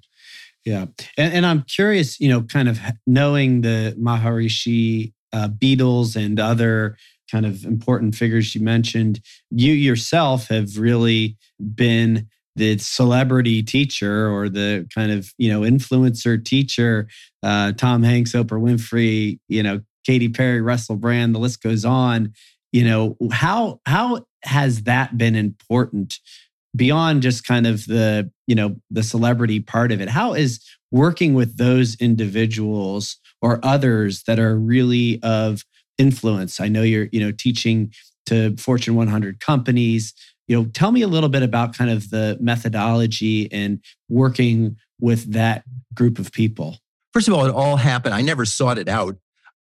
Yeah. 0.66 0.86
And, 1.16 1.34
and, 1.34 1.46
I'm 1.46 1.62
curious, 1.62 2.20
you 2.20 2.28
know, 2.28 2.42
kind 2.42 2.68
of 2.68 2.80
knowing 3.06 3.62
the 3.62 3.96
Maharishi 3.98 5.14
uh, 5.32 5.50
Beatles 5.50 6.16
and 6.16 6.40
other 6.40 6.98
kind 7.32 7.46
of 7.46 7.64
important 7.66 8.16
figures 8.16 8.56
you 8.56 8.62
mentioned. 8.62 9.20
You 9.50 9.74
yourself 9.74 10.48
have 10.48 10.78
really 10.78 11.38
been 11.76 12.28
the 12.56 12.78
celebrity 12.80 13.62
teacher 13.62 14.30
or 14.30 14.50
the 14.50 14.88
kind 14.94 15.12
of 15.12 15.32
you 15.38 15.52
know 15.52 15.62
influencer 15.62 16.44
teacher. 16.44 17.08
Uh, 17.44 17.72
Tom 17.74 18.04
Hanks, 18.04 18.34
Oprah 18.34 18.62
Winfrey, 18.62 19.40
you 19.48 19.64
know 19.64 19.82
Katy 20.06 20.30
Perry, 20.30 20.62
Russell 20.62 20.96
Brand. 20.96 21.36
The 21.36 21.40
list 21.40 21.62
goes 21.62 21.86
on. 21.86 22.34
You 22.72 22.84
know 22.84 23.18
how 23.32 23.80
how 23.86 24.26
has 24.44 24.84
that 24.84 25.18
been 25.18 25.36
important 25.36 26.20
beyond 26.76 27.22
just 27.22 27.44
kind 27.44 27.68
of 27.68 27.86
the 27.86 28.32
you 28.48 28.56
know 28.56 28.76
the 28.90 29.04
celebrity 29.04 29.60
part 29.60 29.92
of 29.92 30.02
it? 30.02 30.10
How 30.10 30.34
is 30.34 30.60
working 30.92 31.34
with 31.34 31.58
those 31.58 31.96
individuals 31.96 33.18
or 33.42 33.60
others 33.64 34.24
that 34.24 34.40
are 34.40 34.58
really 34.58 35.22
of 35.22 35.64
influence? 35.98 36.60
I 36.60 36.68
know 36.68 36.84
you're, 36.84 37.08
you 37.12 37.20
know, 37.20 37.32
teaching 37.32 37.92
to 38.28 38.56
Fortune 38.58 38.96
100 38.96 39.40
companies. 39.40 40.14
You 40.48 40.58
know, 40.58 40.70
tell 40.70 40.92
me 40.92 41.02
a 41.02 41.08
little 41.08 41.30
bit 41.30 41.44
about 41.44 41.78
kind 41.78 41.90
of 41.90 42.10
the 42.10 42.38
methodology 42.40 43.52
and 43.52 43.82
working 44.10 44.78
with 45.00 45.34
that 45.34 45.64
group 45.94 46.20
of 46.20 46.32
people. 46.32 46.78
First 47.14 47.28
of 47.28 47.34
all, 47.34 47.46
it 47.46 47.54
all 47.54 47.78
happened. 47.78 48.14
I 48.14 48.22
never 48.22 48.46
sought 48.46 48.78
it 48.78 48.88
out. 48.88 49.16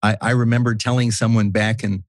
I, 0.03 0.17
I 0.21 0.31
remember 0.31 0.75
telling 0.75 1.11
someone 1.11 1.51
back 1.51 1.83
in, 1.85 2.05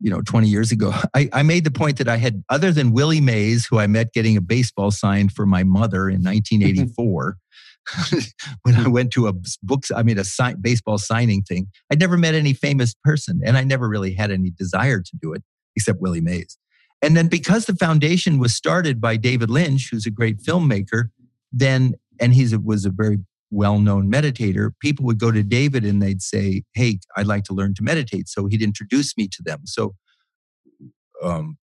you 0.00 0.10
know, 0.10 0.20
20 0.22 0.48
years 0.48 0.72
ago, 0.72 0.92
I, 1.14 1.28
I 1.32 1.42
made 1.42 1.64
the 1.64 1.70
point 1.70 1.98
that 1.98 2.08
I 2.08 2.16
had, 2.16 2.42
other 2.48 2.72
than 2.72 2.92
Willie 2.92 3.20
Mays, 3.20 3.66
who 3.66 3.78
I 3.78 3.86
met 3.86 4.12
getting 4.12 4.36
a 4.36 4.40
baseball 4.40 4.90
signed 4.90 5.32
for 5.32 5.46
my 5.46 5.62
mother 5.62 6.08
in 6.08 6.22
1984, 6.22 7.36
when 8.62 8.74
I 8.74 8.88
went 8.88 9.12
to 9.12 9.26
a 9.26 9.32
books, 9.62 9.90
I 9.94 10.02
mean, 10.02 10.18
a 10.18 10.24
si- 10.24 10.54
baseball 10.60 10.98
signing 10.98 11.42
thing, 11.42 11.68
I'd 11.90 12.00
never 12.00 12.16
met 12.16 12.34
any 12.34 12.52
famous 12.52 12.94
person 13.04 13.40
and 13.44 13.56
I 13.56 13.64
never 13.64 13.88
really 13.88 14.14
had 14.14 14.30
any 14.30 14.50
desire 14.50 15.00
to 15.00 15.16
do 15.20 15.32
it 15.32 15.42
except 15.76 16.00
Willie 16.00 16.20
Mays. 16.20 16.58
And 17.02 17.16
then 17.16 17.28
because 17.28 17.64
the 17.64 17.74
foundation 17.76 18.38
was 18.38 18.54
started 18.54 19.00
by 19.00 19.16
David 19.16 19.50
Lynch, 19.50 19.88
who's 19.90 20.06
a 20.06 20.10
great 20.10 20.38
filmmaker, 20.38 21.04
then, 21.52 21.94
and 22.20 22.34
he 22.34 22.54
was 22.56 22.84
a 22.84 22.90
very 22.90 23.18
well 23.50 23.78
known 23.78 24.10
meditator, 24.10 24.70
people 24.80 25.04
would 25.06 25.18
go 25.18 25.32
to 25.32 25.42
David 25.42 25.84
and 25.84 26.02
they'd 26.02 26.22
say, 26.22 26.62
Hey, 26.74 27.00
I'd 27.16 27.26
like 27.26 27.44
to 27.44 27.54
learn 27.54 27.74
to 27.74 27.82
meditate. 27.82 28.28
So 28.28 28.46
he'd 28.46 28.62
introduce 28.62 29.16
me 29.16 29.28
to 29.28 29.42
them. 29.42 29.62
So, 29.64 29.94
um, 31.22 31.56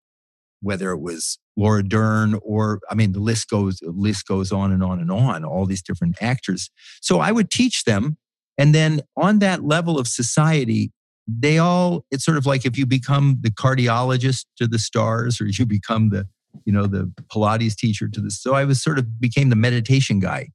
whether 0.62 0.92
it 0.92 1.00
was 1.00 1.38
Laura 1.56 1.84
Dern 1.84 2.40
or 2.42 2.80
I 2.90 2.96
mean 2.96 3.12
the 3.12 3.20
list 3.20 3.50
goes 3.50 3.80
list 3.84 4.28
goes 4.28 4.52
on 4.52 4.72
and 4.72 4.84
on 4.84 5.00
and 5.00 5.12
on 5.12 5.44
all 5.44 5.66
these 5.66 5.82
different 5.82 6.18
actors. 6.22 6.70
So 7.02 7.20
I 7.20 7.32
would 7.32 7.50
teach 7.50 7.84
them 7.84 8.18
and 8.58 8.74
then 8.74 9.02
on 9.16 9.40
that 9.40 9.64
level 9.64 10.00
of 10.00 10.08
society 10.08 10.92
they 11.28 11.58
all 11.58 12.06
it's 12.12 12.24
sort 12.24 12.38
of 12.38 12.46
like 12.46 12.66
if 12.66 12.78
you 12.78 12.86
become 12.86 13.38
the 13.42 13.52
cardiologist 13.52 14.46
to 14.58 14.68
the 14.68 14.80
stars 14.80 15.42
or 15.42 15.48
you 15.48 15.66
become 15.66 16.10
the 16.10 16.28
you 16.66 16.72
know 16.72 16.88
the 16.88 17.12
pilates 17.32 17.76
teacher 17.76 18.08
to 18.08 18.22
the 18.22 18.32
so 18.32 18.54
I 18.54 18.66
was 18.66 18.82
sort 18.82 18.98
of 18.98 19.20
became 19.20 19.50
the 19.50 19.56
meditation 19.56 20.20
guy. 20.20 20.50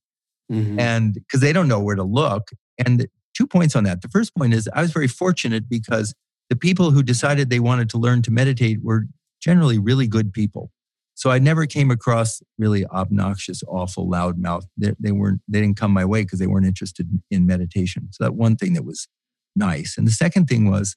Mm-hmm. 0.50 0.78
and 0.78 1.14
because 1.14 1.40
they 1.40 1.52
don't 1.52 1.68
know 1.68 1.80
where 1.80 1.96
to 1.96 2.02
look. 2.02 2.50
And 2.84 3.06
two 3.34 3.46
points 3.46 3.74
on 3.74 3.84
that. 3.84 4.02
The 4.02 4.08
first 4.08 4.34
point 4.36 4.52
is 4.52 4.68
I 4.74 4.82
was 4.82 4.92
very 4.92 5.08
fortunate 5.08 5.68
because 5.68 6.14
the 6.50 6.56
people 6.56 6.90
who 6.90 7.02
decided 7.02 7.48
they 7.48 7.60
wanted 7.60 7.88
to 7.90 7.98
learn 7.98 8.20
to 8.22 8.30
meditate 8.30 8.82
were 8.82 9.06
generally 9.42 9.78
really 9.78 10.06
good 10.06 10.32
people. 10.32 10.70
So 11.14 11.30
I 11.30 11.38
never 11.38 11.66
came 11.66 11.90
across 11.90 12.42
really 12.58 12.86
obnoxious, 12.86 13.62
awful, 13.68 14.08
loudmouth. 14.08 14.64
They, 14.76 14.94
they 14.98 15.12
weren't. 15.12 15.42
They 15.46 15.60
didn't 15.60 15.76
come 15.76 15.92
my 15.92 16.04
way 16.04 16.22
because 16.22 16.38
they 16.38 16.46
weren't 16.46 16.66
interested 16.66 17.08
in 17.30 17.46
meditation. 17.46 18.08
So 18.12 18.24
that 18.24 18.34
one 18.34 18.56
thing 18.56 18.72
that 18.74 18.84
was 18.84 19.08
nice. 19.54 19.96
And 19.98 20.06
the 20.06 20.12
second 20.12 20.46
thing 20.46 20.70
was, 20.70 20.96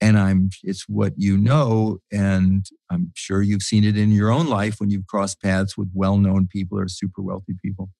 and 0.00 0.18
I'm. 0.18 0.50
It's 0.62 0.88
what 0.88 1.12
you 1.16 1.36
know, 1.36 1.98
and 2.10 2.64
I'm 2.90 3.12
sure 3.14 3.42
you've 3.42 3.62
seen 3.62 3.84
it 3.84 3.96
in 3.98 4.12
your 4.12 4.30
own 4.30 4.46
life 4.46 4.80
when 4.80 4.90
you've 4.90 5.06
crossed 5.06 5.42
paths 5.42 5.76
with 5.76 5.90
well-known 5.94 6.48
people 6.50 6.78
or 6.78 6.88
super 6.88 7.22
wealthy 7.22 7.54
people. 7.62 7.90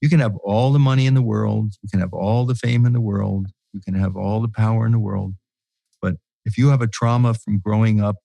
You 0.00 0.08
can 0.08 0.20
have 0.20 0.36
all 0.44 0.72
the 0.72 0.78
money 0.78 1.06
in 1.06 1.14
the 1.14 1.22
world. 1.22 1.74
You 1.82 1.88
can 1.88 2.00
have 2.00 2.12
all 2.12 2.44
the 2.44 2.54
fame 2.54 2.84
in 2.84 2.92
the 2.92 3.00
world. 3.00 3.46
You 3.72 3.80
can 3.80 3.94
have 3.94 4.16
all 4.16 4.40
the 4.40 4.48
power 4.48 4.84
in 4.84 4.92
the 4.92 4.98
world. 4.98 5.34
But 6.00 6.16
if 6.44 6.58
you 6.58 6.68
have 6.68 6.82
a 6.82 6.88
trauma 6.88 7.34
from 7.34 7.58
growing 7.58 8.00
up 8.00 8.16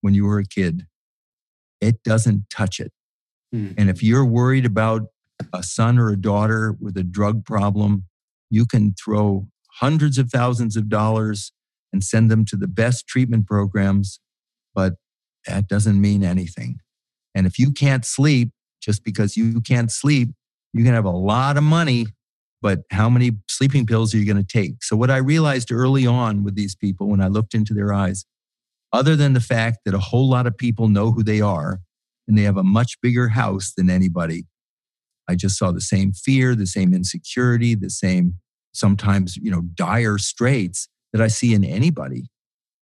when 0.00 0.14
you 0.14 0.24
were 0.24 0.38
a 0.38 0.44
kid, 0.44 0.86
it 1.80 2.02
doesn't 2.02 2.44
touch 2.50 2.80
it. 2.80 2.92
Mm. 3.54 3.74
And 3.78 3.90
if 3.90 4.02
you're 4.02 4.24
worried 4.24 4.66
about 4.66 5.02
a 5.52 5.62
son 5.62 5.98
or 5.98 6.10
a 6.10 6.16
daughter 6.16 6.76
with 6.80 6.96
a 6.96 7.02
drug 7.02 7.44
problem, 7.44 8.04
you 8.50 8.66
can 8.66 8.94
throw 8.94 9.48
hundreds 9.78 10.18
of 10.18 10.30
thousands 10.30 10.76
of 10.76 10.88
dollars 10.88 11.52
and 11.92 12.04
send 12.04 12.30
them 12.30 12.44
to 12.44 12.56
the 12.56 12.68
best 12.68 13.06
treatment 13.06 13.46
programs, 13.46 14.20
but 14.74 14.94
that 15.46 15.68
doesn't 15.68 16.00
mean 16.00 16.22
anything. 16.22 16.78
And 17.34 17.46
if 17.46 17.58
you 17.58 17.72
can't 17.72 18.04
sleep, 18.04 18.50
just 18.80 19.04
because 19.04 19.36
you 19.36 19.60
can't 19.60 19.90
sleep, 19.90 20.30
you 20.72 20.84
can 20.84 20.94
have 20.94 21.04
a 21.04 21.10
lot 21.10 21.56
of 21.56 21.62
money, 21.62 22.06
but 22.62 22.80
how 22.90 23.08
many 23.08 23.32
sleeping 23.48 23.86
pills 23.86 24.14
are 24.14 24.18
you 24.18 24.24
going 24.24 24.42
to 24.42 24.46
take? 24.46 24.82
So, 24.82 24.96
what 24.96 25.10
I 25.10 25.16
realized 25.18 25.72
early 25.72 26.06
on 26.06 26.44
with 26.44 26.54
these 26.54 26.74
people 26.74 27.08
when 27.08 27.20
I 27.20 27.28
looked 27.28 27.54
into 27.54 27.74
their 27.74 27.92
eyes 27.92 28.24
other 28.92 29.16
than 29.16 29.32
the 29.32 29.40
fact 29.40 29.78
that 29.84 29.94
a 29.94 29.98
whole 29.98 30.28
lot 30.28 30.46
of 30.46 30.56
people 30.56 30.88
know 30.88 31.12
who 31.12 31.22
they 31.22 31.40
are 31.40 31.80
and 32.26 32.36
they 32.36 32.42
have 32.42 32.56
a 32.56 32.64
much 32.64 33.00
bigger 33.00 33.28
house 33.28 33.72
than 33.76 33.90
anybody. 33.90 34.46
I 35.28 35.36
just 35.36 35.56
saw 35.56 35.70
the 35.70 35.80
same 35.80 36.12
fear, 36.12 36.54
the 36.54 36.66
same 36.66 36.92
insecurity, 36.92 37.74
the 37.74 37.90
same 37.90 38.34
sometimes, 38.72 39.36
you 39.36 39.50
know, 39.50 39.62
dire 39.74 40.18
straits 40.18 40.88
that 41.12 41.22
I 41.22 41.28
see 41.28 41.54
in 41.54 41.64
anybody. 41.64 42.30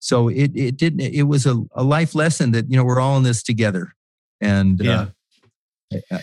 So 0.01 0.29
it 0.29 0.51
it 0.55 0.77
didn't 0.77 1.01
it 1.01 1.25
was 1.25 1.47
a, 1.47 1.63
a 1.75 1.85
life 1.85 2.15
lesson 2.15 2.51
that, 2.53 2.69
you 2.69 2.77
know, 2.77 2.85
we're 2.85 3.01
all 3.01 3.17
in 3.17 3.23
this 3.23 3.43
together. 3.43 3.93
And 4.41 4.81
yeah. 4.81 5.07
Uh, 6.11 6.19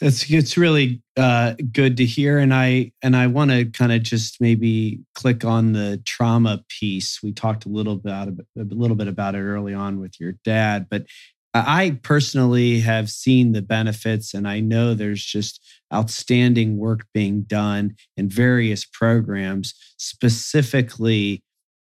it's 0.00 0.30
it's 0.30 0.56
really 0.56 1.02
uh, 1.16 1.54
good 1.72 1.96
to 1.98 2.06
hear, 2.06 2.38
and 2.38 2.54
I 2.54 2.92
and 3.02 3.14
I 3.14 3.26
want 3.26 3.50
to 3.50 3.66
kind 3.66 3.92
of 3.92 4.02
just 4.02 4.40
maybe 4.40 5.00
click 5.14 5.44
on 5.44 5.72
the 5.72 6.00
trauma 6.06 6.64
piece. 6.68 7.20
We 7.22 7.32
talked 7.32 7.66
a 7.66 7.68
little 7.68 7.94
about 7.94 8.28
a 8.28 8.34
little 8.56 8.96
bit 8.96 9.08
about 9.08 9.34
it 9.34 9.42
early 9.42 9.74
on 9.74 10.00
with 10.00 10.18
your 10.18 10.34
dad, 10.44 10.86
but 10.90 11.04
I 11.52 11.98
personally 12.02 12.80
have 12.80 13.10
seen 13.10 13.52
the 13.52 13.62
benefits, 13.62 14.34
and 14.34 14.46
I 14.46 14.60
know 14.60 14.94
there's 14.94 15.24
just 15.24 15.60
outstanding 15.92 16.78
work 16.78 17.06
being 17.12 17.42
done 17.42 17.96
in 18.16 18.28
various 18.28 18.84
programs, 18.84 19.74
specifically 19.98 21.42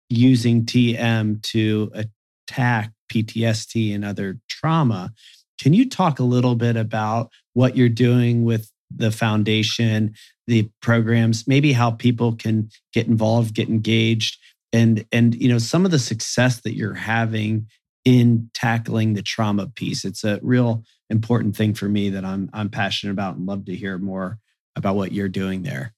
using 0.10 0.66
TM 0.66 1.42
to 1.44 1.92
attack 1.94 2.92
PTSD 3.12 3.94
and 3.94 4.06
other 4.06 4.40
trauma. 4.48 5.12
Can 5.60 5.74
you 5.74 5.88
talk 5.88 6.20
a 6.20 6.24
little 6.24 6.56
bit 6.56 6.76
about 6.76 7.32
what 7.54 7.76
you're 7.76 7.90
doing 7.90 8.44
with 8.44 8.72
the 8.90 9.12
foundation, 9.12 10.16
the 10.48 10.70
programs, 10.82 11.48
maybe 11.48 11.74
how 11.74 11.92
people 11.92 12.36
can 12.36 12.70
get 12.94 13.08
involved, 13.08 13.54
get 13.54 13.70
engaged, 13.70 14.38
and 14.74 15.06
and 15.12 15.36
you 15.36 15.50
know 15.50 15.58
some 15.58 15.86
of 15.86 15.92
the 15.92 16.00
success 16.00 16.62
that 16.62 16.76
you're 16.76 16.94
having 16.94 17.68
in 18.06 18.50
tackling 18.54 19.14
the 19.14 19.22
trauma 19.22 19.68
piece. 19.68 20.06
It's 20.06 20.24
a 20.24 20.40
real 20.42 20.84
important 21.10 21.56
thing 21.56 21.74
for 21.74 21.90
me 21.90 22.10
that 22.10 22.26
I'm 22.26 22.50
I'm 22.54 22.70
passionate 22.70 23.12
about 23.12 23.36
and 23.36 23.46
love 23.46 23.66
to 23.66 23.76
hear 23.76 23.98
more 23.98 24.40
about 24.76 24.96
what 24.96 25.12
you're 25.12 25.30
doing 25.30 25.64
there. 25.64 25.94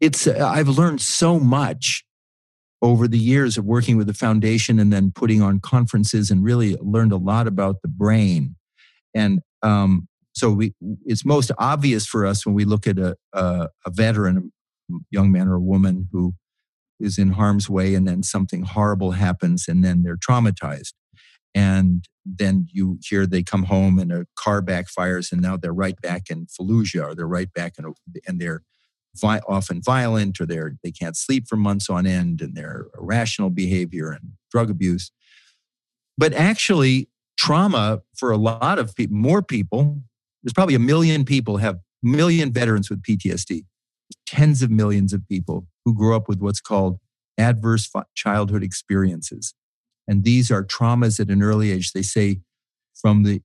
It's 0.00 0.26
uh, 0.26 0.46
I've 0.46 0.68
learned 0.68 1.00
so 1.00 1.38
much 1.38 2.04
over 2.82 3.06
the 3.06 3.18
years 3.18 3.56
of 3.56 3.64
working 3.64 3.96
with 3.96 4.08
the 4.08 4.14
foundation 4.14 4.80
and 4.80 4.92
then 4.92 5.12
putting 5.14 5.40
on 5.40 5.60
conferences 5.60 6.30
and 6.30 6.44
really 6.44 6.76
learned 6.80 7.12
a 7.12 7.16
lot 7.16 7.46
about 7.46 7.80
the 7.82 7.88
brain. 7.88 8.56
And 9.14 9.40
um, 9.62 10.08
so 10.32 10.50
we, 10.50 10.74
it's 11.04 11.24
most 11.24 11.52
obvious 11.58 12.04
for 12.06 12.26
us 12.26 12.44
when 12.44 12.56
we 12.56 12.64
look 12.64 12.88
at 12.88 12.98
a, 12.98 13.16
a, 13.32 13.68
a 13.86 13.90
veteran, 13.90 14.50
a 14.90 14.94
young 15.10 15.30
man 15.30 15.46
or 15.46 15.54
a 15.54 15.60
woman 15.60 16.08
who 16.10 16.34
is 16.98 17.18
in 17.18 17.32
harm's 17.32 17.70
way 17.70 17.94
and 17.94 18.06
then 18.06 18.22
something 18.22 18.64
horrible 18.64 19.12
happens 19.12 19.66
and 19.68 19.84
then 19.84 20.02
they're 20.02 20.16
traumatized. 20.16 20.92
And 21.54 22.04
then 22.24 22.66
you 22.72 22.98
hear 23.02 23.26
they 23.26 23.42
come 23.42 23.64
home 23.64 23.98
and 23.98 24.10
a 24.10 24.26
car 24.36 24.62
backfires 24.62 25.30
and 25.30 25.40
now 25.40 25.56
they're 25.56 25.72
right 25.72 26.00
back 26.00 26.30
in 26.30 26.46
Fallujah 26.46 27.10
or 27.10 27.14
they're 27.14 27.28
right 27.28 27.52
back 27.52 27.74
in, 27.78 27.92
and 28.26 28.40
they're 28.40 28.62
vi- 29.16 29.40
often 29.48 29.82
violent 29.82 30.40
or 30.40 30.46
they're 30.46 30.76
they 30.82 30.90
can't 30.90 31.16
sleep 31.16 31.46
for 31.48 31.56
months 31.56 31.90
on 31.90 32.06
end 32.06 32.40
and 32.40 32.54
they're 32.54 32.86
irrational 32.98 33.50
behavior 33.50 34.10
and 34.10 34.32
drug 34.50 34.70
abuse. 34.70 35.10
But 36.16 36.32
actually 36.34 37.08
trauma 37.36 38.02
for 38.14 38.30
a 38.30 38.36
lot 38.36 38.78
of 38.78 38.94
people 38.94 39.16
more 39.16 39.42
people 39.42 40.02
there's 40.42 40.52
probably 40.52 40.74
a 40.74 40.78
million 40.78 41.24
people 41.24 41.56
have 41.56 41.78
million 42.02 42.52
veterans 42.52 42.90
with 42.90 43.02
ptsd 43.02 43.64
tens 44.26 44.62
of 44.62 44.70
millions 44.70 45.12
of 45.12 45.26
people 45.28 45.66
who 45.84 45.94
grew 45.94 46.14
up 46.14 46.28
with 46.28 46.40
what's 46.40 46.60
called 46.60 46.98
adverse 47.38 47.90
childhood 48.14 48.62
experiences. 48.62 49.54
And 50.08 50.24
these 50.24 50.50
are 50.50 50.64
traumas 50.64 51.20
at 51.20 51.28
an 51.28 51.42
early 51.42 51.70
age. 51.70 51.92
They 51.92 52.02
say 52.02 52.40
from 52.94 53.22
the 53.22 53.42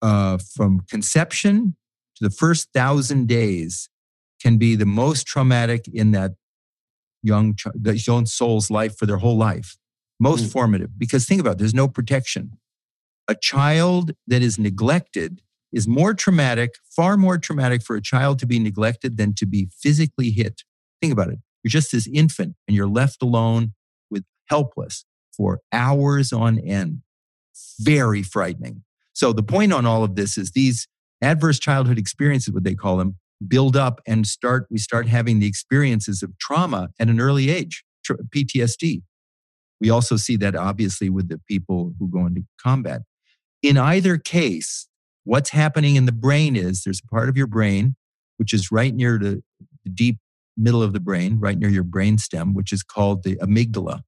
uh, 0.00 0.38
from 0.54 0.80
conception 0.90 1.76
to 2.16 2.24
the 2.24 2.34
first 2.34 2.68
thousand 2.74 3.28
days 3.28 3.88
can 4.42 4.58
be 4.58 4.74
the 4.74 4.86
most 4.86 5.26
traumatic 5.26 5.86
in 5.92 6.10
that 6.12 6.32
young, 7.22 7.56
the 7.74 7.96
young 7.96 8.26
soul's 8.26 8.70
life 8.70 8.96
for 8.96 9.06
their 9.06 9.18
whole 9.18 9.36
life. 9.36 9.76
Most 10.18 10.44
mm. 10.44 10.52
formative, 10.52 10.98
because 10.98 11.26
think 11.26 11.40
about 11.40 11.52
it, 11.52 11.58
there's 11.58 11.74
no 11.74 11.88
protection. 11.88 12.58
A 13.28 13.34
child 13.34 14.12
that 14.26 14.42
is 14.42 14.58
neglected 14.58 15.42
is 15.72 15.88
more 15.88 16.12
traumatic, 16.12 16.74
far 16.94 17.16
more 17.16 17.38
traumatic 17.38 17.82
for 17.82 17.96
a 17.96 18.02
child 18.02 18.38
to 18.40 18.46
be 18.46 18.58
neglected 18.58 19.16
than 19.16 19.34
to 19.34 19.46
be 19.46 19.68
physically 19.80 20.30
hit. 20.30 20.62
Think 21.00 21.12
about 21.12 21.28
it. 21.28 21.38
You're 21.62 21.70
just 21.70 21.92
this 21.92 22.08
infant 22.12 22.56
and 22.66 22.76
you're 22.76 22.88
left 22.88 23.22
alone 23.22 23.72
with 24.10 24.24
helpless 24.46 25.04
for 25.34 25.60
hours 25.72 26.32
on 26.32 26.58
end. 26.58 27.02
Very 27.80 28.22
frightening. 28.22 28.82
So 29.14 29.32
the 29.32 29.42
point 29.42 29.72
on 29.72 29.86
all 29.86 30.04
of 30.04 30.16
this 30.16 30.36
is 30.36 30.50
these 30.50 30.88
adverse 31.22 31.58
childhood 31.58 31.98
experiences, 31.98 32.52
what 32.52 32.64
they 32.64 32.74
call 32.74 32.96
them, 32.96 33.16
build 33.48 33.76
up 33.76 34.00
and 34.06 34.26
start 34.26 34.66
we 34.70 34.78
start 34.78 35.06
having 35.08 35.38
the 35.38 35.46
experiences 35.46 36.22
of 36.22 36.36
trauma 36.38 36.90
at 36.98 37.08
an 37.08 37.20
early 37.20 37.50
age, 37.50 37.84
PTSD. 38.08 39.02
We 39.80 39.90
also 39.90 40.16
see 40.16 40.36
that 40.36 40.54
obviously 40.54 41.10
with 41.10 41.28
the 41.28 41.40
people 41.48 41.94
who 41.98 42.08
go 42.08 42.26
into 42.26 42.42
combat. 42.60 43.02
In 43.62 43.76
either 43.76 44.16
case, 44.18 44.88
what's 45.24 45.50
happening 45.50 45.96
in 45.96 46.06
the 46.06 46.12
brain 46.12 46.56
is 46.56 46.82
there's 46.82 47.00
a 47.04 47.08
part 47.08 47.28
of 47.28 47.36
your 47.36 47.46
brain 47.46 47.96
which 48.36 48.52
is 48.52 48.72
right 48.72 48.94
near 48.94 49.18
the, 49.18 49.42
the 49.84 49.90
deep 49.90 50.18
middle 50.56 50.82
of 50.82 50.92
the 50.92 51.00
brain, 51.00 51.38
right 51.38 51.58
near 51.58 51.68
your 51.68 51.84
brain 51.84 52.18
stem, 52.18 52.54
which 52.54 52.72
is 52.72 52.82
called 52.82 53.22
the 53.22 53.36
amygdala. 53.36 54.02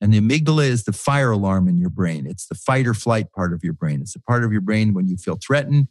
And 0.00 0.12
the 0.12 0.20
amygdala 0.20 0.66
is 0.66 0.84
the 0.84 0.92
fire 0.92 1.30
alarm 1.30 1.68
in 1.68 1.78
your 1.78 1.90
brain. 1.90 2.26
It's 2.26 2.46
the 2.46 2.54
fight 2.54 2.86
or 2.86 2.94
flight 2.94 3.32
part 3.32 3.52
of 3.52 3.62
your 3.62 3.72
brain. 3.72 4.00
It's 4.00 4.14
the 4.14 4.20
part 4.20 4.44
of 4.44 4.52
your 4.52 4.60
brain 4.60 4.92
when 4.94 5.08
you 5.08 5.16
feel 5.16 5.38
threatened 5.44 5.88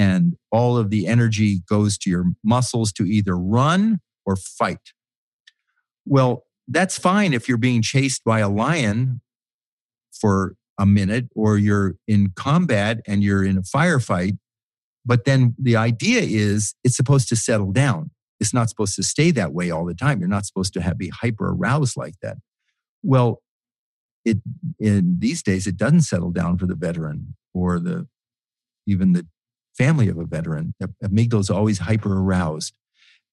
and 0.00 0.34
all 0.50 0.78
of 0.78 0.88
the 0.88 1.06
energy 1.06 1.60
goes 1.68 1.98
to 1.98 2.08
your 2.08 2.24
muscles 2.42 2.90
to 2.90 3.04
either 3.04 3.36
run 3.36 4.00
or 4.24 4.34
fight. 4.34 4.94
Well, 6.06 6.44
that's 6.66 6.98
fine 6.98 7.34
if 7.34 7.50
you're 7.50 7.58
being 7.58 7.82
chased 7.82 8.24
by 8.24 8.40
a 8.40 8.48
lion 8.48 9.20
for 10.10 10.54
a 10.78 10.86
minute 10.86 11.26
or 11.36 11.58
you're 11.58 11.96
in 12.08 12.32
combat 12.34 13.00
and 13.06 13.22
you're 13.22 13.44
in 13.44 13.58
a 13.58 13.60
firefight. 13.60 14.38
But 15.04 15.26
then 15.26 15.54
the 15.58 15.76
idea 15.76 16.22
is 16.22 16.74
it's 16.82 16.96
supposed 16.96 17.28
to 17.28 17.36
settle 17.36 17.70
down. 17.70 18.10
It's 18.40 18.54
not 18.54 18.70
supposed 18.70 18.96
to 18.96 19.02
stay 19.02 19.30
that 19.32 19.52
way 19.52 19.70
all 19.70 19.84
the 19.84 19.92
time. 19.92 20.20
You're 20.20 20.30
not 20.30 20.46
supposed 20.46 20.72
to 20.74 20.80
have, 20.80 20.96
be 20.96 21.10
hyper 21.10 21.50
aroused 21.50 21.98
like 21.98 22.14
that. 22.22 22.38
Well, 23.02 23.42
it 24.24 24.38
in 24.78 25.16
these 25.18 25.42
days 25.42 25.66
it 25.66 25.76
doesn't 25.76 26.02
settle 26.02 26.30
down 26.30 26.56
for 26.56 26.66
the 26.66 26.74
veteran 26.74 27.36
or 27.52 27.78
the 27.78 28.06
even 28.86 29.12
the 29.12 29.26
family 29.76 30.08
of 30.08 30.18
a 30.18 30.24
veteran. 30.24 30.74
The 30.80 30.88
amygdala 31.02 31.40
is 31.40 31.50
always 31.50 31.78
hyper 31.78 32.18
aroused. 32.18 32.74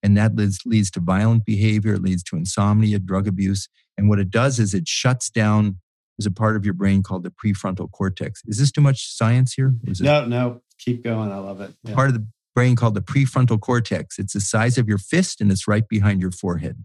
And 0.03 0.15
that 0.15 0.35
leads, 0.35 0.59
leads 0.65 0.91
to 0.91 0.99
violent 0.99 1.45
behavior, 1.45 1.95
it 1.95 2.01
leads 2.01 2.23
to 2.23 2.35
insomnia, 2.35 2.99
drug 2.99 3.27
abuse. 3.27 3.67
And 3.97 4.07
what 4.07 4.19
it 4.19 4.29
does 4.29 4.59
is 4.59 4.73
it 4.73 4.87
shuts 4.87 5.29
down, 5.29 5.79
there's 6.17 6.27
a 6.27 6.31
part 6.31 6.55
of 6.55 6.65
your 6.65 6.73
brain 6.73 7.03
called 7.03 7.23
the 7.23 7.31
prefrontal 7.31 7.91
cortex. 7.91 8.41
Is 8.45 8.57
this 8.57 8.71
too 8.71 8.81
much 8.81 9.15
science 9.15 9.53
here? 9.53 9.73
no, 9.99 10.25
no, 10.25 10.61
keep 10.77 11.03
going. 11.03 11.31
I 11.31 11.37
love 11.37 11.61
it. 11.61 11.73
Yeah. 11.83 11.95
Part 11.95 12.09
of 12.09 12.13
the 12.13 12.27
brain 12.53 12.75
called 12.75 12.95
the 12.95 13.01
prefrontal 13.01 13.59
cortex. 13.59 14.17
It's 14.17 14.33
the 14.33 14.41
size 14.41 14.77
of 14.77 14.87
your 14.87 14.97
fist 14.97 15.41
and 15.41 15.51
it's 15.51 15.67
right 15.67 15.87
behind 15.87 16.21
your 16.21 16.31
forehead. 16.31 16.83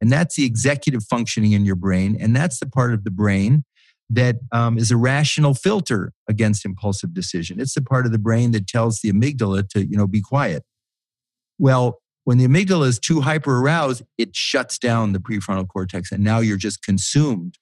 And 0.00 0.10
that's 0.10 0.36
the 0.36 0.44
executive 0.44 1.04
functioning 1.04 1.52
in 1.52 1.64
your 1.64 1.76
brain. 1.76 2.16
And 2.20 2.34
that's 2.34 2.60
the 2.60 2.66
part 2.66 2.92
of 2.92 3.04
the 3.04 3.10
brain 3.10 3.64
that 4.10 4.36
um, 4.52 4.78
is 4.78 4.90
a 4.90 4.96
rational 4.96 5.54
filter 5.54 6.12
against 6.28 6.64
impulsive 6.64 7.12
decision. 7.12 7.60
It's 7.60 7.74
the 7.74 7.82
part 7.82 8.06
of 8.06 8.12
the 8.12 8.18
brain 8.18 8.52
that 8.52 8.66
tells 8.66 9.00
the 9.00 9.10
amygdala 9.10 9.68
to, 9.70 9.84
you 9.84 9.96
know, 9.96 10.06
be 10.06 10.20
quiet. 10.20 10.62
Well, 11.58 12.00
when 12.24 12.38
the 12.38 12.46
amygdala 12.46 12.86
is 12.86 12.98
too 12.98 13.22
hyper 13.22 13.60
aroused, 13.60 14.02
it 14.18 14.34
shuts 14.34 14.78
down 14.78 15.12
the 15.12 15.18
prefrontal 15.18 15.68
cortex, 15.68 16.12
and 16.12 16.22
now 16.22 16.40
you're 16.40 16.56
just 16.56 16.82
consumed 16.82 17.58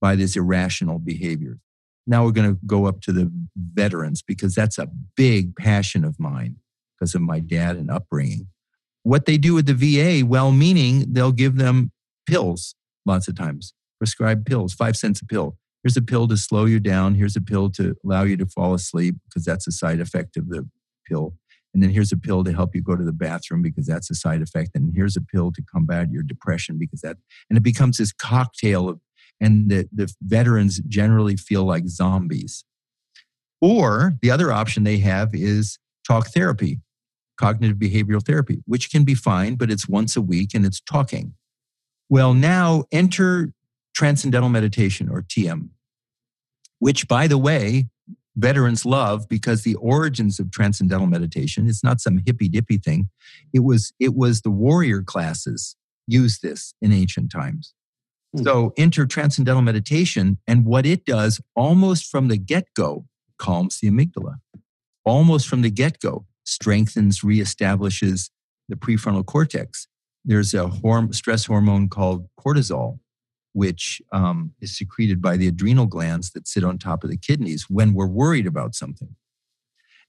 by 0.00 0.14
this 0.16 0.36
irrational 0.36 0.98
behavior. 0.98 1.58
Now 2.06 2.24
we're 2.24 2.32
going 2.32 2.54
to 2.54 2.60
go 2.66 2.86
up 2.86 3.00
to 3.02 3.12
the 3.12 3.32
veterans 3.56 4.22
because 4.22 4.54
that's 4.54 4.78
a 4.78 4.88
big 5.16 5.56
passion 5.56 6.04
of 6.04 6.20
mine 6.20 6.56
because 6.96 7.14
of 7.14 7.22
my 7.22 7.40
dad 7.40 7.76
and 7.76 7.90
upbringing. 7.90 8.48
What 9.02 9.26
they 9.26 9.38
do 9.38 9.54
with 9.54 9.66
the 9.66 9.74
VA, 9.74 10.26
well 10.26 10.52
meaning, 10.52 11.12
they'll 11.12 11.32
give 11.32 11.56
them 11.56 11.90
pills 12.26 12.74
lots 13.04 13.28
of 13.28 13.36
times 13.36 13.72
prescribed 13.98 14.46
pills, 14.46 14.74
five 14.74 14.96
cents 14.96 15.20
a 15.20 15.26
pill. 15.26 15.56
Here's 15.82 15.96
a 15.96 16.02
pill 16.02 16.26
to 16.28 16.36
slow 16.36 16.64
you 16.64 16.80
down. 16.80 17.14
Here's 17.14 17.36
a 17.36 17.40
pill 17.40 17.70
to 17.70 17.94
allow 18.04 18.24
you 18.24 18.36
to 18.38 18.46
fall 18.46 18.74
asleep 18.74 19.16
because 19.24 19.44
that's 19.44 19.66
a 19.66 19.72
side 19.72 20.00
effect 20.00 20.36
of 20.36 20.48
the 20.48 20.68
pill. 21.06 21.34
And 21.72 21.82
then 21.82 21.90
here's 21.90 22.10
a 22.10 22.16
pill 22.16 22.42
to 22.42 22.52
help 22.52 22.74
you 22.74 22.82
go 22.82 22.96
to 22.96 23.04
the 23.04 23.12
bathroom 23.12 23.60
because 23.60 23.86
that's 23.86 24.10
a 24.10 24.14
side 24.14 24.40
effect. 24.40 24.70
And 24.74 24.92
here's 24.96 25.16
a 25.16 25.20
pill 25.20 25.52
to 25.52 25.62
combat 25.62 26.10
your 26.10 26.22
depression 26.22 26.78
because 26.78 27.02
that, 27.02 27.18
and 27.50 27.56
it 27.56 27.62
becomes 27.62 27.98
this 27.98 28.12
cocktail 28.12 28.88
of, 28.88 29.00
and 29.40 29.70
the, 29.70 29.86
the 29.92 30.12
veterans 30.22 30.80
generally 30.88 31.36
feel 31.36 31.64
like 31.64 31.86
zombies. 31.86 32.64
Or 33.60 34.14
the 34.22 34.30
other 34.30 34.50
option 34.50 34.84
they 34.84 34.98
have 34.98 35.34
is 35.34 35.78
talk 36.06 36.28
therapy, 36.28 36.80
cognitive 37.38 37.76
behavioral 37.76 38.24
therapy, 38.24 38.62
which 38.66 38.90
can 38.90 39.04
be 39.04 39.14
fine, 39.14 39.56
but 39.56 39.70
it's 39.70 39.88
once 39.88 40.16
a 40.16 40.22
week 40.22 40.54
and 40.54 40.64
it's 40.64 40.80
talking. 40.80 41.34
Well, 42.08 42.34
now 42.34 42.84
enter 42.90 43.52
Transcendental 43.96 44.50
Meditation 44.50 45.08
or 45.08 45.22
TM, 45.22 45.70
which, 46.78 47.08
by 47.08 47.26
the 47.26 47.38
way, 47.38 47.88
veterans 48.36 48.84
love 48.84 49.26
because 49.28 49.62
the 49.62 49.74
origins 49.76 50.38
of 50.38 50.50
transcendental 50.50 51.06
meditation 51.06 51.66
it's 51.66 51.82
not 51.82 52.02
some 52.02 52.20
hippy 52.26 52.48
dippy 52.48 52.76
thing. 52.76 53.08
It 53.54 53.60
was 53.60 53.94
it 53.98 54.14
was 54.14 54.42
the 54.42 54.50
warrior 54.50 55.02
classes 55.02 55.74
used 56.06 56.42
this 56.42 56.74
in 56.80 56.92
ancient 56.92 57.32
times. 57.32 57.72
Mm. 58.36 58.44
so 58.44 58.72
enter 58.76 59.06
transcendental 59.06 59.62
meditation 59.62 60.38
and 60.46 60.66
what 60.66 60.84
it 60.84 61.04
does 61.04 61.40
almost 61.54 62.10
from 62.10 62.28
the 62.28 62.36
get-go 62.36 63.06
calms 63.38 63.78
the 63.80 63.88
amygdala. 63.88 64.36
Almost 65.04 65.48
from 65.48 65.62
the 65.62 65.70
get-go 65.70 66.26
strengthens 66.44 67.20
reestablishes 67.20 68.30
the 68.68 68.76
prefrontal 68.76 69.24
cortex. 69.24 69.86
There's 70.24 70.52
a 70.54 70.66
horm- 70.66 71.14
stress 71.14 71.46
hormone 71.46 71.88
called 71.88 72.28
cortisol 72.38 72.98
which 73.56 74.02
um, 74.12 74.52
is 74.60 74.76
secreted 74.76 75.22
by 75.22 75.34
the 75.34 75.48
adrenal 75.48 75.86
glands 75.86 76.30
that 76.32 76.46
sit 76.46 76.62
on 76.62 76.76
top 76.76 77.02
of 77.02 77.08
the 77.08 77.16
kidneys 77.16 77.70
when 77.70 77.94
we're 77.94 78.06
worried 78.06 78.46
about 78.46 78.74
something. 78.74 79.16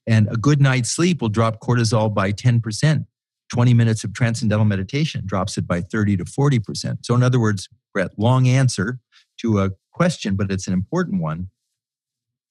And 0.06 0.28
a 0.30 0.36
good 0.36 0.60
night's 0.60 0.90
sleep 0.90 1.22
will 1.22 1.30
drop 1.30 1.58
cortisol 1.58 2.12
by 2.12 2.30
10%. 2.30 3.06
20 3.50 3.72
minutes 3.72 4.04
of 4.04 4.12
transcendental 4.12 4.66
meditation 4.66 5.22
drops 5.24 5.56
it 5.56 5.66
by 5.66 5.80
30 5.80 6.18
to 6.18 6.24
40%. 6.26 6.98
So, 7.00 7.14
in 7.14 7.22
other 7.22 7.40
words, 7.40 7.70
Brett, 7.94 8.10
long 8.18 8.46
answer 8.46 9.00
to 9.38 9.60
a 9.60 9.70
question, 9.92 10.36
but 10.36 10.52
it's 10.52 10.66
an 10.66 10.74
important 10.74 11.22
one. 11.22 11.48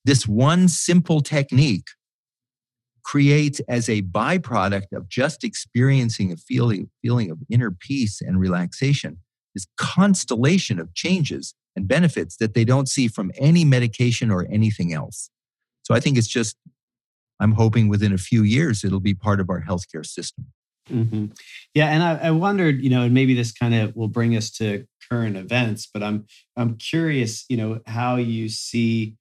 This 0.03 0.27
one 0.27 0.67
simple 0.67 1.21
technique 1.21 1.89
creates 3.03 3.61
as 3.69 3.87
a 3.87 4.01
byproduct 4.01 4.93
of 4.93 5.09
just 5.09 5.43
experiencing 5.43 6.31
a 6.31 6.37
feeling, 6.37 6.89
feeling 7.03 7.29
of 7.29 7.37
inner 7.51 7.69
peace 7.69 8.19
and 8.19 8.39
relaxation 8.39 9.19
this 9.57 9.67
constellation 9.77 10.79
of 10.79 10.93
changes 10.93 11.55
and 11.75 11.87
benefits 11.87 12.37
that 12.37 12.53
they 12.53 12.63
don't 12.63 12.87
see 12.87 13.07
from 13.07 13.31
any 13.37 13.65
medication 13.65 14.31
or 14.31 14.47
anything 14.51 14.93
else. 14.93 15.29
So 15.83 15.95
I 15.95 15.99
think 15.99 16.17
it's 16.17 16.27
just, 16.27 16.55
I'm 17.39 17.53
hoping 17.53 17.87
within 17.87 18.13
a 18.13 18.17
few 18.17 18.43
years 18.43 18.83
it'll 18.83 18.99
be 18.99 19.13
part 19.13 19.39
of 19.39 19.49
our 19.49 19.61
healthcare 19.61 20.05
system. 20.05 20.47
Mm-hmm. 20.91 21.25
Yeah, 21.73 21.87
and 21.87 22.03
I, 22.03 22.27
I 22.27 22.31
wondered, 22.31 22.81
you 22.81 22.89
know, 22.89 23.03
and 23.03 23.13
maybe 23.13 23.33
this 23.33 23.51
kind 23.51 23.75
of 23.75 23.95
will 23.95 24.07
bring 24.07 24.35
us 24.37 24.51
to 24.51 24.85
current 25.09 25.35
events, 25.35 25.89
but 25.91 26.03
I'm 26.03 26.25
I'm 26.55 26.77
curious, 26.77 27.45
you 27.49 27.57
know, 27.57 27.81
how 27.85 28.15
you 28.15 28.47
see 28.49 29.17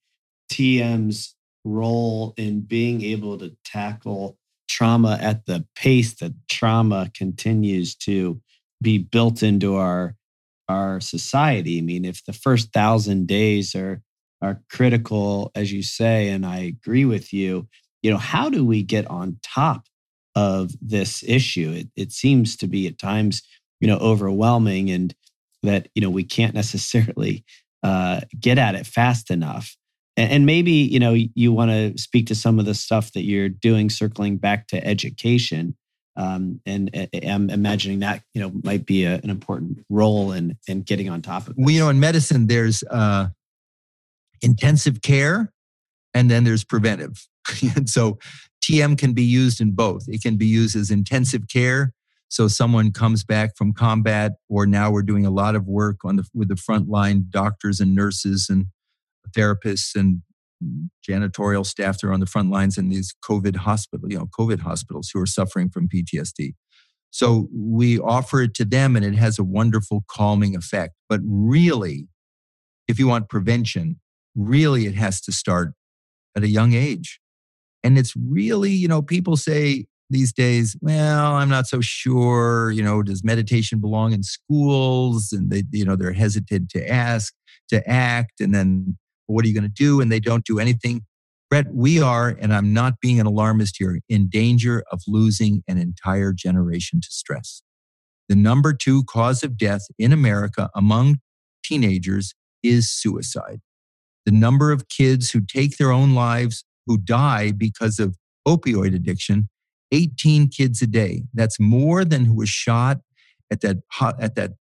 TM's 0.52 1.34
role 1.64 2.34
in 2.36 2.60
being 2.60 3.02
able 3.02 3.38
to 3.38 3.56
tackle 3.64 4.38
trauma 4.68 5.18
at 5.20 5.46
the 5.46 5.66
pace 5.74 6.14
that 6.14 6.32
trauma 6.48 7.10
continues 7.14 7.94
to 7.94 8.40
be 8.82 8.98
built 8.98 9.42
into 9.42 9.74
our 9.74 10.14
our 10.68 11.00
society. 11.00 11.78
I 11.78 11.82
mean, 11.82 12.04
if 12.04 12.24
the 12.24 12.32
first 12.32 12.72
thousand 12.72 13.26
days 13.26 13.74
are 13.74 14.02
are 14.42 14.62
critical, 14.70 15.50
as 15.54 15.72
you 15.72 15.82
say, 15.82 16.28
and 16.28 16.44
I 16.44 16.58
agree 16.58 17.04
with 17.04 17.32
you, 17.32 17.68
you 18.02 18.10
know, 18.10 18.18
how 18.18 18.50
do 18.50 18.64
we 18.64 18.82
get 18.82 19.08
on 19.10 19.38
top 19.42 19.86
of 20.34 20.72
this 20.80 21.24
issue? 21.26 21.72
It, 21.72 21.88
it 21.96 22.12
seems 22.12 22.56
to 22.58 22.66
be 22.66 22.86
at 22.86 22.98
times, 22.98 23.42
you 23.80 23.88
know, 23.88 23.96
overwhelming 23.96 24.90
and 24.90 25.14
that, 25.62 25.88
you 25.94 26.02
know, 26.02 26.10
we 26.10 26.22
can't 26.22 26.54
necessarily 26.54 27.44
uh, 27.82 28.20
get 28.38 28.58
at 28.58 28.74
it 28.74 28.86
fast 28.86 29.30
enough. 29.30 29.74
And, 30.16 30.30
and 30.30 30.46
maybe, 30.46 30.72
you 30.72 31.00
know, 31.00 31.14
you 31.14 31.52
want 31.52 31.70
to 31.70 31.98
speak 31.98 32.26
to 32.26 32.34
some 32.34 32.58
of 32.58 32.66
the 32.66 32.74
stuff 32.74 33.12
that 33.12 33.22
you're 33.22 33.48
doing, 33.48 33.88
circling 33.88 34.36
back 34.36 34.68
to 34.68 34.86
education 34.86 35.76
um, 36.16 36.60
and 36.64 37.08
I'm 37.24 37.50
imagining 37.50 38.00
that 38.00 38.22
you 38.32 38.40
know 38.40 38.52
might 38.64 38.86
be 38.86 39.04
a, 39.04 39.14
an 39.14 39.30
important 39.30 39.84
role 39.90 40.32
in 40.32 40.56
in 40.66 40.82
getting 40.82 41.08
on 41.08 41.22
top 41.22 41.48
of. 41.48 41.56
This. 41.56 41.64
Well, 41.64 41.70
you 41.70 41.80
know, 41.80 41.88
in 41.88 42.00
medicine, 42.00 42.46
there's 42.46 42.82
uh, 42.90 43.28
intensive 44.42 45.02
care, 45.02 45.52
and 46.14 46.30
then 46.30 46.44
there's 46.44 46.64
preventive. 46.64 47.26
and 47.76 47.88
so, 47.88 48.18
TM 48.64 48.98
can 48.98 49.12
be 49.12 49.22
used 49.22 49.60
in 49.60 49.72
both. 49.72 50.04
It 50.08 50.22
can 50.22 50.36
be 50.36 50.46
used 50.46 50.74
as 50.74 50.90
intensive 50.90 51.48
care, 51.48 51.92
So 52.28 52.48
someone 52.48 52.92
comes 52.92 53.22
back 53.22 53.56
from 53.56 53.72
combat, 53.72 54.32
or 54.48 54.66
now 54.66 54.90
we're 54.90 55.02
doing 55.02 55.26
a 55.26 55.30
lot 55.30 55.54
of 55.54 55.66
work 55.66 56.04
on 56.04 56.16
the 56.16 56.26
with 56.34 56.48
the 56.48 56.54
frontline 56.54 57.28
doctors 57.30 57.80
and 57.80 57.94
nurses 57.94 58.48
and 58.48 58.66
therapists 59.32 59.94
and 59.94 60.22
janitorial 61.08 61.66
staff 61.66 62.00
that 62.00 62.06
are 62.06 62.12
on 62.12 62.20
the 62.20 62.26
front 62.26 62.50
lines 62.50 62.78
in 62.78 62.88
these 62.88 63.14
COVID 63.24 63.56
hospital, 63.56 64.10
you 64.10 64.18
know, 64.18 64.28
COVID 64.38 64.60
hospitals 64.60 65.10
who 65.12 65.20
are 65.20 65.26
suffering 65.26 65.68
from 65.68 65.88
PTSD. 65.88 66.54
So 67.10 67.48
we 67.54 67.98
offer 67.98 68.42
it 68.42 68.54
to 68.54 68.64
them 68.64 68.96
and 68.96 69.04
it 69.04 69.14
has 69.14 69.38
a 69.38 69.44
wonderful 69.44 70.04
calming 70.08 70.56
effect. 70.56 70.94
But 71.08 71.20
really, 71.24 72.08
if 72.88 72.98
you 72.98 73.06
want 73.06 73.28
prevention, 73.28 74.00
really 74.34 74.86
it 74.86 74.94
has 74.94 75.20
to 75.22 75.32
start 75.32 75.72
at 76.36 76.42
a 76.42 76.48
young 76.48 76.74
age. 76.74 77.20
And 77.82 77.98
it's 77.98 78.14
really, 78.16 78.72
you 78.72 78.88
know, 78.88 79.00
people 79.00 79.36
say 79.36 79.86
these 80.10 80.32
days, 80.32 80.76
well, 80.80 81.34
I'm 81.34 81.48
not 81.48 81.66
so 81.66 81.80
sure, 81.80 82.70
you 82.70 82.82
know, 82.82 83.02
does 83.02 83.24
meditation 83.24 83.80
belong 83.80 84.12
in 84.12 84.22
schools? 84.22 85.32
And 85.32 85.50
they, 85.50 85.64
you 85.72 85.84
know, 85.84 85.96
they're 85.96 86.12
hesitant 86.12 86.70
to 86.70 86.88
ask, 86.88 87.32
to 87.68 87.88
act. 87.88 88.40
And 88.40 88.54
then 88.54 88.98
what 89.34 89.44
are 89.44 89.48
you 89.48 89.54
going 89.54 89.64
to 89.64 89.68
do? 89.68 90.00
And 90.00 90.10
they 90.10 90.20
don't 90.20 90.44
do 90.44 90.58
anything. 90.58 91.04
Brett, 91.48 91.66
we 91.72 92.00
are, 92.00 92.28
and 92.28 92.52
I'm 92.52 92.72
not 92.72 93.00
being 93.00 93.20
an 93.20 93.26
alarmist 93.26 93.76
here, 93.78 94.00
in 94.08 94.28
danger 94.28 94.82
of 94.90 95.02
losing 95.06 95.62
an 95.68 95.78
entire 95.78 96.32
generation 96.32 97.00
to 97.00 97.08
stress. 97.10 97.62
The 98.28 98.34
number 98.34 98.72
two 98.72 99.04
cause 99.04 99.44
of 99.44 99.56
death 99.56 99.82
in 99.98 100.12
America 100.12 100.70
among 100.74 101.18
teenagers 101.64 102.34
is 102.64 102.90
suicide. 102.90 103.60
The 104.24 104.32
number 104.32 104.72
of 104.72 104.88
kids 104.88 105.30
who 105.30 105.40
take 105.40 105.76
their 105.76 105.92
own 105.92 106.14
lives, 106.14 106.64
who 106.86 106.98
die 106.98 107.52
because 107.52 108.00
of 108.00 108.16
opioid 108.46 108.94
addiction, 108.94 109.48
18 109.92 110.48
kids 110.48 110.82
a 110.82 110.86
day. 110.88 111.22
That's 111.32 111.60
more 111.60 112.04
than 112.04 112.24
who 112.24 112.34
was 112.34 112.48
shot 112.48 112.98
at 113.52 113.60
that, 113.60 113.78
at 114.00 114.34
that 114.34 114.52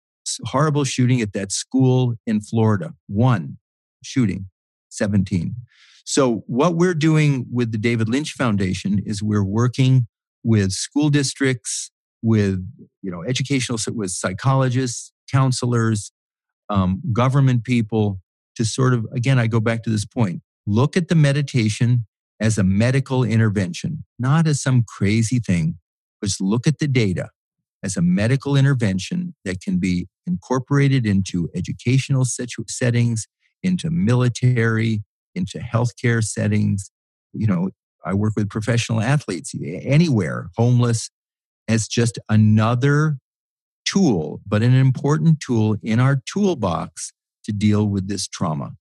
horrible 0.45 0.84
shooting 0.84 1.22
at 1.22 1.34
that 1.34 1.51
school 1.51 2.16
in 2.28 2.41
Florida. 2.41 2.93
One 3.07 3.57
shooting, 4.03 4.49
17. 4.95 5.55
So, 6.05 6.43
what 6.47 6.75
we're 6.75 6.93
doing 6.93 7.45
with 7.51 7.71
the 7.71 7.77
David 7.77 8.09
Lynch 8.09 8.33
Foundation 8.33 9.01
is 9.05 9.23
we're 9.23 9.43
working 9.43 10.07
with 10.43 10.71
school 10.71 11.09
districts, 11.09 11.91
with 12.21 12.65
you 13.01 13.11
know 13.11 13.23
educational, 13.23 13.79
with 13.93 14.11
psychologists, 14.11 15.11
counselors, 15.31 16.11
um, 16.69 17.01
government 17.11 17.63
people 17.63 18.19
to 18.55 18.65
sort 18.65 18.93
of 18.93 19.05
again, 19.13 19.39
I 19.39 19.47
go 19.47 19.59
back 19.59 19.83
to 19.83 19.89
this 19.89 20.05
point: 20.05 20.41
look 20.65 20.95
at 20.95 21.07
the 21.07 21.15
meditation 21.15 22.05
as 22.39 22.57
a 22.57 22.63
medical 22.63 23.23
intervention, 23.23 24.03
not 24.19 24.47
as 24.47 24.61
some 24.61 24.83
crazy 24.87 25.39
thing. 25.39 25.79
Just 26.23 26.41
look 26.41 26.67
at 26.67 26.79
the 26.79 26.87
data 26.87 27.29
as 27.83 27.95
a 27.95 28.01
medical 28.01 28.55
intervention 28.55 29.35
that 29.45 29.61
can 29.61 29.77
be 29.77 30.07
incorporated 30.25 31.05
into 31.05 31.49
educational 31.55 32.25
settings, 32.25 33.27
into 33.66 33.89
military, 33.89 35.03
into 35.34 35.59
healthcare 35.59 36.24
settings. 36.24 36.91
You 37.34 37.47
know, 37.47 37.70
I 38.05 38.13
work 38.13 38.34
with 38.36 38.49
professional 38.49 39.01
athletes 39.01 39.53
anywhere, 39.63 40.49
homeless, 40.55 41.09
as 41.68 41.88
just 41.88 42.20
another 42.30 43.18
tool, 43.86 44.41
but 44.45 44.61
an 44.61 44.74
important 44.74 45.39
tool 45.39 45.78
in 45.82 45.99
our 45.99 46.22
toolbox 46.32 47.11
to 47.43 47.51
deal 47.51 47.88
with 47.88 48.07
this 48.07 48.28
trauma. 48.28 48.76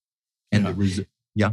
And 0.53 0.65
yeah. 0.65 0.73
Res- 0.77 1.05
yeah. 1.35 1.51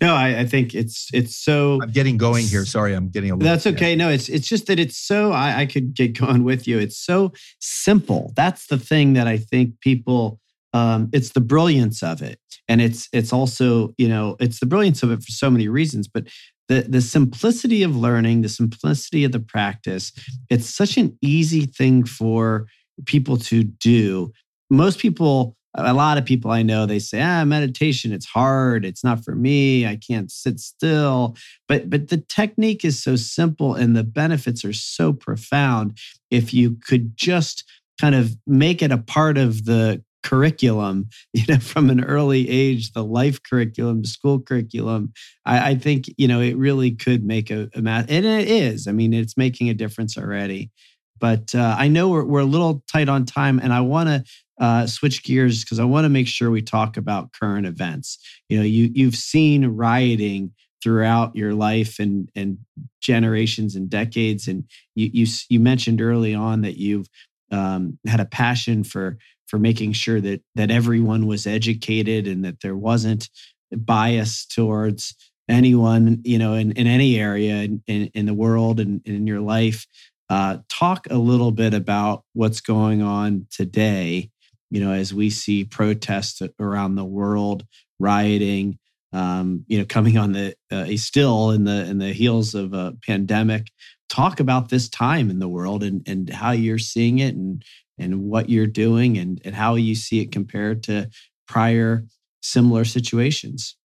No, 0.00 0.14
I, 0.14 0.40
I, 0.40 0.46
think 0.46 0.74
it's 0.74 1.08
it's 1.12 1.34
so. 1.34 1.80
I'm 1.82 1.90
getting 1.90 2.16
going 2.16 2.44
here. 2.44 2.64
Sorry, 2.64 2.94
I'm 2.94 3.08
getting 3.08 3.30
a 3.30 3.34
little. 3.34 3.50
That's 3.50 3.66
okay. 3.66 3.96
No, 3.96 4.08
it's 4.10 4.28
it's 4.28 4.46
just 4.46 4.66
that 4.66 4.78
it's 4.78 4.96
so. 4.96 5.32
I, 5.32 5.60
I 5.60 5.66
could 5.66 5.94
get 5.94 6.18
going 6.18 6.44
with 6.44 6.68
you. 6.68 6.78
It's 6.78 6.98
so 6.98 7.32
simple. 7.60 8.32
That's 8.36 8.66
the 8.66 8.78
thing 8.78 9.14
that 9.14 9.26
I 9.26 9.38
think 9.38 9.80
people 9.80 10.38
um, 10.72 11.08
it's 11.12 11.30
the 11.30 11.40
brilliance 11.40 12.02
of 12.02 12.22
it. 12.22 12.38
And 12.68 12.80
it's 12.80 13.08
it's 13.12 13.32
also 13.32 13.92
you 13.98 14.08
know 14.08 14.36
it's 14.38 14.60
the 14.60 14.66
brilliance 14.66 15.02
of 15.02 15.10
it 15.10 15.22
for 15.22 15.32
so 15.32 15.50
many 15.50 15.66
reasons 15.66 16.06
but 16.06 16.28
the 16.68 16.82
the 16.82 17.00
simplicity 17.00 17.82
of 17.82 17.96
learning 17.96 18.42
the 18.42 18.48
simplicity 18.48 19.24
of 19.24 19.32
the 19.32 19.40
practice 19.40 20.12
it's 20.48 20.70
such 20.70 20.96
an 20.96 21.18
easy 21.20 21.66
thing 21.66 22.04
for 22.04 22.66
people 23.06 23.36
to 23.36 23.64
do. 23.64 24.32
Most 24.70 24.98
people 24.98 25.56
a 25.74 25.94
lot 25.94 26.18
of 26.18 26.24
people 26.24 26.50
i 26.50 26.62
know 26.62 26.84
they 26.84 26.98
say 26.98 27.22
ah 27.22 27.44
meditation 27.44 28.12
it's 28.12 28.26
hard 28.26 28.84
it's 28.84 29.04
not 29.04 29.24
for 29.24 29.36
me 29.36 29.86
i 29.86 29.96
can't 29.96 30.30
sit 30.30 30.60
still. 30.60 31.36
But 31.68 31.90
but 31.90 32.08
the 32.08 32.18
technique 32.28 32.84
is 32.84 33.02
so 33.02 33.16
simple 33.16 33.74
and 33.74 33.96
the 33.96 34.04
benefits 34.04 34.64
are 34.64 34.72
so 34.72 35.12
profound. 35.12 35.98
If 36.30 36.54
you 36.54 36.76
could 36.86 37.16
just 37.16 37.64
kind 38.00 38.14
of 38.14 38.36
make 38.46 38.82
it 38.82 38.90
a 38.90 38.98
part 38.98 39.38
of 39.38 39.64
the 39.64 40.02
curriculum, 40.22 41.08
you 41.32 41.44
know, 41.48 41.58
from 41.58 41.90
an 41.90 42.04
early 42.04 42.48
age, 42.48 42.92
the 42.92 43.04
life 43.04 43.42
curriculum, 43.42 44.02
the 44.02 44.08
school 44.08 44.40
curriculum, 44.40 45.12
I, 45.44 45.70
I 45.70 45.74
think, 45.74 46.06
you 46.16 46.28
know, 46.28 46.40
it 46.40 46.56
really 46.56 46.92
could 46.92 47.24
make 47.24 47.50
a, 47.50 47.68
a 47.74 47.82
math, 47.82 48.10
and 48.10 48.24
it 48.24 48.48
is. 48.48 48.86
I 48.86 48.92
mean, 48.92 49.12
it's 49.12 49.36
making 49.36 49.68
a 49.68 49.74
difference 49.74 50.16
already. 50.16 50.70
But 51.18 51.54
uh, 51.54 51.76
I 51.78 51.88
know 51.88 52.08
we're, 52.08 52.24
we're 52.24 52.40
a 52.40 52.44
little 52.44 52.82
tight 52.90 53.08
on 53.08 53.26
time, 53.26 53.58
and 53.58 53.72
I 53.72 53.80
want 53.82 54.08
to 54.08 54.24
uh, 54.58 54.86
switch 54.86 55.22
gears 55.22 55.64
because 55.64 55.78
I 55.78 55.84
want 55.84 56.04
to 56.04 56.08
make 56.08 56.26
sure 56.26 56.50
we 56.50 56.62
talk 56.62 56.96
about 56.96 57.32
current 57.32 57.66
events. 57.66 58.18
You 58.48 58.58
know, 58.58 58.64
you 58.64 58.90
you've 58.92 59.16
seen 59.16 59.66
rioting 59.66 60.52
throughout 60.82 61.36
your 61.36 61.54
life 61.54 61.98
and 61.98 62.30
and 62.34 62.58
generations 63.00 63.76
and 63.76 63.90
decades, 63.90 64.48
and 64.48 64.64
you 64.94 65.10
you 65.12 65.26
you 65.48 65.60
mentioned 65.60 66.00
early 66.00 66.34
on 66.34 66.62
that 66.62 66.78
you've 66.78 67.08
um, 67.50 67.98
had 68.06 68.20
a 68.20 68.26
passion 68.26 68.84
for 68.84 69.18
for 69.50 69.58
making 69.58 69.92
sure 69.92 70.20
that 70.20 70.40
that 70.54 70.70
everyone 70.70 71.26
was 71.26 71.46
educated 71.46 72.28
and 72.28 72.44
that 72.44 72.60
there 72.60 72.76
wasn't 72.76 73.28
bias 73.72 74.46
towards 74.46 75.14
anyone 75.48 76.20
you 76.24 76.38
know 76.38 76.54
in, 76.54 76.70
in 76.72 76.86
any 76.86 77.18
area 77.18 77.62
in, 77.62 77.82
in, 77.86 78.26
the 78.26 78.34
world 78.34 78.78
and 78.78 79.02
in 79.04 79.26
your 79.26 79.40
life. 79.40 79.86
Uh, 80.28 80.58
talk 80.68 81.08
a 81.10 81.16
little 81.16 81.50
bit 81.50 81.74
about 81.74 82.22
what's 82.34 82.60
going 82.60 83.02
on 83.02 83.46
today 83.50 84.30
you 84.70 84.82
know 84.82 84.92
as 84.92 85.12
we 85.12 85.28
see 85.28 85.64
protests 85.64 86.40
around 86.60 86.94
the 86.94 87.04
world 87.04 87.64
rioting 87.98 88.78
um, 89.12 89.64
you 89.66 89.78
know 89.78 89.84
coming 89.84 90.16
on 90.16 90.32
the 90.32 90.54
uh, 90.70 90.86
still 90.96 91.50
in 91.50 91.64
the 91.64 91.84
in 91.84 91.98
the 91.98 92.12
heels 92.12 92.54
of 92.54 92.72
a 92.72 92.96
pandemic. 93.04 93.66
Talk 94.08 94.40
about 94.40 94.68
this 94.68 94.88
time 94.88 95.30
in 95.30 95.38
the 95.38 95.48
world 95.48 95.82
and 95.82 96.02
and 96.06 96.30
how 96.30 96.52
you're 96.52 96.78
seeing 96.78 97.18
it 97.18 97.34
and 97.34 97.64
and 98.00 98.22
what 98.22 98.48
you're 98.48 98.66
doing 98.66 99.18
and, 99.18 99.40
and 99.44 99.54
how 99.54 99.74
you 99.74 99.94
see 99.94 100.20
it 100.20 100.32
compared 100.32 100.82
to 100.84 101.08
prior 101.46 102.04
similar 102.42 102.84
situations. 102.84 103.76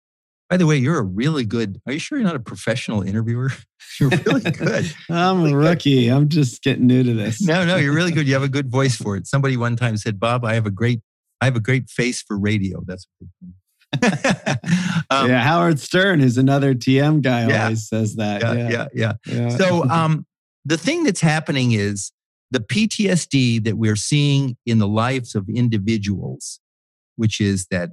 By 0.50 0.58
the 0.58 0.68
way, 0.68 0.78
you're 0.78 1.00
a 1.00 1.04
really 1.04 1.44
good. 1.44 1.82
Are 1.86 1.94
you 1.94 2.00
sure 2.00 2.18
you're 2.18 2.28
not 2.28 2.36
a 2.36 2.40
professional 2.40 3.02
interviewer? 3.02 3.52
You're 4.00 4.10
really 4.10 4.42
good. 4.42 4.94
I'm 5.10 5.46
a 5.46 5.56
rookie. 5.56 6.10
I'm 6.10 6.28
just 6.28 6.62
getting 6.62 6.86
new 6.86 7.02
to 7.02 7.14
this. 7.14 7.42
No, 7.42 7.66
no, 7.66 7.78
you're 7.78 7.94
really 7.94 8.12
good. 8.12 8.28
You 8.28 8.34
have 8.34 8.44
a 8.44 8.50
good 8.50 8.70
voice 8.70 8.98
for 8.98 9.16
it. 9.16 9.26
Somebody 9.28 9.56
one 9.56 9.78
time 9.78 9.96
said, 9.96 10.20
"Bob, 10.20 10.44
I 10.44 10.54
have 10.56 10.66
a 10.66 10.72
great, 10.72 11.00
I 11.40 11.46
have 11.46 11.56
a 11.56 11.62
great 11.62 11.90
face 11.90 12.22
for 12.22 12.38
radio." 12.38 12.84
That's 12.86 13.08
um, 15.10 15.30
yeah, 15.30 15.42
Howard 15.42 15.80
Stern, 15.80 16.20
who's 16.20 16.38
another 16.38 16.74
TM 16.74 17.22
guy, 17.22 17.48
yeah, 17.48 17.64
always 17.64 17.88
says 17.88 18.16
that. 18.16 18.42
Yeah, 18.42 18.54
yeah, 18.54 18.70
yeah. 18.70 18.88
yeah. 18.94 19.14
yeah. 19.34 19.50
So, 19.50 19.90
um, 19.90 20.26
the 20.66 20.78
thing 20.78 21.06
that's 21.06 21.22
happening 21.22 21.72
is 21.72 22.12
the 22.56 22.62
PTSD 22.62 23.62
that 23.66 23.78
we're 23.78 23.98
seeing 23.98 24.56
in 24.66 24.78
the 24.78 24.88
lives 24.88 25.36
of 25.36 25.50
individuals, 25.50 26.62
which 27.18 27.42
is 27.42 27.68
that 27.70 27.90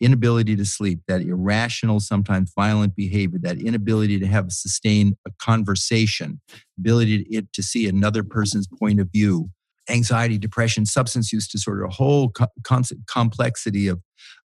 inability 0.00 0.56
to 0.56 0.64
sleep, 0.64 1.00
that 1.06 1.20
irrational, 1.20 2.00
sometimes 2.00 2.50
violent 2.56 2.96
behavior, 2.96 3.38
that 3.42 3.60
inability 3.60 4.18
to 4.18 4.26
have 4.26 4.46
a 4.46 4.50
sustained 4.50 5.16
a 5.28 5.30
conversation, 5.38 6.40
ability 6.78 7.24
to, 7.24 7.42
to 7.52 7.62
see 7.62 7.86
another 7.86 8.24
person's 8.24 8.66
point 8.78 9.00
of 9.00 9.12
view, 9.12 9.50
anxiety, 9.90 10.38
depression, 10.38 10.86
substance 10.86 11.30
use 11.30 11.46
disorder, 11.46 11.84
a 11.84 11.92
whole 11.92 12.30
co- 12.30 12.46
complexity 13.06 13.86
of, 13.86 14.00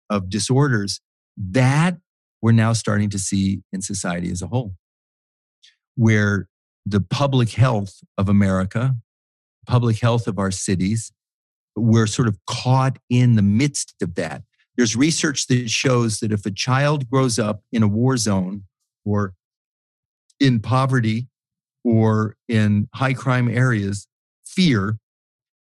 of 0.10 0.30
disorders, 0.30 1.00
that 1.38 1.96
we're 2.42 2.52
now 2.52 2.74
starting 2.74 3.10
to 3.10 3.20
see 3.20 3.62
in 3.72 3.82
society 3.82 4.30
as 4.32 4.42
a 4.42 4.48
whole, 4.48 4.74
where 5.96 6.50
the 6.86 7.00
public 7.00 7.52
health 7.52 8.02
of 8.18 8.28
America, 8.28 8.98
public 9.66 10.00
health 10.00 10.28
of 10.28 10.40
our 10.40 10.52
cities. 10.52 11.12
We're 11.76 12.08
sort 12.08 12.28
of 12.28 12.38
caught 12.48 12.98
in 13.10 13.36
the 13.36 13.42
midst 13.42 13.96
of 14.02 14.16
that. 14.16 14.44
There's 14.78 14.96
research 14.96 15.48
that 15.48 15.70
shows 15.70 16.20
that 16.20 16.32
if 16.32 16.46
a 16.46 16.52
child 16.52 17.10
grows 17.10 17.40
up 17.40 17.62
in 17.72 17.84
a 17.84 17.88
war 17.88 18.18
zone 18.18 18.64
or 19.06 19.34
in 20.40 20.60
poverty 20.60 21.28
or 21.84 22.36
in 22.48 22.90
high 22.94 23.14
crime 23.14 23.50
areas, 23.50 24.08
fear 24.46 24.98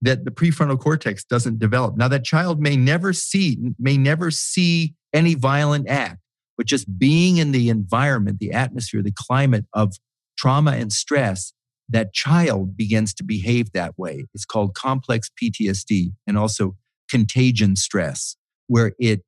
that 0.01 0.25
the 0.25 0.31
prefrontal 0.31 0.79
cortex 0.79 1.25
doesn't 1.25 1.59
develop. 1.59 1.97
Now 1.97 2.09
that 2.09 2.25
child 2.25 2.61
may 2.61 2.77
never 2.77 3.13
see 3.13 3.59
may 3.79 3.97
never 3.97 4.31
see 4.31 4.95
any 5.13 5.35
violent 5.35 5.89
act, 5.89 6.21
but 6.57 6.67
just 6.67 6.99
being 6.99 7.39
in 7.39 7.53
the 7.53 7.69
environment, 7.69 8.39
the 8.39 8.53
atmosphere, 8.53 9.03
the 9.03 9.15
climate 9.15 9.65
of 9.73 9.95
trauma 10.37 10.73
and 10.73 10.93
stress 10.93 11.53
that 11.89 12.13
child 12.13 12.77
begins 12.77 13.13
to 13.15 13.25
behave 13.25 13.73
that 13.73 13.99
way. 13.99 14.27
It's 14.35 14.45
called 14.45 14.75
complex 14.75 15.31
PTSD 15.41 16.13
and 16.27 16.39
also 16.39 16.77
contagion 17.09 17.77
stress, 17.77 18.37
where 18.67 18.93
it 18.99 19.23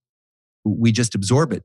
we 0.65 0.91
just 0.93 1.15
absorb 1.15 1.53
it. 1.53 1.65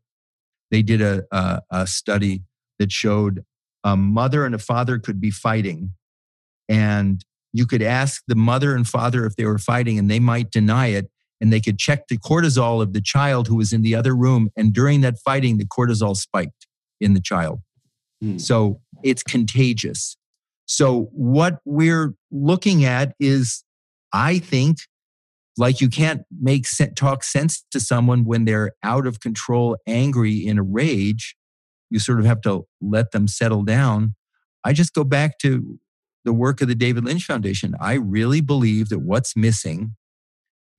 They 0.70 0.82
did 0.82 1.02
a, 1.02 1.24
a, 1.32 1.62
a 1.72 1.88
study 1.88 2.44
that 2.80 2.92
showed 2.92 3.44
a 3.84 3.98
mother 3.98 4.46
and 4.46 4.54
a 4.54 4.60
father 4.60 5.00
could 5.00 5.20
be 5.20 5.32
fighting, 5.32 5.92
and 6.70 7.24
you 7.54 7.66
could 7.66 7.82
ask 7.82 8.24
the 8.28 8.36
mother 8.36 8.76
and 8.76 8.88
father 8.88 9.26
if 9.26 9.36
they 9.36 9.46
were 9.46 9.58
fighting, 9.58 9.98
and 9.98 10.10
they 10.10 10.20
might 10.20 10.52
deny 10.52 10.88
it. 10.88 11.10
And 11.39 11.52
they 11.52 11.60
could 11.60 11.80
check 11.80 12.08
the 12.08 12.20
cortisol 12.20 12.84
of 12.84 12.94
the 12.94 13.02
child 13.02 13.48
who 13.48 13.56
was 13.56 13.74
in 13.74 13.82
the 13.82 13.96
other 13.96 14.16
room. 14.16 14.50
And 14.56 14.72
during 14.72 15.02
that 15.02 15.18
fighting, 15.18 15.58
the 15.58 15.66
cortisol 15.66 16.16
spiked 16.16 16.68
in 17.00 17.16
the 17.16 17.20
child. 17.20 17.62
Mm. 18.24 18.39
So 18.39 18.80
it's 19.04 19.24
contagious. 19.24 20.18
So, 20.74 21.09
what 21.11 21.59
we're 21.65 22.15
looking 22.32 22.86
at 22.86 23.13
is, 23.19 23.65
I 24.13 24.39
think, 24.39 24.78
like 25.57 25.82
you 25.82 25.89
can't 25.89 26.22
make 26.39 26.65
talk 26.95 27.26
sense 27.26 27.65
to 27.72 27.80
someone 27.82 28.24
when 28.24 28.45
they're 28.45 28.72
out 28.82 29.05
of 29.05 29.19
control, 29.19 29.76
angry, 29.86 30.38
in 30.38 30.57
a 30.57 30.63
rage. 30.63 31.36
You 31.89 31.99
sort 31.99 32.22
of 32.22 32.26
have 32.26 32.39
to 32.43 32.67
let 32.80 33.11
them 33.11 33.28
settle 33.28 33.63
down. 33.63 34.15
I 34.63 34.72
just 34.72 34.93
go 34.93 35.03
back 35.03 35.39
to 35.39 35.78
the 36.24 36.32
work 36.32 36.61
of 36.61 36.69
the 36.69 36.76
David 36.76 37.03
Lynch 37.03 37.26
Foundation. 37.26 37.76
I 37.82 37.95
really 37.95 38.39
believe 38.39 38.88
that 38.88 38.99
what's 38.99 39.36
missing 39.36 39.97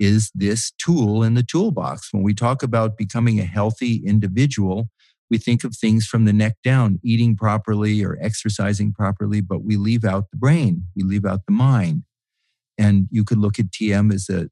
is 0.00 0.30
this 0.34 0.72
tool 0.78 1.22
in 1.22 1.34
the 1.34 1.42
toolbox. 1.42 2.14
When 2.14 2.22
we 2.22 2.32
talk 2.32 2.62
about 2.62 2.96
becoming 2.96 3.40
a 3.40 3.44
healthy 3.44 4.02
individual, 4.06 4.88
we 5.32 5.38
think 5.38 5.64
of 5.64 5.74
things 5.74 6.06
from 6.06 6.26
the 6.26 6.32
neck 6.32 6.56
down, 6.62 7.00
eating 7.02 7.34
properly 7.34 8.04
or 8.04 8.18
exercising 8.20 8.92
properly, 8.92 9.40
but 9.40 9.64
we 9.64 9.78
leave 9.78 10.04
out 10.04 10.30
the 10.30 10.36
brain, 10.36 10.84
we 10.94 11.02
leave 11.02 11.24
out 11.24 11.46
the 11.46 11.54
mind. 11.54 12.02
And 12.76 13.08
you 13.10 13.24
could 13.24 13.38
look 13.38 13.58
at 13.58 13.70
TM 13.70 14.12
as 14.12 14.28
a 14.28 14.50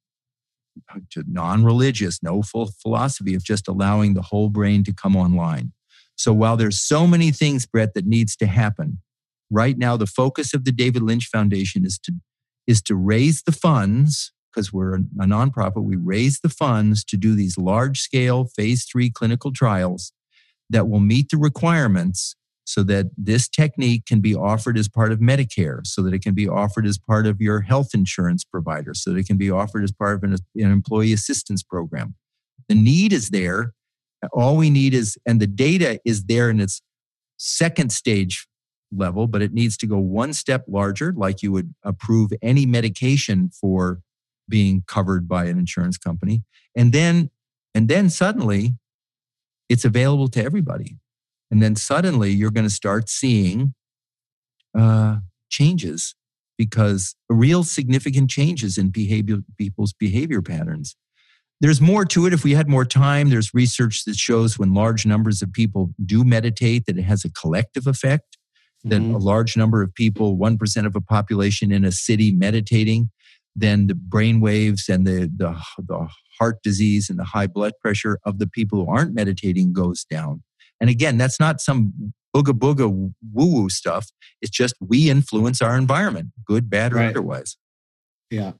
non 1.29 1.65
religious, 1.67 2.23
no 2.23 2.41
full 2.41 2.71
philosophy 2.81 3.35
of 3.35 3.45
just 3.45 3.69
allowing 3.69 4.15
the 4.15 4.23
whole 4.23 4.49
brain 4.49 4.83
to 4.85 4.95
come 4.95 5.17
online. 5.17 5.73
So 6.17 6.33
while 6.33 6.57
there's 6.57 6.81
so 6.81 7.07
many 7.07 7.31
things, 7.31 7.67
Brett, 7.67 7.93
that 7.93 8.07
needs 8.07 8.35
to 8.37 8.47
happen, 8.47 9.03
right 9.51 9.77
now 9.77 9.99
the 9.99 10.07
focus 10.07 10.55
of 10.55 10.65
the 10.65 10.73
David 10.73 11.03
Lynch 11.03 11.27
Foundation 11.27 11.85
is 11.85 11.99
to 12.05 12.13
is 12.67 12.81
to 12.83 12.95
raise 12.95 13.43
the 13.43 13.53
funds 13.53 14.33
because 14.51 14.73
we're 14.73 14.95
a 14.95 15.27
nonprofit. 15.27 15.83
We 15.83 15.97
raise 15.97 16.41
the 16.41 16.49
funds 16.49 17.05
to 17.05 17.19
do 17.19 17.35
these 17.35 17.59
large 17.59 18.01
scale 18.01 18.47
phase 18.47 18.87
three 18.91 19.11
clinical 19.11 19.53
trials 19.53 20.15
that 20.71 20.89
will 20.89 21.01
meet 21.01 21.29
the 21.31 21.37
requirements 21.37 22.37
so 22.65 22.85
that 22.85 23.07
this 23.17 23.49
technique 23.49 24.07
can 24.07 24.21
be 24.21 24.35
offered 24.35 24.79
as 24.79 24.89
part 24.89 25.11
of 25.11 25.19
Medicare, 25.19 25.85
so 25.85 26.03
that 26.03 26.15
it 26.15 26.23
can 26.23 26.35
be 26.35 26.49
offered 26.49 26.87
as 26.87 26.99
part 26.99 27.27
of 27.27 27.41
your 27.41 27.61
health 27.61 27.91
insurance 27.95 28.45
provider, 28.45 28.95
so 28.95 29.11
that 29.11 29.19
it 29.19 29.27
can 29.27 29.37
be 29.37 29.51
offered 29.51 29.83
as 29.83 29.91
part 29.91 30.17
of 30.17 30.23
an, 30.23 30.37
an 30.55 30.71
employee 30.71 31.13
assistance 31.13 31.65
program. 31.65 32.15
The 32.69 32.77
need 32.77 33.13
is 33.13 33.31
there. 33.31 33.73
All 34.33 34.57
we 34.57 34.71
need 34.71 34.95
is, 34.95 35.19
and 35.27 35.41
the 35.41 35.49
data 35.49 35.99
is 36.05 36.25
there 36.25 36.49
in 36.49 36.61
its 36.61 36.81
second 37.39 37.91
stage 37.91 38.47
level, 38.93 39.27
but 39.27 39.43
it 39.43 39.53
needs 39.53 39.77
to 39.79 39.87
go 39.87 39.99
one 39.99 40.33
step 40.33 40.65
larger, 40.69 41.13
like 41.17 41.43
you 41.43 41.51
would 41.51 41.75
approve 41.85 42.31
any 42.43 42.67
medication 42.67 43.51
for 43.61 44.01
being 44.49 44.85
covered 44.87 45.27
by 45.27 45.47
an 45.47 45.59
insurance 45.59 45.99
company. 45.99 46.43
And 46.77 46.93
then, 46.93 47.31
and 47.75 47.89
then 47.89 48.11
suddenly 48.11 48.75
it's 49.71 49.85
available 49.87 50.29
to 50.29 50.45
everybody. 50.45 50.97
And 51.51 51.63
then 51.63 51.77
suddenly 51.77 52.31
you're 52.31 52.51
going 52.51 52.67
to 52.67 52.75
start 52.75 53.09
seeing 53.09 53.73
uh, 54.77 55.19
changes 55.49 56.15
because 56.59 57.15
real 57.31 57.65
significant 57.65 58.29
changes 58.29 58.77
in 58.77 58.91
behavior, 58.91 59.39
people's 59.57 59.95
behavior 59.95 60.43
patterns. 60.43 60.97
There's 61.61 61.81
more 61.81 62.05
to 62.07 62.27
it 62.27 62.33
if 62.33 62.43
we 62.43 62.53
had 62.53 62.69
more 62.69 62.85
time. 62.85 63.31
There's 63.31 63.55
research 63.55 64.05
that 64.05 64.17
shows 64.17 64.59
when 64.59 64.75
large 64.75 65.07
numbers 65.07 65.41
of 65.41 65.53
people 65.53 65.91
do 66.05 66.25
meditate 66.25 66.87
that 66.87 66.99
it 66.99 67.03
has 67.03 67.25
a 67.25 67.31
collective 67.31 67.87
effect. 67.87 68.37
That 68.83 69.03
mm-hmm. 69.03 69.15
a 69.15 69.19
large 69.19 69.59
number 69.59 69.83
of 69.83 69.95
people, 69.95 70.39
1% 70.39 70.87
of 70.87 70.97
a 70.97 71.03
population 71.03 71.71
in 71.71 71.85
a 71.85 71.93
city 71.93 72.33
meditating, 72.33 73.11
then 73.57 73.87
the 73.87 73.95
brain 73.95 74.41
waves 74.41 74.89
and 74.89 75.07
the, 75.07 75.31
the, 75.35 75.61
the 75.79 76.09
heart 76.39 76.63
disease 76.63 77.11
and 77.11 77.19
the 77.19 77.25
high 77.25 77.47
blood 77.47 77.73
pressure 77.81 78.19
of 78.25 78.39
the 78.39 78.47
people 78.47 78.85
who 78.85 78.91
aren't 78.91 79.15
meditating 79.15 79.73
goes 79.73 80.05
down. 80.05 80.43
And 80.81 80.89
again, 80.89 81.19
that's 81.19 81.39
not 81.39 81.61
some 81.61 82.13
booga 82.35 82.53
booga 82.53 82.91
woo 82.91 83.13
woo 83.33 83.69
stuff. 83.69 84.09
It's 84.41 84.51
just 84.51 84.75
we 84.81 85.11
influence 85.11 85.61
our 85.61 85.77
environment, 85.77 86.29
good, 86.45 86.71
bad, 86.71 86.93
or 86.93 86.97
right. 86.97 87.11
otherwise. 87.11 87.57
Yeah. 88.31 88.53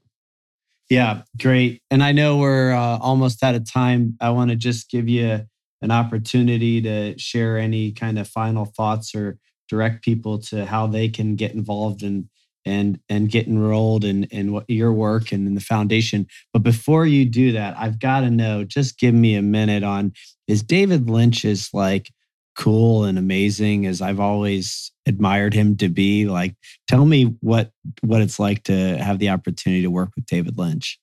Yeah, 0.89 1.21
great. 1.41 1.81
And 1.89 2.03
I 2.03 2.11
know 2.11 2.37
we're 2.37 2.73
uh, 2.73 2.97
almost 2.97 3.41
out 3.43 3.55
of 3.55 3.69
time. 3.69 4.17
I 4.19 4.31
want 4.31 4.49
to 4.49 4.57
just 4.57 4.89
give 4.89 5.07
you 5.07 5.47
an 5.81 5.89
opportunity 5.89 6.81
to 6.81 7.17
share 7.17 7.57
any 7.57 7.93
kind 7.93 8.19
of 8.19 8.27
final 8.27 8.65
thoughts 8.65 9.15
or 9.15 9.37
direct 9.69 10.03
people 10.03 10.37
to 10.37 10.65
how 10.65 10.87
they 10.87 11.07
can 11.07 11.37
get 11.37 11.53
involved 11.53 12.03
in 12.03 12.29
and 12.65 12.99
and 13.09 13.29
get 13.29 13.47
enrolled 13.47 14.03
in 14.03 14.25
in 14.25 14.51
what 14.51 14.69
your 14.69 14.93
work 14.93 15.31
and 15.31 15.47
in 15.47 15.55
the 15.55 15.61
foundation. 15.61 16.27
But 16.53 16.63
before 16.63 17.05
you 17.05 17.25
do 17.25 17.51
that, 17.53 17.75
I've 17.77 17.99
got 17.99 18.21
to 18.21 18.29
know. 18.29 18.63
Just 18.63 18.99
give 18.99 19.13
me 19.13 19.35
a 19.35 19.41
minute 19.41 19.83
on 19.83 20.13
is 20.47 20.63
David 20.63 21.09
Lynch 21.09 21.45
is 21.45 21.69
like 21.73 22.11
cool 22.55 23.05
and 23.05 23.17
amazing 23.17 23.85
as 23.85 24.01
I've 24.01 24.19
always 24.19 24.91
admired 25.07 25.53
him 25.53 25.77
to 25.77 25.89
be. 25.89 26.25
Like, 26.25 26.55
tell 26.87 27.05
me 27.05 27.35
what 27.41 27.71
what 28.01 28.21
it's 28.21 28.39
like 28.39 28.63
to 28.63 28.97
have 28.97 29.19
the 29.19 29.29
opportunity 29.29 29.81
to 29.81 29.91
work 29.91 30.11
with 30.15 30.25
David 30.25 30.57
Lynch. 30.57 30.99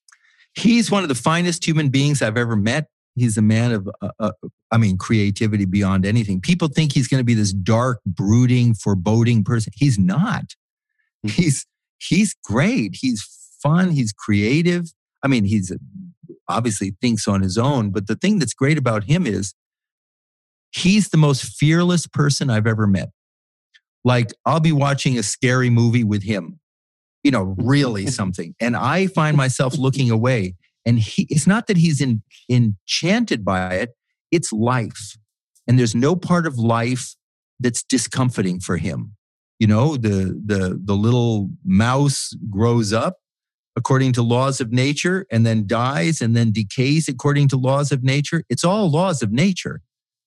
He's 0.54 0.90
one 0.90 1.02
of 1.02 1.08
the 1.08 1.14
finest 1.14 1.66
human 1.66 1.88
beings 1.88 2.20
I've 2.20 2.36
ever 2.36 2.56
met. 2.56 2.88
He's 3.14 3.36
a 3.36 3.42
man 3.42 3.72
of, 3.72 3.88
uh, 4.00 4.10
uh, 4.18 4.32
I 4.70 4.76
mean, 4.76 4.96
creativity 4.96 5.64
beyond 5.64 6.06
anything. 6.06 6.40
People 6.40 6.68
think 6.68 6.92
he's 6.92 7.08
going 7.08 7.20
to 7.20 7.24
be 7.24 7.34
this 7.34 7.52
dark, 7.52 8.00
brooding, 8.06 8.74
foreboding 8.74 9.44
person. 9.44 9.72
He's 9.76 9.98
not. 9.98 10.54
He's 11.22 11.66
he's 11.98 12.34
great. 12.44 12.96
He's 13.00 13.26
fun. 13.62 13.90
He's 13.90 14.12
creative. 14.12 14.92
I 15.22 15.28
mean, 15.28 15.44
he's 15.44 15.72
obviously 16.48 16.96
thinks 17.00 17.26
on 17.26 17.42
his 17.42 17.58
own. 17.58 17.90
But 17.90 18.06
the 18.06 18.16
thing 18.16 18.38
that's 18.38 18.54
great 18.54 18.78
about 18.78 19.04
him 19.04 19.26
is 19.26 19.54
he's 20.70 21.08
the 21.08 21.16
most 21.16 21.44
fearless 21.44 22.06
person 22.06 22.50
I've 22.50 22.66
ever 22.66 22.86
met. 22.86 23.10
Like 24.04 24.32
I'll 24.46 24.60
be 24.60 24.72
watching 24.72 25.18
a 25.18 25.22
scary 25.22 25.70
movie 25.70 26.04
with 26.04 26.22
him, 26.22 26.60
you 27.22 27.30
know, 27.30 27.56
really 27.58 28.06
something, 28.20 28.54
and 28.60 28.76
I 28.76 29.08
find 29.08 29.36
myself 29.36 29.76
looking 29.76 30.10
away. 30.10 30.54
And 30.86 30.98
he, 30.98 31.26
it's 31.28 31.46
not 31.46 31.66
that 31.66 31.76
he's 31.76 32.00
in, 32.00 32.22
enchanted 32.48 33.44
by 33.44 33.74
it; 33.74 33.90
it's 34.30 34.52
life, 34.52 35.18
and 35.66 35.78
there's 35.78 35.94
no 35.94 36.16
part 36.16 36.46
of 36.46 36.56
life 36.56 37.16
that's 37.60 37.82
discomforting 37.82 38.60
for 38.60 38.76
him 38.76 39.17
you 39.58 39.66
know 39.66 39.96
the 39.96 40.40
the 40.44 40.80
the 40.82 40.94
little 40.94 41.50
mouse 41.64 42.34
grows 42.50 42.92
up 42.92 43.18
according 43.76 44.12
to 44.12 44.22
laws 44.22 44.60
of 44.60 44.72
nature 44.72 45.24
and 45.30 45.46
then 45.46 45.66
dies 45.66 46.20
and 46.20 46.36
then 46.36 46.50
decays 46.50 47.08
according 47.08 47.46
to 47.46 47.56
laws 47.56 47.92
of 47.92 48.02
nature. 48.02 48.42
It's 48.48 48.64
all 48.64 48.90
laws 48.90 49.22
of 49.22 49.30
nature. 49.32 49.80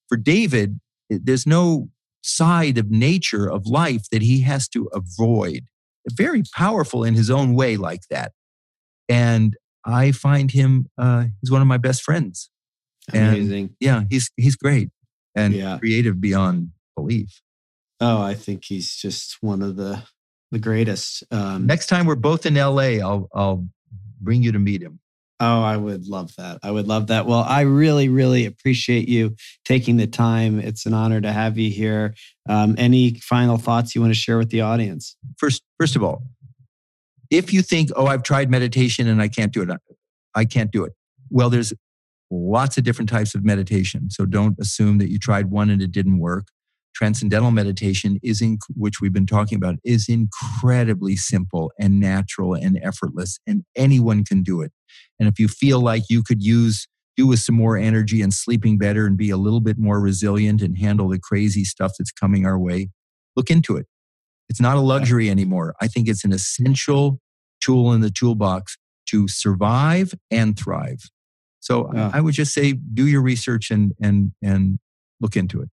For 0.08 0.16
david 0.16 0.80
there's 1.10 1.46
no 1.46 1.88
side 2.22 2.78
of 2.78 2.90
nature 2.90 3.50
of 3.50 3.66
life 3.66 4.04
that 4.10 4.22
he 4.22 4.42
has 4.42 4.68
to 4.68 4.88
avoid. 4.92 5.64
Very 6.10 6.42
powerful 6.54 7.04
in 7.04 7.14
his 7.14 7.30
own 7.30 7.54
way 7.54 7.76
like 7.76 8.02
that. 8.10 8.32
And 9.08 9.56
i 9.84 10.12
find 10.12 10.50
him 10.52 10.86
uh, 10.96 11.24
he's 11.40 11.50
one 11.50 11.62
of 11.62 11.68
my 11.68 11.78
best 11.78 12.02
friends. 12.02 12.50
Amazing. 13.12 13.64
and 13.64 13.70
yeah 13.80 14.02
he's 14.08 14.30
he's 14.36 14.54
great 14.54 14.90
and 15.34 15.54
yeah. 15.54 15.78
creative 15.78 16.20
beyond 16.20 16.68
belief 16.94 17.41
Oh, 18.02 18.20
I 18.20 18.34
think 18.34 18.64
he's 18.64 18.96
just 18.96 19.38
one 19.40 19.62
of 19.62 19.76
the 19.76 20.02
the 20.50 20.58
greatest. 20.58 21.22
Um, 21.30 21.66
Next 21.66 21.86
time 21.86 22.04
we're 22.04 22.16
both 22.16 22.44
in 22.46 22.54
LA, 22.54 22.98
I'll 22.98 23.28
I'll 23.32 23.68
bring 24.20 24.42
you 24.42 24.50
to 24.50 24.58
meet 24.58 24.82
him. 24.82 24.98
Oh, 25.38 25.62
I 25.62 25.76
would 25.76 26.08
love 26.08 26.34
that. 26.36 26.58
I 26.64 26.72
would 26.72 26.88
love 26.88 27.06
that. 27.06 27.26
Well, 27.26 27.44
I 27.46 27.60
really, 27.62 28.08
really 28.08 28.44
appreciate 28.44 29.08
you 29.08 29.36
taking 29.64 29.98
the 29.98 30.08
time. 30.08 30.58
It's 30.58 30.84
an 30.84 30.94
honor 30.94 31.20
to 31.20 31.32
have 31.32 31.58
you 31.58 31.70
here. 31.70 32.14
Um, 32.48 32.74
any 32.76 33.14
final 33.20 33.56
thoughts 33.56 33.94
you 33.94 34.00
want 34.00 34.12
to 34.12 34.18
share 34.18 34.36
with 34.38 34.50
the 34.50 34.62
audience? 34.62 35.16
First, 35.38 35.62
first 35.78 35.94
of 35.94 36.02
all, 36.02 36.24
if 37.30 37.52
you 37.52 37.62
think, 37.62 37.90
"Oh, 37.94 38.06
I've 38.06 38.24
tried 38.24 38.50
meditation 38.50 39.06
and 39.06 39.22
I 39.22 39.28
can't 39.28 39.52
do 39.52 39.62
it," 39.62 39.70
I 40.34 40.44
can't 40.44 40.72
do 40.72 40.82
it. 40.84 40.92
Well, 41.30 41.50
there's 41.50 41.72
lots 42.32 42.76
of 42.78 42.82
different 42.82 43.10
types 43.10 43.36
of 43.36 43.44
meditation. 43.44 44.10
So 44.10 44.26
don't 44.26 44.58
assume 44.58 44.98
that 44.98 45.08
you 45.08 45.20
tried 45.20 45.52
one 45.52 45.70
and 45.70 45.80
it 45.80 45.92
didn't 45.92 46.18
work 46.18 46.48
transcendental 46.94 47.50
meditation 47.50 48.18
is 48.22 48.42
in 48.42 48.58
which 48.74 49.00
we've 49.00 49.12
been 49.12 49.26
talking 49.26 49.56
about 49.56 49.76
is 49.84 50.08
incredibly 50.08 51.16
simple 51.16 51.72
and 51.78 52.00
natural 52.00 52.54
and 52.54 52.78
effortless 52.82 53.38
and 53.46 53.64
anyone 53.76 54.24
can 54.24 54.42
do 54.42 54.62
it 54.62 54.72
and 55.20 55.28
if 55.28 55.38
you 55.38 55.48
feel 55.48 55.80
like 55.80 56.04
you 56.10 56.22
could 56.22 56.42
use 56.42 56.86
do 57.16 57.26
with 57.26 57.40
some 57.40 57.54
more 57.54 57.76
energy 57.76 58.22
and 58.22 58.34
sleeping 58.34 58.78
better 58.78 59.06
and 59.06 59.18
be 59.18 59.30
a 59.30 59.36
little 59.36 59.60
bit 59.60 59.78
more 59.78 60.00
resilient 60.00 60.62
and 60.62 60.78
handle 60.78 61.08
the 61.08 61.18
crazy 61.18 61.64
stuff 61.64 61.92
that's 61.98 62.12
coming 62.12 62.46
our 62.46 62.58
way 62.58 62.90
look 63.36 63.50
into 63.50 63.76
it 63.76 63.86
It's 64.48 64.60
not 64.60 64.76
a 64.76 64.80
luxury 64.80 65.30
anymore. 65.30 65.74
I 65.80 65.88
think 65.88 66.08
it's 66.08 66.24
an 66.24 66.32
essential 66.32 67.20
tool 67.62 67.92
in 67.94 68.02
the 68.02 68.10
toolbox 68.10 68.76
to 69.10 69.28
survive 69.28 70.14
and 70.30 70.58
thrive. 70.58 71.10
So 71.60 71.90
yeah. 71.94 72.10
I 72.12 72.20
would 72.20 72.34
just 72.34 72.54
say 72.54 72.72
do 72.74 73.06
your 73.06 73.22
research 73.22 73.70
and 73.70 73.92
and 74.02 74.32
and 74.42 74.78
look 75.20 75.36
into 75.36 75.62
it. 75.62 75.70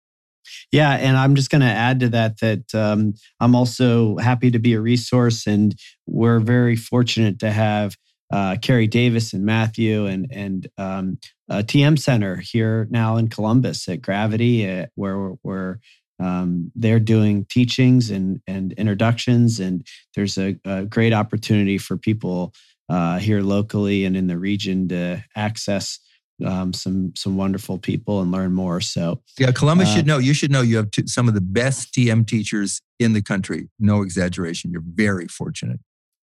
Yeah, 0.72 0.91
and 0.91 1.18
I'm 1.18 1.36
just 1.36 1.50
going 1.50 1.62
to 1.62 1.68
add 1.68 2.00
to 2.02 2.10
that 2.10 2.39
that 2.39 2.76
um, 2.76 3.14
I'm 3.39 3.56
also 3.56 4.18
happy 4.18 4.52
to 4.52 4.60
be 4.60 4.74
a 4.74 4.82
resource, 4.82 5.47
and 5.47 5.76
we're 6.06 6.39
very 6.39 6.76
fortunate 6.76 7.39
to 7.39 7.52
have 7.52 7.95
uh, 8.32 8.58
Carrie 8.62 8.88
Davis 8.88 9.34
and 9.34 9.45
Matthew 9.45 10.06
and 10.06 10.28
and 10.32 10.68
um, 10.78 11.18
TM 11.50 11.97
Center 11.97 12.38
here 12.38 12.88
now 12.89 13.18
in 13.18 13.28
Columbus 13.28 13.88
at 13.89 14.02
Gravity, 14.02 14.70
uh, 14.70 14.86
where 14.95 15.18
where 15.41 15.80
um, 16.20 16.72
they're 16.76 17.00
doing 17.00 17.45
teachings 17.50 18.10
and 18.10 18.41
and 18.47 18.74
introductions, 18.74 19.60
and 19.60 19.86
there's 20.16 20.38
a, 20.38 20.58
a 20.66 20.86
great 20.86 21.14
opportunity 21.14 21.78
for 21.78 21.97
people 21.97 22.54
uh, 22.89 23.20
here 23.20 23.41
locally 23.41 24.06
and 24.06 24.18
in 24.18 24.28
the 24.28 24.38
region 24.38 24.88
to 24.89 25.24
access 25.36 26.00
um, 26.45 26.73
some 26.73 27.13
some 27.15 27.37
wonderful 27.37 27.77
people 27.77 28.21
and 28.21 28.31
learn 28.31 28.53
more. 28.53 28.81
So 28.81 29.21
yeah, 29.37 29.51
Columbus 29.51 29.89
uh, 29.89 29.95
should 29.95 30.07
know. 30.07 30.17
You 30.17 30.33
should 30.33 30.51
know 30.51 30.61
you 30.61 30.77
have 30.77 30.89
some 31.05 31.27
of 31.27 31.33
the 31.33 31.41
best 31.41 31.93
TM 31.93 32.27
teachers 32.27 32.81
in 32.99 33.13
the 33.13 33.21
country. 33.21 33.69
No 33.79 34.01
exaggeration. 34.01 34.71
You're 34.71 34.83
very 34.85 35.27
fortunate. 35.27 35.79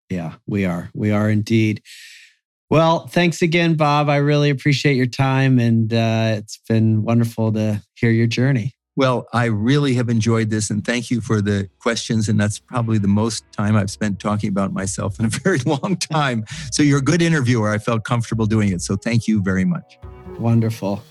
Yeah, 0.09 0.35
we 0.45 0.65
are. 0.65 0.89
We 0.93 1.11
are 1.11 1.29
indeed. 1.29 1.81
Well, 2.69 3.07
thanks 3.07 3.41
again, 3.41 3.75
Bob. 3.75 4.09
I 4.09 4.17
really 4.17 4.49
appreciate 4.49 4.95
your 4.95 5.05
time, 5.05 5.59
and 5.59 5.93
uh, 5.93 6.35
it's 6.37 6.59
been 6.67 7.03
wonderful 7.03 7.51
to 7.53 7.81
hear 7.95 8.11
your 8.11 8.27
journey. 8.27 8.74
Well, 8.97 9.27
I 9.33 9.45
really 9.45 9.95
have 9.95 10.07
enjoyed 10.07 10.49
this 10.49 10.69
and 10.69 10.85
thank 10.85 11.11
you 11.11 11.19
for 11.19 11.41
the 11.41 11.69
questions. 11.79 12.29
And 12.29 12.39
that's 12.39 12.59
probably 12.59 12.97
the 12.97 13.09
most 13.09 13.43
time 13.51 13.75
I've 13.75 13.91
spent 13.91 14.19
talking 14.19 14.49
about 14.49 14.71
myself 14.71 15.19
in 15.19 15.25
a 15.25 15.29
very 15.43 15.59
long 15.59 15.97
time. 15.97 16.45
So 16.71 16.81
you're 16.81 16.99
a 16.99 17.03
good 17.03 17.21
interviewer. 17.21 17.69
I 17.71 17.77
felt 17.77 18.05
comfortable 18.05 18.45
doing 18.45 18.71
it. 18.71 18.81
So 18.81 18.95
thank 18.95 19.27
you 19.27 19.41
very 19.41 19.65
much. 19.65 19.99
Wonderful. 20.39 21.03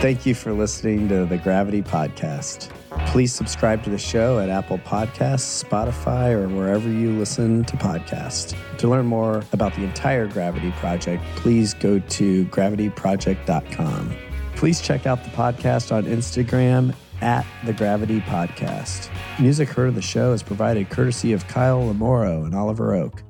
Thank 0.00 0.24
you 0.24 0.34
for 0.34 0.52
listening 0.52 1.08
to 1.10 1.26
the 1.26 1.36
Gravity 1.36 1.82
Podcast. 1.82 2.70
Please 3.08 3.34
subscribe 3.34 3.84
to 3.84 3.90
the 3.90 3.98
show 3.98 4.38
at 4.38 4.48
Apple 4.48 4.78
Podcasts, 4.78 5.62
Spotify, 5.62 6.32
or 6.32 6.48
wherever 6.48 6.88
you 6.88 7.12
listen 7.12 7.64
to 7.64 7.76
podcasts. 7.76 8.56
To 8.78 8.88
learn 8.88 9.06
more 9.06 9.44
about 9.52 9.74
the 9.74 9.84
entire 9.84 10.26
Gravity 10.26 10.70
Project, 10.72 11.22
please 11.36 11.74
go 11.74 11.98
to 11.98 12.46
gravityproject.com. 12.46 14.16
Please 14.60 14.82
check 14.82 15.06
out 15.06 15.24
the 15.24 15.30
podcast 15.30 15.90
on 15.90 16.04
Instagram 16.04 16.94
at 17.22 17.46
the 17.64 17.72
Gravity 17.72 18.20
Podcast. 18.20 19.08
Music 19.40 19.70
heard 19.70 19.88
of 19.88 19.94
the 19.94 20.02
show 20.02 20.34
is 20.34 20.42
provided 20.42 20.90
courtesy 20.90 21.32
of 21.32 21.48
Kyle 21.48 21.80
Lamoro 21.80 22.44
and 22.44 22.54
Oliver 22.54 22.94
Oak. 22.94 23.22